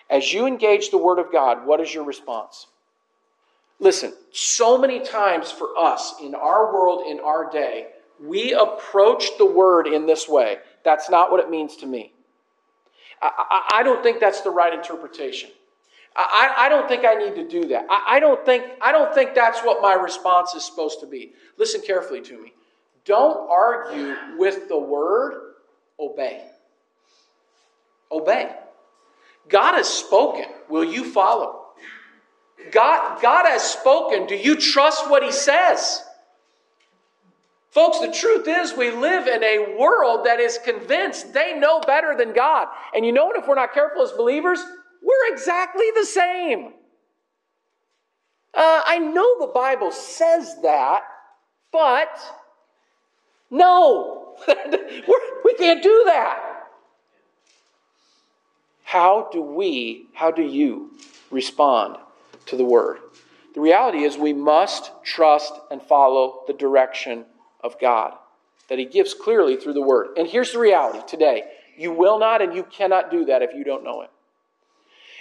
As 0.09 0.34
you 0.34 0.45
engage 0.45 0.91
the 0.91 0.97
Word 0.97 1.20
of 1.20 1.32
God, 1.32 1.66
what 1.66 1.82
is 1.82 1.93
your 1.93 2.03
response? 2.03 2.68
Listen, 3.80 4.13
so 4.32 4.78
many 4.78 4.99
times 5.01 5.51
for 5.51 5.70
us 5.78 6.16
in 6.22 6.34
our 6.36 6.74
world, 6.74 7.03
in 7.07 7.20
our 7.20 7.49
day, 7.49 7.88
we 8.24 8.53
approach 8.53 9.38
the 9.38 9.45
Word 9.45 9.88
in 9.88 10.05
this 10.05 10.30
way. 10.30 10.57
That's 10.86 11.09
not 11.09 11.32
what 11.32 11.41
it 11.41 11.49
means 11.49 11.76
to 11.78 11.86
me. 11.86 12.13
I, 13.22 13.30
I, 13.38 13.80
I 13.80 13.84
don't 13.84 14.01
think 14.01 14.22
that's 14.22 14.41
the 14.41 14.51
right 14.51 14.74
interpretation. 14.74 15.49
I, 16.16 16.53
I 16.57 16.70
don't 16.70 16.88
think 16.88 17.03
I 17.05 17.16
need 17.16 17.36
to 17.36 17.47
do 17.47 17.68
that. 17.70 17.86
I, 17.89 18.16
I, 18.16 18.20
don't 18.20 18.45
think, 18.45 18.63
I 18.82 18.91
don't 18.91 19.13
think 19.13 19.36
that's 19.36 19.59
what 19.61 19.82
my 19.82 19.93
response 19.93 20.55
is 20.55 20.63
supposed 20.63 21.01
to 21.01 21.07
be. 21.07 21.34
Listen 21.57 21.82
carefully 21.82 22.22
to 22.22 22.41
me. 22.41 22.53
Don't 23.03 23.49
argue 23.49 24.16
with 24.38 24.70
the 24.70 24.80
word, 24.80 25.55
obey. 25.99 26.45
Obey. 28.11 28.55
God 29.49 29.74
has 29.74 29.88
spoken. 29.88 30.45
Will 30.70 30.86
you 30.86 31.03
follow? 31.03 31.66
God, 32.72 33.22
God 33.22 33.45
has 33.45 33.61
spoken. 33.61 34.26
Do 34.26 34.36
you 34.36 34.55
trust 34.55 35.09
what 35.09 35.22
He 35.22 35.32
says? 35.32 36.01
Folks, 37.70 37.99
the 37.99 38.11
truth 38.11 38.47
is, 38.47 38.74
we 38.74 38.89
live 38.89 39.28
in 39.28 39.43
a 39.43 39.76
world 39.78 40.26
that 40.26 40.39
is 40.39 40.57
convinced 40.63 41.34
they 41.34 41.59
know 41.59 41.82
better 41.82 42.16
than 42.18 42.32
God. 42.32 42.70
And 42.95 43.05
you 43.05 43.11
know 43.11 43.26
what? 43.26 43.36
If 43.38 43.47
we're 43.47 43.55
not 43.55 43.74
careful 43.74 44.01
as 44.01 44.13
believers, 44.13 44.63
we're 45.05 45.33
exactly 45.33 45.85
the 45.95 46.05
same. 46.05 46.73
Uh, 48.55 48.81
I 48.85 48.97
know 48.97 49.39
the 49.39 49.51
Bible 49.53 49.91
says 49.91 50.55
that, 50.63 51.03
but 51.71 52.19
no, 53.51 54.35
we 55.45 55.53
can't 55.55 55.83
do 55.83 56.03
that. 56.07 56.39
How 58.83 59.29
do 59.31 59.41
we, 59.41 60.07
how 60.13 60.31
do 60.31 60.41
you 60.41 60.91
respond 61.29 61.97
to 62.47 62.55
the 62.55 62.65
word? 62.65 62.99
The 63.53 63.61
reality 63.61 64.03
is 64.03 64.17
we 64.17 64.33
must 64.33 64.91
trust 65.03 65.53
and 65.69 65.81
follow 65.81 66.43
the 66.47 66.53
direction 66.53 67.25
of 67.63 67.79
God 67.79 68.13
that 68.69 68.79
He 68.79 68.85
gives 68.85 69.13
clearly 69.13 69.57
through 69.57 69.73
the 69.73 69.81
word. 69.81 70.17
And 70.17 70.27
here's 70.27 70.53
the 70.53 70.59
reality 70.59 70.99
today 71.07 71.43
you 71.77 71.91
will 71.91 72.19
not 72.19 72.41
and 72.41 72.55
you 72.55 72.63
cannot 72.63 73.11
do 73.11 73.25
that 73.25 73.41
if 73.41 73.53
you 73.53 73.63
don't 73.63 73.83
know 73.83 74.01
it. 74.01 74.09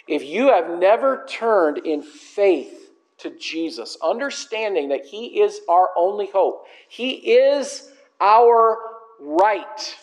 If 0.06 0.24
you 0.24 0.48
have 0.48 0.78
never 0.78 1.24
turned 1.28 1.78
in 1.78 2.02
faith 2.02 2.90
to 3.18 3.30
Jesus, 3.30 3.96
understanding 4.02 4.88
that 4.90 5.04
He 5.04 5.40
is 5.40 5.60
our 5.68 5.90
only 5.96 6.26
hope, 6.26 6.66
He 6.88 7.10
is 7.10 7.90
our 8.20 8.78
right, 9.18 9.96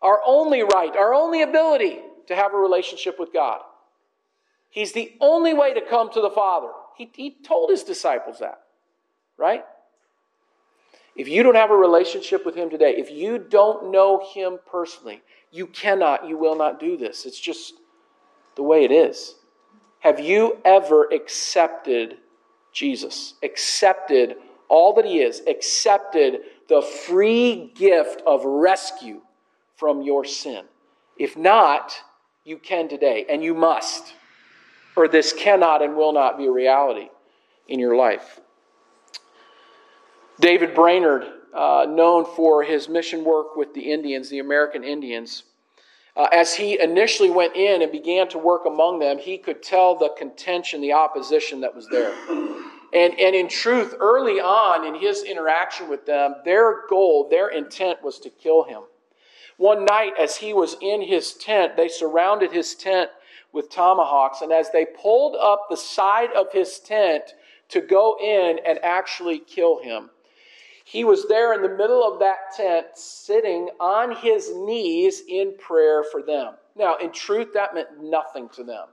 our 0.00 0.20
only 0.24 0.62
right, 0.62 0.96
our 0.96 1.14
only 1.14 1.42
ability 1.42 1.98
to 2.28 2.36
have 2.36 2.54
a 2.54 2.58
relationship 2.58 3.18
with 3.18 3.32
God. 3.32 3.60
He's 4.70 4.92
the 4.92 5.12
only 5.20 5.54
way 5.54 5.74
to 5.74 5.80
come 5.80 6.12
to 6.12 6.20
the 6.20 6.30
Father. 6.30 6.68
He, 6.96 7.10
he 7.14 7.30
told 7.30 7.70
His 7.70 7.82
disciples 7.82 8.38
that, 8.38 8.60
right? 9.36 9.64
If 11.16 11.26
you 11.26 11.42
don't 11.42 11.56
have 11.56 11.72
a 11.72 11.76
relationship 11.76 12.46
with 12.46 12.54
Him 12.54 12.70
today, 12.70 12.94
if 12.96 13.10
you 13.10 13.38
don't 13.38 13.90
know 13.90 14.24
Him 14.32 14.60
personally, 14.70 15.22
you 15.50 15.66
cannot, 15.66 16.28
you 16.28 16.38
will 16.38 16.54
not 16.54 16.78
do 16.78 16.96
this. 16.96 17.26
It's 17.26 17.40
just 17.40 17.74
the 18.58 18.62
way 18.62 18.84
it 18.84 18.90
is. 18.90 19.36
Have 20.00 20.20
you 20.20 20.58
ever 20.64 21.04
accepted 21.10 22.18
Jesus? 22.72 23.34
Accepted 23.42 24.36
all 24.68 24.92
that 24.94 25.06
He 25.06 25.20
is, 25.20 25.40
accepted 25.46 26.40
the 26.68 26.82
free 26.82 27.72
gift 27.74 28.20
of 28.26 28.44
rescue 28.44 29.22
from 29.76 30.02
your 30.02 30.24
sin? 30.24 30.64
If 31.16 31.36
not, 31.36 31.94
you 32.44 32.58
can 32.58 32.88
today, 32.88 33.24
and 33.30 33.42
you 33.42 33.54
must, 33.54 34.14
or 34.96 35.08
this 35.08 35.32
cannot 35.32 35.80
and 35.80 35.96
will 35.96 36.12
not 36.12 36.36
be 36.36 36.46
a 36.46 36.50
reality 36.50 37.08
in 37.68 37.78
your 37.78 37.96
life. 37.96 38.40
David 40.40 40.74
Brainerd, 40.74 41.24
uh, 41.54 41.86
known 41.88 42.24
for 42.24 42.62
his 42.62 42.88
mission 42.88 43.24
work 43.24 43.56
with 43.56 43.72
the 43.74 43.92
Indians, 43.92 44.28
the 44.28 44.38
American 44.40 44.84
Indians, 44.84 45.44
uh, 46.18 46.26
as 46.32 46.52
he 46.52 46.80
initially 46.80 47.30
went 47.30 47.54
in 47.54 47.80
and 47.80 47.92
began 47.92 48.28
to 48.28 48.38
work 48.38 48.66
among 48.66 48.98
them, 48.98 49.18
he 49.18 49.38
could 49.38 49.62
tell 49.62 49.94
the 49.94 50.10
contention, 50.18 50.80
the 50.80 50.92
opposition 50.92 51.60
that 51.60 51.74
was 51.74 51.86
there. 51.86 52.12
And, 52.92 53.18
and 53.20 53.36
in 53.36 53.48
truth, 53.48 53.94
early 54.00 54.40
on 54.40 54.84
in 54.84 55.00
his 55.00 55.22
interaction 55.22 55.88
with 55.88 56.06
them, 56.06 56.34
their 56.44 56.86
goal, 56.88 57.28
their 57.30 57.48
intent 57.48 58.02
was 58.02 58.18
to 58.20 58.30
kill 58.30 58.64
him. 58.64 58.82
One 59.58 59.84
night, 59.84 60.14
as 60.18 60.36
he 60.36 60.52
was 60.52 60.76
in 60.80 61.02
his 61.02 61.34
tent, 61.34 61.76
they 61.76 61.88
surrounded 61.88 62.52
his 62.52 62.74
tent 62.74 63.10
with 63.52 63.70
tomahawks, 63.70 64.40
and 64.40 64.52
as 64.52 64.70
they 64.70 64.86
pulled 64.86 65.36
up 65.36 65.66
the 65.70 65.76
side 65.76 66.30
of 66.32 66.52
his 66.52 66.80
tent 66.80 67.34
to 67.68 67.80
go 67.80 68.16
in 68.20 68.58
and 68.66 68.78
actually 68.82 69.38
kill 69.38 69.80
him, 69.80 70.10
he 70.90 71.04
was 71.04 71.26
there 71.28 71.52
in 71.52 71.60
the 71.60 71.76
middle 71.76 72.02
of 72.02 72.18
that 72.20 72.54
tent, 72.56 72.86
sitting 72.94 73.68
on 73.78 74.16
his 74.16 74.50
knees 74.56 75.22
in 75.28 75.52
prayer 75.58 76.02
for 76.02 76.22
them. 76.22 76.54
Now, 76.76 76.96
in 76.96 77.12
truth, 77.12 77.48
that 77.52 77.74
meant 77.74 78.02
nothing 78.02 78.48
to 78.54 78.64
them. 78.64 78.86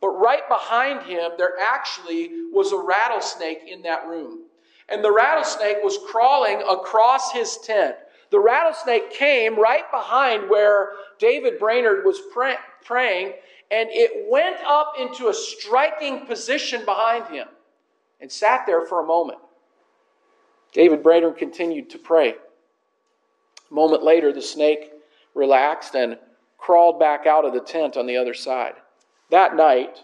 But 0.00 0.08
right 0.12 0.48
behind 0.48 1.02
him, 1.02 1.32
there 1.36 1.52
actually 1.60 2.30
was 2.50 2.72
a 2.72 2.78
rattlesnake 2.78 3.58
in 3.70 3.82
that 3.82 4.06
room. 4.06 4.44
And 4.88 5.04
the 5.04 5.12
rattlesnake 5.12 5.84
was 5.84 5.98
crawling 6.06 6.62
across 6.62 7.30
his 7.30 7.58
tent. 7.58 7.96
The 8.30 8.40
rattlesnake 8.40 9.10
came 9.10 9.60
right 9.60 9.84
behind 9.90 10.48
where 10.48 10.92
David 11.18 11.58
Brainerd 11.58 12.06
was 12.06 12.22
pray- 12.32 12.56
praying, 12.86 13.34
and 13.70 13.90
it 13.92 14.30
went 14.30 14.56
up 14.66 14.94
into 14.98 15.28
a 15.28 15.34
striking 15.34 16.24
position 16.24 16.86
behind 16.86 17.26
him 17.26 17.48
and 18.18 18.32
sat 18.32 18.64
there 18.64 18.86
for 18.86 19.00
a 19.00 19.06
moment. 19.06 19.40
David 20.74 21.02
Brainerd 21.02 21.38
continued 21.38 21.88
to 21.90 21.98
pray. 21.98 22.34
A 23.70 23.74
moment 23.74 24.02
later, 24.02 24.32
the 24.32 24.42
snake 24.42 24.90
relaxed 25.34 25.94
and 25.94 26.18
crawled 26.58 26.98
back 26.98 27.26
out 27.26 27.44
of 27.44 27.54
the 27.54 27.60
tent 27.60 27.96
on 27.96 28.06
the 28.06 28.16
other 28.16 28.34
side. 28.34 28.74
That 29.30 29.56
night, 29.56 30.00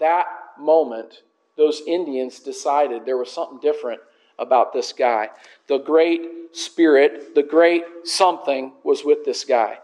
that 0.00 0.26
moment, 0.58 1.22
those 1.56 1.82
Indians 1.86 2.40
decided 2.40 3.06
there 3.06 3.16
was 3.16 3.30
something 3.30 3.60
different 3.60 4.00
about 4.38 4.72
this 4.72 4.92
guy. 4.92 5.30
The 5.68 5.78
great 5.78 6.20
spirit, 6.52 7.34
the 7.34 7.42
great 7.42 7.84
something 8.04 8.72
was 8.84 9.04
with 9.04 9.24
this 9.24 9.44
guy. 9.44 9.78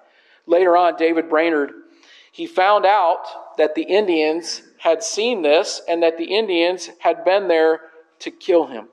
Later 0.47 0.77
on, 0.77 0.97
David 0.97 1.29
Brainerd, 1.29 1.73
he 2.33 2.47
found 2.47 2.85
out 2.85 3.57
that 3.57 3.75
the 3.75 3.83
Indians 3.83 4.63
had 4.79 5.03
seen 5.03 5.43
this 5.43 5.81
and 5.89 6.03
that 6.03 6.19
the 6.19 6.25
Indians 6.25 6.91
had 6.99 7.25
been 7.25 7.49
there 7.49 7.81
to 8.21 8.31
kill 8.31 8.67
him. 8.67 8.89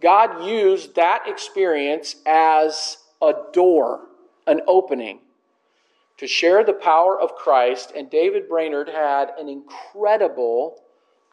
God 0.00 0.44
used 0.44 0.94
that 0.94 1.24
experience 1.26 2.16
as 2.26 2.98
a 3.20 3.32
door, 3.52 4.00
an 4.46 4.60
opening 4.66 5.20
to 6.16 6.26
share 6.26 6.62
the 6.64 6.72
power 6.72 7.18
of 7.18 7.34
Christ, 7.34 7.92
and 7.96 8.10
David 8.10 8.48
Brainerd 8.48 8.88
had 8.88 9.30
an 9.38 9.48
incredible 9.48 10.82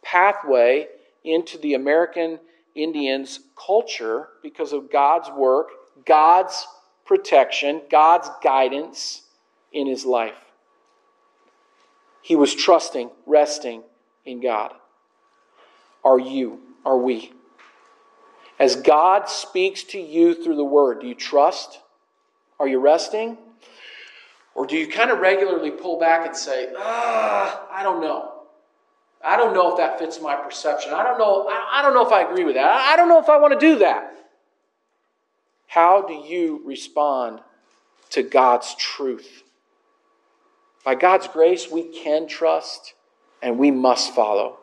pathway 0.01 0.87
into 1.23 1.57
the 1.57 1.73
American 1.73 2.39
Indians' 2.73 3.41
culture 3.57 4.29
because 4.41 4.71
of 4.71 4.91
God's 4.91 5.29
work 5.31 5.69
God's 6.05 6.67
protection, 7.05 7.81
God's 7.89 8.29
guidance 8.43 9.23
in 9.71 9.87
his 9.87 10.05
life. 10.05 10.35
He 12.21 12.35
was 12.35 12.53
trusting, 12.53 13.09
resting 13.25 13.83
in 14.25 14.41
God. 14.41 14.73
Are 16.03 16.19
you? 16.19 16.59
Are 16.85 16.97
we? 16.97 17.31
As 18.59 18.75
God 18.75 19.29
speaks 19.29 19.83
to 19.83 19.99
you 19.99 20.33
through 20.33 20.55
the 20.55 20.63
word, 20.65 21.01
do 21.01 21.07
you 21.07 21.15
trust? 21.15 21.79
Are 22.59 22.67
you 22.67 22.79
resting? 22.79 23.37
Or 24.55 24.65
do 24.65 24.75
you 24.75 24.87
kind 24.87 25.11
of 25.11 25.19
regularly 25.19 25.69
pull 25.69 25.99
back 25.99 26.25
and 26.25 26.35
say, 26.35 26.69
ah, 26.75 27.67
I 27.71 27.83
don't 27.83 28.01
know. 28.01 28.33
I 29.23 29.37
don't 29.37 29.53
know 29.53 29.71
if 29.71 29.77
that 29.77 29.99
fits 29.99 30.19
my 30.19 30.35
perception. 30.35 30.93
I 30.93 31.03
don't 31.03 31.19
know. 31.19 31.47
I 31.47 31.81
don't 31.83 31.93
know 31.93 32.05
if 32.05 32.11
I 32.11 32.23
agree 32.23 32.43
with 32.43 32.55
that. 32.55 32.65
I 32.65 32.95
don't 32.95 33.09
know 33.09 33.19
if 33.19 33.29
I 33.29 33.37
want 33.37 33.53
to 33.53 33.59
do 33.59 33.79
that. 33.79 34.13
How 35.67 36.01
do 36.01 36.13
you 36.13 36.61
respond 36.65 37.41
to 38.11 38.23
God's 38.23 38.73
truth? 38.75 39.43
By 40.83 40.95
God's 40.95 41.27
grace, 41.27 41.69
we 41.69 41.83
can 41.83 42.27
trust 42.27 42.93
and 43.41 43.59
we 43.59 43.69
must 43.69 44.15
follow. 44.15 44.57